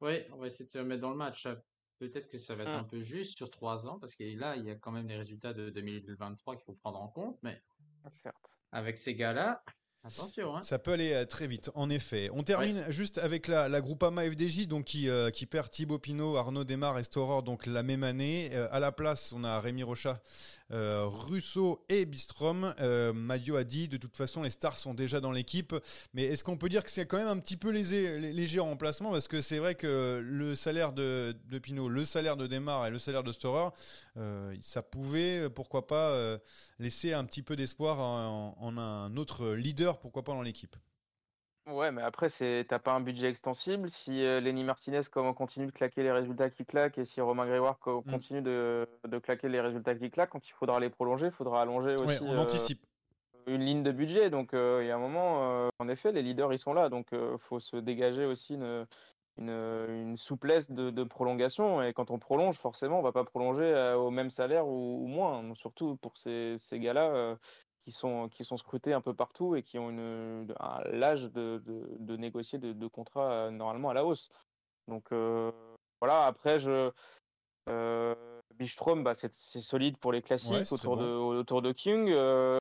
Oui, 0.00 0.20
on 0.32 0.36
va 0.36 0.46
essayer 0.46 0.66
de 0.66 0.70
se 0.70 0.78
remettre 0.78 1.00
dans 1.00 1.10
le 1.10 1.16
match. 1.16 1.48
Peut-être 1.98 2.28
que 2.28 2.38
ça 2.38 2.54
va 2.54 2.64
être 2.64 2.72
Mm. 2.72 2.80
un 2.80 2.84
peu 2.84 3.00
juste 3.00 3.36
sur 3.36 3.50
trois 3.50 3.86
ans, 3.88 3.98
parce 3.98 4.14
que 4.14 4.24
là, 4.38 4.56
il 4.56 4.64
y 4.64 4.70
a 4.70 4.74
quand 4.74 4.92
même 4.92 5.08
les 5.08 5.16
résultats 5.16 5.52
de 5.54 5.70
2023 5.70 6.56
qu'il 6.56 6.64
faut 6.64 6.74
prendre 6.74 7.00
en 7.00 7.08
compte, 7.08 7.38
mais 7.42 7.60
Certes. 8.10 8.36
avec 8.72 8.98
ces 8.98 9.14
gars-là, 9.14 9.62
attention. 10.04 10.56
Hein. 10.56 10.62
Ça 10.62 10.78
peut 10.78 10.92
aller 10.92 11.12
euh, 11.12 11.24
très 11.24 11.46
vite, 11.46 11.70
en 11.74 11.90
effet. 11.90 12.28
On 12.32 12.42
termine 12.44 12.84
juste 12.90 13.18
avec 13.18 13.48
la, 13.48 13.68
la 13.68 13.80
Groupama 13.80 14.22
FDJ, 14.30 14.68
donc 14.68 14.84
qui, 14.84 15.08
euh, 15.08 15.30
qui 15.30 15.46
perd 15.46 15.70
Thibaut 15.70 15.98
Pinot, 15.98 16.36
Arnaud 16.36 16.62
Desmar 16.64 16.98
et 16.98 17.02
Storer, 17.02 17.42
donc 17.42 17.66
la 17.66 17.82
même 17.82 18.04
année. 18.04 18.50
Euh, 18.52 18.68
à 18.70 18.78
la 18.78 18.92
place, 18.92 19.32
on 19.32 19.42
a 19.42 19.58
Rémi 19.58 19.82
Rochat, 19.82 20.20
euh, 20.65 20.65
Russo 20.70 21.84
et 21.88 22.04
Bistrom. 22.04 22.74
Euh, 22.80 23.12
Madio 23.12 23.56
a 23.56 23.64
dit, 23.64 23.88
de 23.88 23.96
toute 23.96 24.16
façon, 24.16 24.42
les 24.42 24.50
stars 24.50 24.76
sont 24.76 24.94
déjà 24.94 25.20
dans 25.20 25.32
l'équipe. 25.32 25.74
Mais 26.14 26.24
est-ce 26.24 26.44
qu'on 26.44 26.56
peut 26.56 26.68
dire 26.68 26.84
que 26.84 26.90
c'est 26.90 27.06
quand 27.06 27.18
même 27.18 27.28
un 27.28 27.38
petit 27.38 27.56
peu 27.56 27.70
léger, 27.70 28.18
lé- 28.18 28.32
léger 28.32 28.60
en 28.60 28.66
remplacement? 28.66 29.10
Parce 29.10 29.28
que 29.28 29.40
c'est 29.40 29.58
vrai 29.58 29.74
que 29.74 30.20
le 30.24 30.54
salaire 30.54 30.92
de, 30.92 31.36
de 31.48 31.58
Pinot, 31.58 31.88
le 31.88 32.04
salaire 32.04 32.36
de 32.36 32.46
Desmar 32.46 32.86
et 32.86 32.90
le 32.90 32.98
salaire 32.98 33.22
de 33.22 33.32
Storer, 33.32 33.70
euh, 34.16 34.54
ça 34.60 34.82
pouvait, 34.82 35.40
euh, 35.40 35.50
pourquoi 35.50 35.86
pas, 35.86 36.10
euh, 36.10 36.38
laisser 36.78 37.12
un 37.12 37.24
petit 37.24 37.42
peu 37.42 37.56
d'espoir 37.56 38.00
en 38.00 38.78
un 38.78 39.16
autre 39.16 39.52
leader, 39.52 39.98
pourquoi 39.98 40.24
pas 40.24 40.32
dans 40.32 40.42
l'équipe. 40.42 40.76
Ouais, 41.66 41.90
mais 41.90 42.02
après, 42.02 42.28
c'est 42.28 42.64
t'as 42.68 42.78
pas 42.78 42.92
un 42.92 43.00
budget 43.00 43.28
extensible. 43.28 43.90
Si 43.90 44.22
euh, 44.24 44.40
Lenny 44.40 44.62
Martinez 44.62 45.00
comment, 45.10 45.34
continue 45.34 45.66
de 45.66 45.72
claquer 45.72 46.04
les 46.04 46.12
résultats 46.12 46.48
qui 46.48 46.64
claquent 46.64 46.96
et 46.98 47.04
si 47.04 47.20
Romain 47.20 47.44
Grégoire 47.46 47.80
co- 47.80 48.02
Mm. 48.02 48.10
continue 48.12 48.42
de, 48.42 48.86
de 49.04 49.18
claquer 49.18 49.48
les 49.48 49.60
résultats 49.60 49.96
qui 49.96 50.08
claquent, 50.12 50.30
quand 50.30 50.46
il 50.46 50.52
faudra 50.52 50.78
les 50.78 50.90
prolonger, 50.90 51.26
il 51.26 51.32
faudra 51.32 51.62
allonger 51.62 51.96
Ouais, 51.96 52.04
aussi 52.04 52.22
on 52.22 52.38
euh, 52.38 52.42
anticipe. 52.42 52.84
une 53.48 53.62
ligne 53.64 53.82
de 53.82 53.90
budget. 53.92 54.30
Donc, 54.30 54.54
euh, 54.54 54.80
il 54.84 54.86
y 54.86 54.90
a 54.92 54.96
un 54.96 55.00
moment, 55.00 55.68
en 55.80 55.88
effet, 55.88 56.12
les 56.12 56.22
leaders, 56.22 56.52
ils 56.52 56.58
sont 56.58 56.72
là. 56.74 56.88
Donc, 56.88 57.08
il 57.12 57.36
faut 57.40 57.58
se 57.60 57.76
dégager 57.76 58.26
aussi 58.26 58.54
une, 58.54 58.86
une, 59.38 59.50
une 59.50 60.16
souplesse 60.16 60.70
de, 60.70 60.90
de 60.90 61.04
prolongation. 61.04 61.82
Et 61.82 61.92
quand 61.92 62.10
on 62.12 62.18
prolonge, 62.18 62.56
forcément, 62.58 63.00
on 63.00 63.02
va 63.02 63.12
pas 63.12 63.24
prolonger 63.24 63.64
euh, 63.64 63.96
au 63.96 64.10
même 64.10 64.30
salaire 64.30 64.66
ou, 64.68 65.02
ou 65.04 65.06
moins. 65.08 65.42
Donc, 65.42 65.56
surtout 65.58 65.96
pour 65.96 66.16
ces, 66.16 66.56
ces 66.58 66.78
gars-là 66.78 67.10
euh, 67.14 67.36
qui, 67.86 67.92
sont, 67.92 68.28
qui 68.28 68.44
sont 68.44 68.56
scrutés 68.56 68.92
un 68.92 69.00
peu 69.00 69.14
partout 69.14 69.54
et 69.54 69.62
qui 69.62 69.78
ont 69.78 69.90
une, 69.90 70.52
un- 70.58 70.82
l'âge 70.90 71.30
de, 71.30 71.62
de, 71.64 71.86
de 72.00 72.16
négocier 72.16 72.58
de, 72.58 72.72
de 72.72 72.86
contrats 72.88 73.30
euh, 73.30 73.50
normalement 73.52 73.90
à 73.90 73.94
la 73.94 74.04
hausse. 74.04 74.28
Donc, 74.88 75.12
euh, 75.12 75.52
voilà. 76.00 76.26
Après, 76.26 76.58
je. 76.58 76.90
Euh, 77.68 78.14
Bistrom, 78.56 79.04
bah, 79.04 79.14
c'est 79.14 79.32
c'est 79.34 79.62
solide 79.62 79.98
pour 79.98 80.10
les 80.10 80.20
classiques 80.20 80.52
Ouais, 80.52 80.72
autour, 80.72 80.96
de, 80.96 81.04
autour 81.04 81.62
de 81.62 81.70
King. 81.70 82.08
euh, 82.10 82.58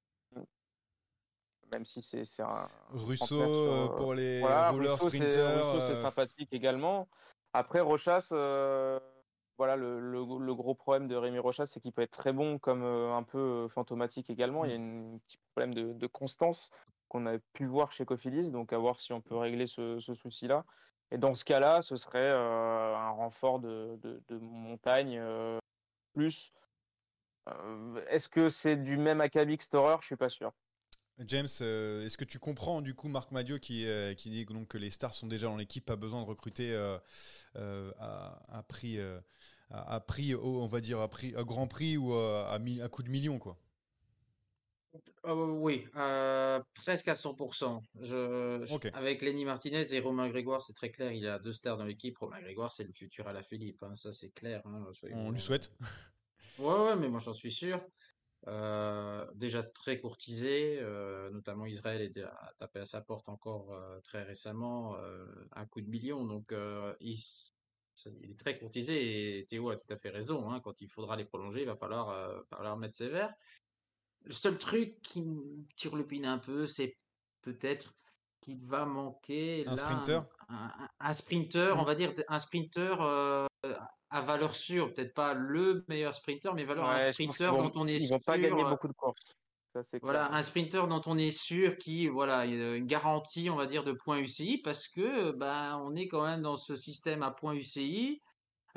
même 1.71 1.85
si 1.85 2.03
c'est 2.03 2.23
c'est 2.25 2.43
un. 2.43 2.69
Russo 2.91 3.89
pour 3.95 4.13
les 4.13 4.39
voilà, 4.41 4.69
rollers 4.69 4.93
Russo, 4.93 5.09
c'est 5.09 5.17
sprinters. 5.17 5.71
Russo, 5.73 5.87
c'est 5.87 5.95
sympathique 5.95 6.49
également. 6.53 7.07
Après, 7.53 7.79
Rochas, 7.79 8.29
voilà, 9.57 9.75
le, 9.75 9.99
le- 9.99 10.39
le 10.39 10.55
gros 10.55 10.75
problème 10.75 11.07
de 11.07 11.15
Rémi 11.15 11.39
Rochas, 11.39 11.65
c'est 11.67 11.79
qu'il 11.79 11.93
peut 11.93 12.01
être 12.01 12.11
très 12.17 12.33
bon 12.33 12.59
comme 12.59 12.83
euh, 12.83 13.13
un 13.15 13.23
peu 13.23 13.37
euh, 13.65 13.69
fantomatique 13.69 14.29
également. 14.29 14.65
Il 14.65 14.71
y 14.71 14.73
a 14.73 14.77
un 14.77 15.17
petit 15.19 15.37
problème 15.53 15.73
de, 15.73 15.93
de 15.93 16.07
constance 16.07 16.69
qu'on 17.07 17.25
a 17.25 17.39
pu 17.53 17.65
voir 17.65 17.91
chez 17.91 18.05
Cofidis, 18.05 18.51
donc 18.51 18.73
à 18.73 18.77
voir 18.77 18.99
si 18.99 19.13
on 19.13 19.21
peut 19.21 19.35
régler 19.37 19.67
ce, 19.67 19.99
ce 19.99 20.13
souci-là. 20.13 20.65
Et 21.11 21.17
dans 21.17 21.35
ce 21.35 21.45
cas-là, 21.45 21.81
ce 21.81 21.95
serait 21.97 22.19
euh, 22.19 22.95
un 22.95 23.09
renfort 23.11 23.59
de, 23.59 23.97
de- 24.01 24.23
de 24.27 24.37
montagne 24.37 25.17
euh, 25.19 25.59
plus. 26.13 26.53
Est-ce 28.07 28.29
que 28.29 28.49
c'est 28.49 28.77
du 28.77 28.97
même 28.97 29.21
acabit 29.21 29.57
que 29.57 29.63
Storer? 29.63 29.97
Je 30.01 30.05
suis 30.07 30.15
pas 30.15 30.29
sûr. 30.29 30.51
James, 31.19 31.47
euh, 31.61 32.05
est-ce 32.05 32.17
que 32.17 32.25
tu 32.25 32.39
comprends 32.39 32.81
du 32.81 32.93
coup 32.93 33.07
Marc 33.07 33.31
Madio 33.31 33.57
qui, 33.57 33.85
euh, 33.85 34.13
qui 34.13 34.29
dit 34.29 34.45
que, 34.45 34.51
donc, 34.53 34.67
que 34.67 34.77
les 34.77 34.89
stars 34.89 35.13
sont 35.13 35.27
déjà 35.27 35.47
dans 35.47 35.55
l'équipe, 35.55 35.85
pas 35.85 35.95
besoin 35.95 36.21
de 36.21 36.27
recruter 36.27 36.73
euh, 36.73 37.91
à, 37.99 38.57
à 38.57 38.63
prix, 38.63 38.99
à, 38.99 39.93
à 39.95 39.99
prix 40.01 40.35
on 40.35 40.67
va 40.67 40.81
dire 40.81 40.99
à 40.99 41.07
prix 41.09 41.33
à 41.35 41.43
grand 41.43 41.67
prix 41.67 41.95
ou 41.97 42.13
à, 42.13 42.49
à, 42.51 42.59
de 42.59 43.09
millions 43.09 43.39
quoi? 43.39 43.57
Oui, 45.23 45.85
presque 46.75 47.07
à 47.07 47.15
100%. 47.15 47.81
Je, 48.01 48.63
je- 48.65 48.73
Ok. 48.75 48.91
Avec 48.93 49.21
Lenny 49.21 49.43
Martinez 49.43 49.93
et 49.93 49.99
Romain 49.99 50.29
Grégoire, 50.29 50.61
c'est 50.61 50.73
très 50.73 50.91
clair, 50.91 51.11
il 51.11 51.27
a 51.27 51.39
deux 51.39 51.51
stars 51.53 51.77
dans 51.77 51.85
l'équipe. 51.85 52.17
Romain 52.17 52.41
Grégoire, 52.41 52.71
c'est 52.71 52.83
le 52.83 52.93
futur 52.93 53.27
à 53.27 53.33
la 53.33 53.41
Philippe, 53.41 53.81
hein, 53.83 53.95
ça 53.95 54.11
c'est 54.11 54.29
clair. 54.29 54.61
hein, 54.65 54.85
On 55.13 55.31
lui 55.31 55.39
souhaite. 55.39 55.71
Ouais, 56.57 56.65
ouais, 56.73 56.95
mais 56.95 57.09
moi 57.09 57.19
j'en 57.19 57.33
suis 57.33 57.51
sûr. 57.51 57.79
Euh, 58.47 59.25
déjà 59.33 59.63
très 59.63 59.99
courtisé, 59.99 60.77
euh, 60.79 61.31
notamment 61.31 61.65
Israël 61.65 62.11
a 62.23 62.53
tapé 62.59 62.79
à 62.79 62.85
sa 62.85 63.01
porte 63.01 63.27
encore 63.27 63.73
euh, 63.73 63.99
très 64.01 64.21
récemment, 64.23 64.95
un 65.51 65.65
coup 65.65 65.81
de 65.81 65.89
million, 65.89 66.25
donc 66.25 66.53
il, 66.99 67.17
est 68.21 68.39
très 68.39 68.59
courtisé 68.59 69.39
et 69.39 69.45
Théo 69.45 69.69
a 69.69 69.77
tout 69.77 69.91
à 69.91 69.97
fait 69.97 70.09
raison, 70.09 70.51
hein, 70.51 70.59
quand 70.59 70.79
il 70.81 70.89
faudra 70.89 71.15
les 71.15 71.25
prolonger, 71.25 71.61
il 71.61 71.67
va 71.67 71.75
falloir, 71.75 72.45
falloir 72.49 72.77
mettre 72.77 72.95
sévère. 72.95 73.33
Le 74.23 74.31
seul 74.31 74.57
truc 74.57 75.01
qui 75.01 75.21
me 75.23 75.65
turlupine 75.75 76.25
un 76.25 76.37
peu, 76.37 76.67
c'est 76.67 76.97
peut-être 77.41 77.93
qu'il 78.41 78.59
va 78.63 78.85
manquer 78.85 79.63
Un 79.65 79.75
là, 79.75 79.77
sprinter? 79.77 80.21
un, 80.49 80.55
un- 80.55 80.89
un 80.99 81.13
sprinter, 81.13 81.75
on 81.77 81.83
va 81.83 81.95
dire 81.95 82.13
un 82.27 82.39
sprinter 82.39 82.95
à 84.09 84.21
valeur 84.21 84.55
sûre, 84.55 84.93
peut-être 84.93 85.13
pas 85.13 85.33
le 85.33 85.83
meilleur 85.87 86.13
sprinter, 86.15 86.53
mais 86.53 86.63
valeur 86.63 86.89
un 86.89 86.97
Ouais, 86.97 87.11
sprinter 87.13 87.51
vont- 87.51 87.69
dont 87.69 87.71
on 87.75 87.87
est 87.87 87.95
ils 87.95 88.07
sûr. 88.07 88.15
vont 88.17 88.19
pas 88.25 88.37
gagner 88.37 88.63
beaucoup 88.63 88.87
de 88.87 88.93
courses. 88.93 89.35
Ça, 89.73 89.81
Voilà, 90.01 90.27
clair. 90.27 90.37
un 90.37 90.41
sprinter 90.41 90.87
dont 90.87 91.01
on 91.05 91.17
est 91.17 91.31
sûr 91.31 91.77
qui, 91.77 92.07
voilà, 92.07 92.45
il 92.45 92.55
y 92.57 92.61
a 92.63 92.75
une 92.75 92.85
garantie, 92.85 93.49
on 93.49 93.57
va 93.57 93.65
dire, 93.65 93.83
de 93.83 93.91
points 93.91 94.19
UCI, 94.19 94.59
parce 94.59 94.87
que, 94.87 95.31
ben, 95.31 95.77
on 95.83 95.95
est 95.95 96.07
quand 96.07 96.23
même 96.25 96.41
dans 96.41 96.55
ce 96.55 96.75
système 96.77 97.23
à 97.23 97.31
points 97.31 97.53
UCI, 97.55 98.21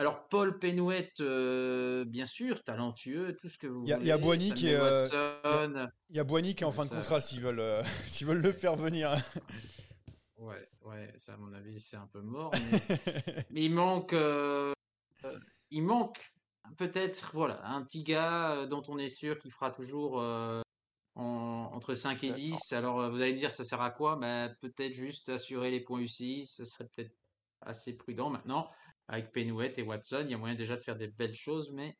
Alors, 0.00 0.28
Paul 0.28 0.60
Penouet, 0.60 1.10
euh, 1.18 2.04
bien 2.04 2.26
sûr, 2.26 2.62
talentueux, 2.62 3.34
tout 3.34 3.48
ce 3.48 3.58
que 3.58 3.66
vous 3.66 3.82
Il 3.82 3.88
y 3.88 3.92
a- 3.92 3.96
voulez. 3.96 4.06
il 4.06 4.08
y 4.08 4.12
a 4.12 4.18
Boigny 4.18 4.54
qui 4.54 4.68
est, 4.68 4.76
euh, 4.76 5.86
y 6.10 6.20
a 6.20 6.24
Boigny 6.24 6.54
qui 6.54 6.62
est 6.62 6.66
en 6.66 6.70
fin 6.70 6.84
de 6.84 6.90
contrat 6.90 7.20
s'ils 7.20 7.40
veulent, 7.40 7.58
euh, 7.58 7.82
s'ils 8.06 8.24
veulent 8.28 8.40
le 8.40 8.52
faire 8.52 8.76
venir. 8.76 9.16
Ouais, 10.36 10.68
ouais, 10.82 11.12
ça, 11.18 11.34
à 11.34 11.36
mon 11.36 11.52
avis, 11.52 11.80
c'est 11.80 11.96
un 11.96 12.06
peu 12.06 12.20
mort. 12.20 12.52
Mais, 12.54 12.78
mais 13.50 13.64
il 13.64 13.72
manque, 13.74 14.12
euh, 14.12 14.72
euh, 15.24 15.38
il 15.70 15.82
manque 15.82 16.30
peut-être, 16.76 17.30
voilà, 17.34 17.64
un 17.66 17.82
petit 17.84 18.02
gars 18.04 18.52
euh, 18.56 18.66
dont 18.66 18.82
on 18.88 18.98
est 18.98 19.08
sûr 19.08 19.38
qu'il 19.38 19.52
fera 19.52 19.70
toujours 19.70 20.20
euh, 20.20 20.60
en- 21.14 21.70
entre 21.72 21.94
5 21.94 22.24
et 22.24 22.32
10. 22.32 22.72
Alors, 22.72 23.10
vous 23.10 23.20
allez 23.20 23.32
me 23.32 23.38
dire, 23.38 23.52
ça 23.52 23.64
sert 23.64 23.80
à 23.82 23.90
quoi? 23.90 24.16
Ben, 24.16 24.54
peut-être 24.60 24.92
juste 24.94 25.28
assurer 25.28 25.70
les 25.70 25.82
points 25.84 26.00
UCI. 26.00 26.46
Ce 26.46 26.64
serait 26.64 26.88
peut-être 26.94 27.12
assez 27.60 27.96
prudent. 27.96 28.30
Maintenant, 28.30 28.70
avec 29.08 29.32
Penouet 29.32 29.74
et 29.78 29.82
Watson, 29.82 30.22
il 30.24 30.30
y 30.30 30.34
a 30.34 30.38
moyen 30.38 30.54
déjà 30.54 30.76
de 30.76 30.82
faire 30.82 30.96
des 30.96 31.08
belles 31.08 31.34
choses, 31.34 31.70
mais 31.72 31.96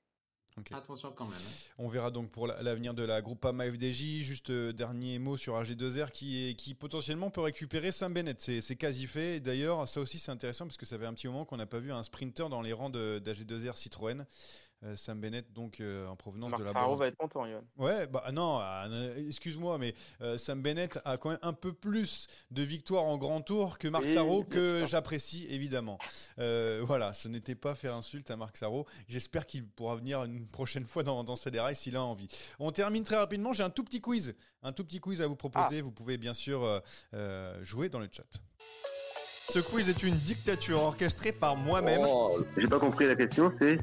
Attention 0.72 1.12
quand 1.12 1.24
même. 1.26 1.34
hein. 1.34 1.72
On 1.78 1.88
verra 1.88 2.10
donc 2.10 2.30
pour 2.30 2.46
la- 2.46 2.62
l'avenir 2.62 2.94
de 2.94 3.02
la 3.02 3.20
Groupama 3.22 3.64
FDJ. 3.70 4.22
Juste 4.22 4.50
euh, 4.50 4.72
dernier 4.72 5.18
mot 5.18 5.36
sur 5.36 5.54
AG2R 5.60 6.10
qui, 6.10 6.48
est, 6.50 6.54
qui 6.54 6.74
potentiellement 6.74 7.30
peut 7.30 7.40
récupérer 7.40 7.92
Sam 7.92 8.12
Bennett. 8.14 8.40
C'est 8.40 8.60
c'est 8.60 8.76
quasi 8.76 9.06
fait. 9.06 9.40
D'ailleurs, 9.40 9.86
ça 9.88 10.00
aussi 10.00 10.18
c'est 10.18 10.30
intéressant 10.30 10.66
parce 10.66 10.76
que 10.76 10.86
ça 10.86 10.98
fait 10.98 11.06
un 11.06 11.14
petit 11.14 11.26
moment 11.28 11.44
qu'on 11.44 11.56
n'a 11.56 11.66
pas 11.66 11.78
vu 11.78 11.92
un 11.92 12.02
sprinter 12.02 12.48
dans 12.48 12.62
les 12.62 12.72
rangs 12.72 12.90
de- 12.90 13.20
d'AG2R 13.24 13.76
Citroën. 13.76 14.24
Euh, 14.84 14.94
Sam 14.94 15.20
Bennett, 15.20 15.52
donc 15.52 15.80
euh, 15.80 16.06
en 16.06 16.14
provenance 16.14 16.50
Marc 16.52 16.60
de 16.60 16.66
la 16.66 16.72
Sarro 16.72 16.90
Bourse. 16.90 17.00
va 17.00 17.06
être 17.08 17.16
content, 17.16 17.46
Yoann. 17.46 17.64
Ouais, 17.78 18.06
bah 18.06 18.24
non, 18.32 18.58
ah, 18.60 18.86
euh, 18.88 19.26
excuse-moi, 19.26 19.76
mais 19.76 19.92
euh, 20.20 20.36
Sam 20.36 20.62
Bennett 20.62 21.00
a 21.04 21.16
quand 21.16 21.30
même 21.30 21.38
un 21.42 21.52
peu 21.52 21.72
plus 21.72 22.28
de 22.52 22.62
victoires 22.62 23.04
en 23.04 23.18
grand 23.18 23.40
tour 23.40 23.78
que 23.78 23.88
Marc 23.88 24.08
Sarro, 24.08 24.44
que 24.44 24.84
j'apprécie 24.86 25.46
évidemment. 25.50 25.98
Euh, 26.38 26.80
voilà, 26.86 27.12
ce 27.12 27.26
n'était 27.26 27.56
pas 27.56 27.74
faire 27.74 27.94
insulte 27.94 28.30
à 28.30 28.36
Marc 28.36 28.56
Sarro. 28.56 28.86
J'espère 29.08 29.46
qu'il 29.46 29.66
pourra 29.66 29.96
venir 29.96 30.22
une 30.22 30.46
prochaine 30.46 30.86
fois 30.86 31.02
dans, 31.02 31.24
dans 31.24 31.34
dérails 31.50 31.74
s'il 31.74 31.96
a 31.96 32.02
envie. 32.04 32.28
On 32.60 32.70
termine 32.70 33.02
très 33.02 33.16
rapidement. 33.16 33.52
J'ai 33.52 33.64
un 33.64 33.70
tout 33.70 33.82
petit 33.82 34.00
quiz, 34.00 34.36
un 34.62 34.72
tout 34.72 34.84
petit 34.84 35.00
quiz 35.00 35.20
à 35.20 35.26
vous 35.26 35.36
proposer. 35.36 35.80
Vous 35.80 35.92
pouvez 35.92 36.18
bien 36.18 36.34
sûr 36.34 36.80
euh, 37.14 37.64
jouer 37.64 37.88
dans 37.88 37.98
le 37.98 38.08
chat. 38.12 38.26
Ce 39.50 39.58
quiz 39.58 39.88
est 39.88 40.02
une 40.02 40.18
dictature 40.18 40.80
orchestrée 40.82 41.32
par 41.32 41.56
moi-même. 41.56 42.02
Oh, 42.04 42.38
J'ai 42.56 42.68
pas 42.68 42.78
compris 42.78 43.06
la 43.06 43.16
question, 43.16 43.52
c'est. 43.58 43.78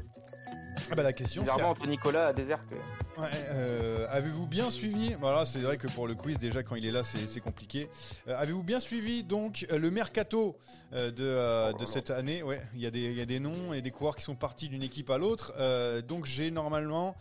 Ah 0.90 0.94
bah 0.94 1.02
la 1.02 1.12
question 1.12 1.42
c'est 1.80 1.86
Nicolas 1.86 2.28
a 2.28 2.32
déserté. 2.32 2.76
Ouais, 3.18 3.28
euh, 3.50 4.06
avez-vous 4.10 4.46
bien 4.46 4.68
suivi? 4.70 5.14
Voilà, 5.14 5.44
c'est 5.44 5.60
vrai 5.60 5.78
que 5.78 5.86
pour 5.88 6.06
le 6.06 6.14
quiz, 6.14 6.38
déjà 6.38 6.62
quand 6.62 6.74
il 6.76 6.84
est 6.86 6.90
là, 6.90 7.02
c'est 7.02 7.26
c'est 7.28 7.40
compliqué. 7.40 7.88
Euh, 8.28 8.36
avez-vous 8.38 8.62
bien 8.62 8.78
suivi 8.78 9.24
donc 9.24 9.66
euh, 9.72 9.78
le 9.78 9.90
mercato 9.90 10.58
euh, 10.92 11.10
de, 11.10 11.24
euh, 11.24 11.72
de 11.72 11.84
cette 11.86 12.10
année? 12.10 12.42
Ouais, 12.42 12.60
il 12.74 12.80
y, 12.80 12.86
a 12.86 12.90
des- 12.90 13.10
il 13.10 13.16
y 13.16 13.20
a 13.22 13.26
des 13.26 13.40
noms 13.40 13.72
et 13.72 13.80
des 13.82 13.90
coureurs 13.90 14.16
qui 14.16 14.22
sont 14.22 14.36
partis 14.36 14.68
d'une 14.68 14.82
équipe 14.82 15.08
à 15.10 15.18
l'autre. 15.18 15.54
Euh, 15.58 16.02
donc 16.02 16.26
j'ai 16.26 16.50
normalement 16.50 17.16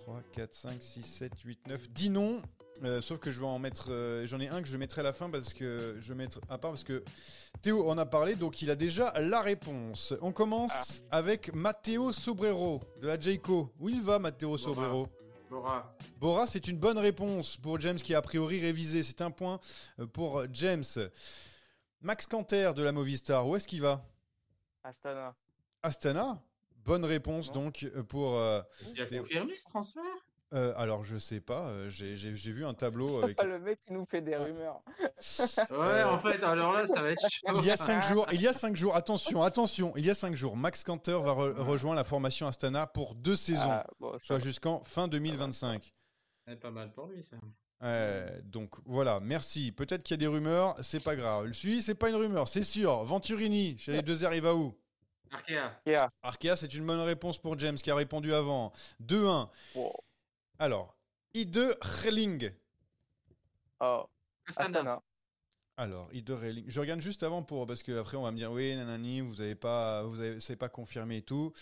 3, 0.00 0.22
4, 0.32 0.54
5, 0.54 0.82
6, 0.82 1.02
7, 1.02 1.32
8, 1.44 1.66
9, 1.68 1.90
10 1.90 2.10
noms. 2.10 2.40
Euh, 2.82 3.00
sauf 3.02 3.18
que 3.18 3.30
je 3.30 3.40
vais 3.40 3.46
en 3.46 3.58
mettre, 3.58 3.88
euh, 3.90 4.26
j'en 4.26 4.40
ai 4.40 4.48
un 4.48 4.62
que 4.62 4.68
je 4.68 4.76
mettrai 4.78 5.00
à 5.00 5.04
la 5.04 5.12
fin 5.12 5.28
parce 5.28 5.52
que 5.52 5.96
je 5.98 6.08
vais 6.08 6.14
mettre 6.14 6.40
à 6.48 6.56
part 6.56 6.70
parce 6.70 6.84
que 6.84 7.04
Théo 7.60 7.90
en 7.90 7.98
a 7.98 8.06
parlé, 8.06 8.36
donc 8.36 8.62
il 8.62 8.70
a 8.70 8.74
déjà 8.76 9.12
la 9.20 9.42
réponse. 9.42 10.14
On 10.22 10.32
commence 10.32 11.02
avec 11.10 11.54
Matteo 11.54 12.10
Sobrero 12.12 12.80
de 13.02 13.06
la 13.08 13.20
Jayco. 13.20 13.70
Où 13.78 13.90
il 13.90 14.00
va, 14.00 14.18
Matteo 14.18 14.56
Sobrero 14.56 15.08
Bora, 15.50 15.94
Bora, 16.16 16.46
c'est 16.46 16.68
une 16.68 16.78
bonne 16.78 16.96
réponse 16.98 17.56
pour 17.56 17.78
James 17.80 17.96
qui 17.96 18.14
a 18.14 18.18
a 18.18 18.22
priori 18.22 18.60
révisé. 18.60 19.02
C'est 19.02 19.20
un 19.20 19.30
point 19.30 19.58
euh, 19.98 20.06
pour 20.06 20.44
James. 20.52 20.84
Max 22.00 22.26
Canter 22.26 22.72
de 22.74 22.82
la 22.82 22.92
Movistar, 22.92 23.46
où 23.46 23.56
est-ce 23.56 23.68
qu'il 23.68 23.82
va 23.82 24.02
Astana. 24.82 25.34
Astana 25.82 26.42
Bonne 26.76 27.04
réponse 27.04 27.52
donc 27.52 27.86
pour. 28.08 28.36
euh, 28.38 28.62
as 28.98 29.06
Théo. 29.06 29.20
confirmé 29.22 29.54
ce 29.56 29.64
transfert? 29.66 30.02
Euh, 30.52 30.72
alors 30.76 31.04
je 31.04 31.16
sais 31.16 31.40
pas, 31.40 31.68
euh, 31.68 31.88
j'ai 31.88 32.14
vu 32.52 32.64
un 32.66 32.74
tableau 32.74 33.18
C'est 33.18 33.24
avec. 33.24 33.36
pas 33.36 33.44
le 33.44 33.58
mec 33.58 33.78
qui 33.86 33.92
nous 33.92 34.04
fait 34.06 34.20
des 34.20 34.36
rumeurs. 34.36 34.80
Ouais, 35.70 36.02
en 36.02 36.18
fait, 36.18 36.42
alors 36.42 36.72
là, 36.72 36.86
ça 36.86 37.02
va 37.02 37.10
être 37.10 37.20
chaud. 37.30 37.58
Il 37.58 37.64
y 37.66 37.70
a 37.70 37.76
cinq 37.76 38.02
jours, 38.04 38.26
il 38.32 38.40
y 38.40 38.48
a 38.48 38.52
cinq 38.52 38.74
jours, 38.76 38.96
attention, 38.96 39.42
attention, 39.42 39.92
il 39.96 40.06
y 40.06 40.10
a 40.10 40.14
cinq 40.14 40.34
jours, 40.34 40.56
Max 40.56 40.82
Canter 40.82 41.18
va 41.22 41.32
re- 41.32 41.54
rejoindre 41.60 41.96
la 41.96 42.04
formation 42.04 42.46
Astana 42.46 42.86
pour 42.86 43.14
deux 43.14 43.36
saisons, 43.36 43.62
Ah, 43.70 43.86
bon, 43.98 44.12
ça 44.18 44.24
soit 44.24 44.38
jusqu'en 44.38 44.80
fin 44.82 45.08
2025. 45.08 45.92
C'est 46.48 46.56
pas 46.58 46.70
mal 46.70 46.90
pour 46.92 47.06
lui, 47.06 47.22
ça. 47.22 47.36
Euh, 47.82 48.28
donc 48.44 48.74
voilà, 48.84 49.20
merci. 49.20 49.72
Peut-être 49.72 50.02
qu'il 50.02 50.14
y 50.14 50.18
a 50.18 50.18
des 50.18 50.26
rumeurs, 50.26 50.74
c'est 50.82 51.02
pas 51.02 51.16
grave. 51.16 51.46
Lui, 51.64 51.80
c'est 51.80 51.94
pas 51.94 52.08
une 52.10 52.16
rumeur, 52.16 52.48
c'est 52.48 52.62
sûr. 52.62 53.04
Venturini, 53.04 53.78
chez 53.78 53.92
les 53.92 54.02
deux 54.02 54.24
airs, 54.24 54.34
il 54.34 54.42
va 54.42 54.54
où? 54.54 54.74
Arkea. 55.30 56.10
Arkea, 56.22 56.56
c'est 56.56 56.74
une 56.74 56.84
bonne 56.86 57.00
réponse 57.00 57.38
pour 57.38 57.58
James 57.58 57.76
qui 57.76 57.90
a 57.90 57.94
répondu 57.94 58.34
avant. 58.34 58.72
2-1. 59.02 59.48
Wow. 59.74 59.92
Alors, 60.60 60.94
I2 61.34 61.74
Relling. 62.04 62.50
Oh, 63.80 64.04
Astana. 64.46 65.00
Alors, 65.78 66.10
I2 66.12 66.32
Relling. 66.34 66.64
Je 66.68 66.80
regarde 66.80 67.00
juste 67.00 67.22
avant 67.22 67.42
pour 67.42 67.66
parce 67.66 67.82
que 67.82 67.98
après 67.98 68.18
on 68.18 68.22
va 68.22 68.30
me 68.30 68.36
dire 68.36 68.52
oui, 68.52 68.76
nanani, 68.76 69.22
vous 69.22 69.40
avez 69.40 69.54
pas, 69.54 70.02
vous 70.02 70.20
avez, 70.20 70.38
c'est 70.38 70.56
pas 70.56 70.68
confirmé 70.68 71.16
et 71.16 71.22
tout. 71.22 71.54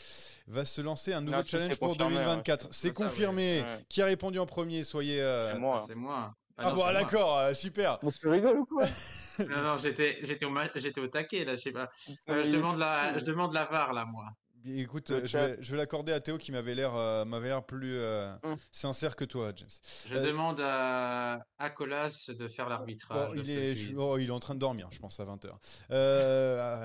Va 0.48 0.64
se 0.64 0.80
lancer 0.80 1.12
un 1.12 1.20
nouveau 1.20 1.36
Non, 1.36 1.42
challenge 1.44 1.78
pour 1.78 1.90
confirmé, 1.90 2.16
2024. 2.16 2.64
ouais. 2.64 2.68
C'est 2.72 2.76
C'est 2.88 2.94
ça, 2.94 3.04
ouais. 3.04 3.08
confirmé. 3.08 3.64
Qui 3.88 4.02
a 4.02 4.06
répondu 4.06 4.40
en 4.40 4.46
premier? 4.46 4.82
Soyez. 4.82 5.22
euh, 5.22 5.52
C'est 5.52 5.58
moi. 5.60 5.84
C'est 5.86 5.94
moi. 5.94 6.34
Ah, 6.60 6.70
non, 6.70 6.74
bon, 6.74 6.92
d'accord, 6.92 7.38
euh, 7.38 7.54
super. 7.54 8.00
Mais 8.02 8.10
tu 8.10 8.26
rigoles 8.28 8.58
ou 8.58 8.66
quoi? 8.66 8.84
Non, 9.48 9.62
non, 9.62 9.78
j'étais, 9.78 10.18
j'étais 10.22 10.44
au, 10.44 10.52
j'étais 10.74 11.00
au 11.00 11.06
taquet, 11.06 11.44
là, 11.44 11.54
je 11.54 11.60
sais 11.60 11.70
pas. 11.70 11.88
Euh, 12.28 12.42
je 12.42 12.50
demande 12.50 12.76
la, 12.80 13.16
je 13.16 13.24
demande 13.24 13.52
la 13.54 13.66
VAR, 13.66 13.92
là, 13.92 14.04
moi. 14.04 14.24
Écoute, 14.66 15.10
euh, 15.10 15.20
je 15.24 15.38
vais, 15.38 15.56
je 15.60 15.70
vais 15.70 15.76
l'accorder 15.76 16.12
à 16.12 16.20
Théo 16.20 16.36
qui 16.38 16.52
m'avait 16.52 16.74
l'air, 16.74 16.94
euh, 16.94 17.24
m'avait 17.24 17.48
l'air 17.48 17.64
plus 17.64 17.96
euh, 17.96 18.30
Hum. 18.42 18.56
sincère 18.72 19.14
que 19.16 19.24
toi, 19.24 19.52
James. 19.54 19.68
Je 20.08 20.14
Euh, 20.16 20.24
demande 20.26 20.60
à, 20.60 21.38
à 21.58 21.70
Colas 21.70 22.26
de 22.28 22.48
faire 22.48 22.68
l'arbitrage. 22.68 23.30
Il, 23.36 23.50
est, 23.50 23.74
je- 23.74 23.94
oh, 23.96 24.18
il 24.18 24.28
est 24.28 24.32
en 24.32 24.40
train 24.40 24.54
de 24.54 24.60
dormir, 24.60 24.88
je 24.90 24.98
pense, 24.98 25.20
à 25.20 25.24
20h. 25.24 25.50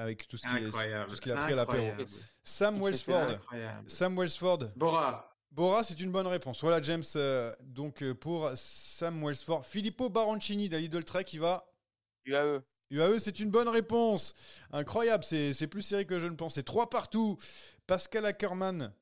avec 0.01 0.28
tout 0.28 0.38
ce 0.38 0.47
qu'il 1.19 1.32
a 1.32 1.36
pris 1.38 1.53
à 1.53 1.55
l'apéro. 1.55 1.88
Sam 2.43 2.82
Wellsford. 2.82 3.38
Sam 3.88 4.17
Wellsford. 4.17 4.71
Bora. 4.76 5.30
Bora, 5.51 5.84
c'est 5.84 5.99
une 5.99 6.11
bonne 6.11 6.28
réponse. 6.28 6.61
Voilà, 6.61 6.82
James. 6.82 7.03
euh, 7.15 7.53
donc, 7.61 8.03
pour 8.13 8.51
Sam 8.55 9.24
Wellsford. 9.24 9.63
Filippo 9.65 10.09
Baroncini 10.09 10.67
de 10.67 10.78
Lidl 10.78 11.03
Trek, 11.03 11.26
il 11.34 11.39
va. 11.39 11.65
UAE. 12.26 12.61
UAE, 12.93 13.19
c'est 13.19 13.39
une 13.39 13.49
bonne 13.49 13.67
réponse. 13.69 14.33
Incroyable, 14.71 15.23
c'est 15.23 15.53
c'est 15.53 15.67
plus 15.67 15.81
serré 15.81 16.05
que 16.05 16.19
je 16.19 16.27
ne 16.27 16.35
pensais. 16.35 16.63
Trois 16.63 16.89
partout. 16.89 17.37
Pascal 17.87 18.25
Ackermann. 18.25 18.93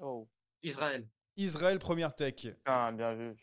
Oh. 0.00 0.26
Israël. 0.62 1.06
Israël, 1.36 1.78
première 1.78 2.14
tech. 2.14 2.34
Putain, 2.34 2.92
bien 2.92 3.14
vu. 3.14 3.34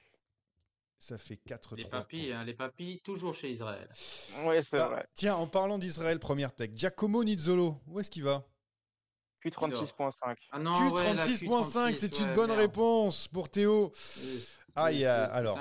Ça 0.97 1.17
fait 1.17 1.35
4-3. 1.45 1.75
Les 1.77 1.85
papis, 1.85 2.31
hein, 2.31 2.43
les 2.45 2.53
papis, 2.53 3.01
toujours 3.03 3.33
chez 3.33 3.49
Israël. 3.49 3.89
Ouais, 4.45 4.61
c'est 4.61 4.79
Ah, 4.79 4.87
vrai. 4.87 5.05
Tiens, 5.13 5.35
en 5.35 5.47
parlant 5.47 5.77
d'Israël, 5.77 6.17
première 6.17 6.53
tech. 6.53 6.71
Giacomo 6.73 7.23
Nizzolo, 7.23 7.81
où 7.87 7.99
est-ce 7.99 8.09
qu'il 8.09 8.23
va? 8.23 8.45
Q36.5. 9.43 10.35
Ah 10.51 10.59
non, 10.59 10.71
Q36.5, 10.73 10.93
ouais, 10.93 11.13
la 11.13 11.25
Q36, 11.25 11.95
c'est 11.95 12.13
ouais, 12.13 12.25
une 12.27 12.33
bonne 12.33 12.47
merde. 12.47 12.59
réponse 12.61 13.27
pour 13.27 13.49
Théo. 13.49 13.91
Oui, 13.93 14.45
Ah, 14.75 14.85
oui, 14.85 14.95
il 14.95 14.99
y 15.01 15.05
a- 15.05 15.25
oui, 15.25 15.29
alors. 15.33 15.59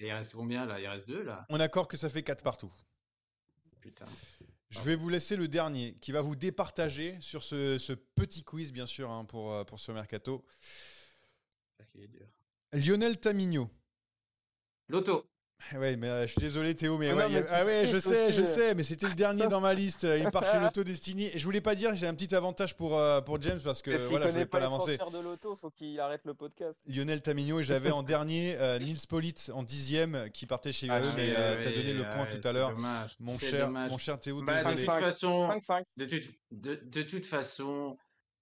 Et 0.00 0.06
il 0.06 0.12
reste 0.12 0.32
combien 0.34 0.64
là? 0.64 0.80
Il 0.80 0.86
reste 0.88 1.06
deux 1.06 1.22
là? 1.22 1.46
On 1.50 1.60
accorde 1.60 1.88
que 1.88 1.96
ça 1.96 2.08
fait 2.08 2.22
4 2.22 2.42
partout. 2.42 2.72
Putain. 3.80 4.06
Je 4.70 4.80
vais 4.80 4.94
vous 4.94 5.08
laisser 5.08 5.36
le 5.36 5.48
dernier 5.48 5.94
qui 6.00 6.12
va 6.12 6.22
vous 6.22 6.36
départager 6.36 7.18
sur 7.20 7.42
ce, 7.42 7.76
ce 7.76 7.92
petit 7.92 8.42
quiz, 8.42 8.72
bien 8.72 8.86
sûr, 8.86 9.10
hein, 9.10 9.24
pour, 9.24 9.52
euh, 9.52 9.64
pour 9.64 9.80
ce 9.80 9.92
mercato. 9.92 10.44
Est 11.94 12.06
dur. 12.06 12.26
Lionel 12.72 13.18
Tamigno. 13.18 13.68
Loto. 14.88 15.28
Ouais, 15.76 15.96
mais 15.96 16.08
euh, 16.08 16.26
je 16.26 16.32
suis 16.32 16.40
désolé 16.40 16.74
Théo, 16.74 16.98
mais, 16.98 17.10
Ah 17.10 17.14
ouais, 17.16 17.28
non, 17.28 17.36
a- 17.36 17.40
mais 17.40 17.46
ah 17.50 17.64
ouais, 17.64 17.86
je 17.86 17.98
sais, 17.98 18.32
je 18.32 18.42
euh. 18.42 18.44
sais, 18.44 18.74
mais 18.74 18.82
c'était 18.82 19.06
le 19.08 19.14
dernier 19.14 19.46
dans 19.46 19.60
ma 19.60 19.74
liste. 19.74 20.06
Il 20.18 20.30
part 20.30 20.44
chez 20.50 20.58
Lotto 20.60 20.82
Destiny. 20.84 21.26
Et 21.34 21.38
je 21.38 21.44
voulais 21.44 21.60
pas 21.60 21.74
dire, 21.74 21.94
j'ai 21.94 22.06
un 22.06 22.14
petit 22.14 22.34
avantage 22.34 22.74
pour, 22.76 22.98
euh, 22.98 23.20
pour 23.20 23.40
James 23.42 23.60
parce 23.62 23.82
que 23.82 23.90
voilà, 24.08 24.26
je 24.28 24.32
voulais 24.32 24.46
pas 24.46 24.60
l'avancer. 24.60 24.96
de 24.98 25.18
l'auto, 25.18 25.56
faut 25.60 25.70
qu'il 25.70 25.98
arrête 26.00 26.22
le 26.24 26.34
podcast. 26.34 26.76
Lionel 26.86 27.20
Tamigno 27.22 27.60
et 27.60 27.64
j'avais 27.64 27.90
en 27.90 28.02
dernier 28.02 28.56
euh, 28.58 28.78
Nils 28.80 29.06
Polit 29.08 29.34
en 29.52 29.62
dixième 29.62 30.28
qui 30.32 30.46
partait 30.46 30.72
chez 30.72 30.86
UAE, 30.86 30.92
Ah, 30.94 31.12
mais 31.16 31.28
oui, 31.28 31.34
euh, 31.36 31.54
oui, 31.58 31.64
t'as 31.64 31.70
donné 31.72 31.92
le 31.92 32.04
point 32.10 32.26
tout 32.26 32.48
à 32.48 32.52
l'heure. 32.52 32.70
dommage, 32.74 33.10
Mon 33.20 33.38
cher, 33.38 33.66
dommage. 33.66 33.90
mon 33.90 33.98
cher 33.98 34.18
Théo, 34.20 34.42
Bah, 34.42 34.64
de 34.64 34.70
toute 34.76 34.84
façon, 34.84 35.48
5-5. 35.48 35.82
de 35.96 36.04
toute, 36.06 36.24
de, 36.52 36.80
de 36.84 37.02
toute 37.02 37.26
façon, 37.26 37.96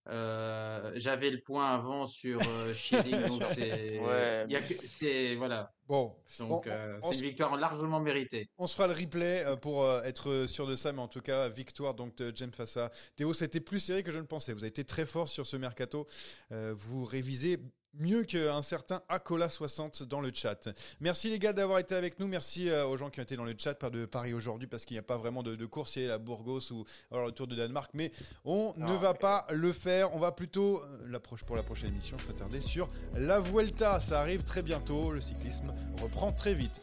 euh, 0.08 0.92
j'avais 0.96 1.30
le 1.30 1.40
point 1.40 1.74
avant 1.74 2.06
sur 2.06 2.40
euh, 2.40 2.72
Schilling, 2.74 3.26
donc 3.26 3.42
c'est, 3.44 3.98
Ouais, 4.00 5.36
voilà, 5.36 5.72
Bon, 5.86 6.14
donc 6.38 6.66
On- 6.66 6.70
euh, 6.70 6.98
c'est 7.02 7.14
une 7.14 7.22
victoire 7.22 7.56
largement 7.56 7.98
méritée. 8.00 8.50
On 8.58 8.66
se 8.66 8.74
fera 8.74 8.88
le 8.88 8.92
replay 8.94 9.42
euh, 9.46 9.56
pour 9.56 9.86
être 10.04 10.44
sûr 10.46 10.66
de 10.66 10.76
ça, 10.76 10.92
mais 10.92 11.00
en 11.00 11.08
tout 11.08 11.22
cas, 11.22 11.48
victoire 11.48 11.94
donc 11.94 12.16
de 12.16 12.30
James 12.34 12.52
à 12.76 12.90
Théo. 13.16 13.32
C'était 13.32 13.60
plus 13.60 13.80
serré 13.80 14.02
que 14.02 14.12
je 14.12 14.18
ne 14.18 14.24
pensais. 14.26 14.52
Vous 14.52 14.58
avez 14.60 14.68
été 14.68 14.84
très 14.84 15.06
fort 15.06 15.28
sur 15.28 15.46
ce 15.46 15.56
mercato. 15.56 16.06
Euh, 16.52 16.74
vous 16.76 17.04
révisez 17.06 17.58
mieux 17.94 18.24
qu'un 18.24 18.62
certain 18.62 19.02
Acola60 19.08 20.04
dans 20.04 20.20
le 20.20 20.30
chat. 20.32 20.68
Merci 21.00 21.30
les 21.30 21.38
gars 21.38 21.52
d'avoir 21.52 21.78
été 21.78 21.94
avec 21.94 22.18
nous. 22.18 22.26
Merci 22.26 22.68
euh, 22.68 22.86
aux 22.86 22.96
gens 22.96 23.10
qui 23.10 23.20
ont 23.20 23.22
été 23.22 23.36
dans 23.36 23.44
le 23.44 23.54
chat 23.56 23.74
pas 23.74 23.90
de 23.90 24.06
Paris 24.06 24.34
aujourd'hui 24.34 24.68
parce 24.68 24.84
qu'il 24.84 24.94
n'y 24.94 25.00
a 25.00 25.02
pas 25.02 25.16
vraiment 25.16 25.42
de, 25.42 25.56
de 25.56 25.66
course. 25.66 25.96
Il 25.96 26.02
y 26.02 26.04
a 26.06 26.08
la 26.08 26.18
Burgos 26.18 26.72
ou 26.72 26.84
alors 27.10 27.26
le 27.26 27.32
Tour 27.32 27.46
de 27.46 27.56
Danemark. 27.56 27.90
Mais 27.94 28.10
on 28.44 28.74
ne 28.76 28.94
va 28.94 29.14
pas 29.14 29.46
le 29.50 29.72
faire. 29.72 30.14
On 30.14 30.18
va 30.18 30.32
plutôt, 30.32 30.82
euh, 30.82 31.06
l'approche 31.08 31.44
pour 31.44 31.56
la 31.56 31.62
prochaine 31.62 31.90
émission, 31.90 32.18
s'attarder 32.18 32.60
sur 32.60 32.88
la 33.14 33.40
Vuelta. 33.40 34.00
Ça 34.00 34.20
arrive 34.20 34.44
très 34.44 34.62
bientôt. 34.62 35.10
Le 35.12 35.20
cyclisme 35.20 35.72
reprend 36.00 36.32
très 36.32 36.54
vite. 36.54 36.80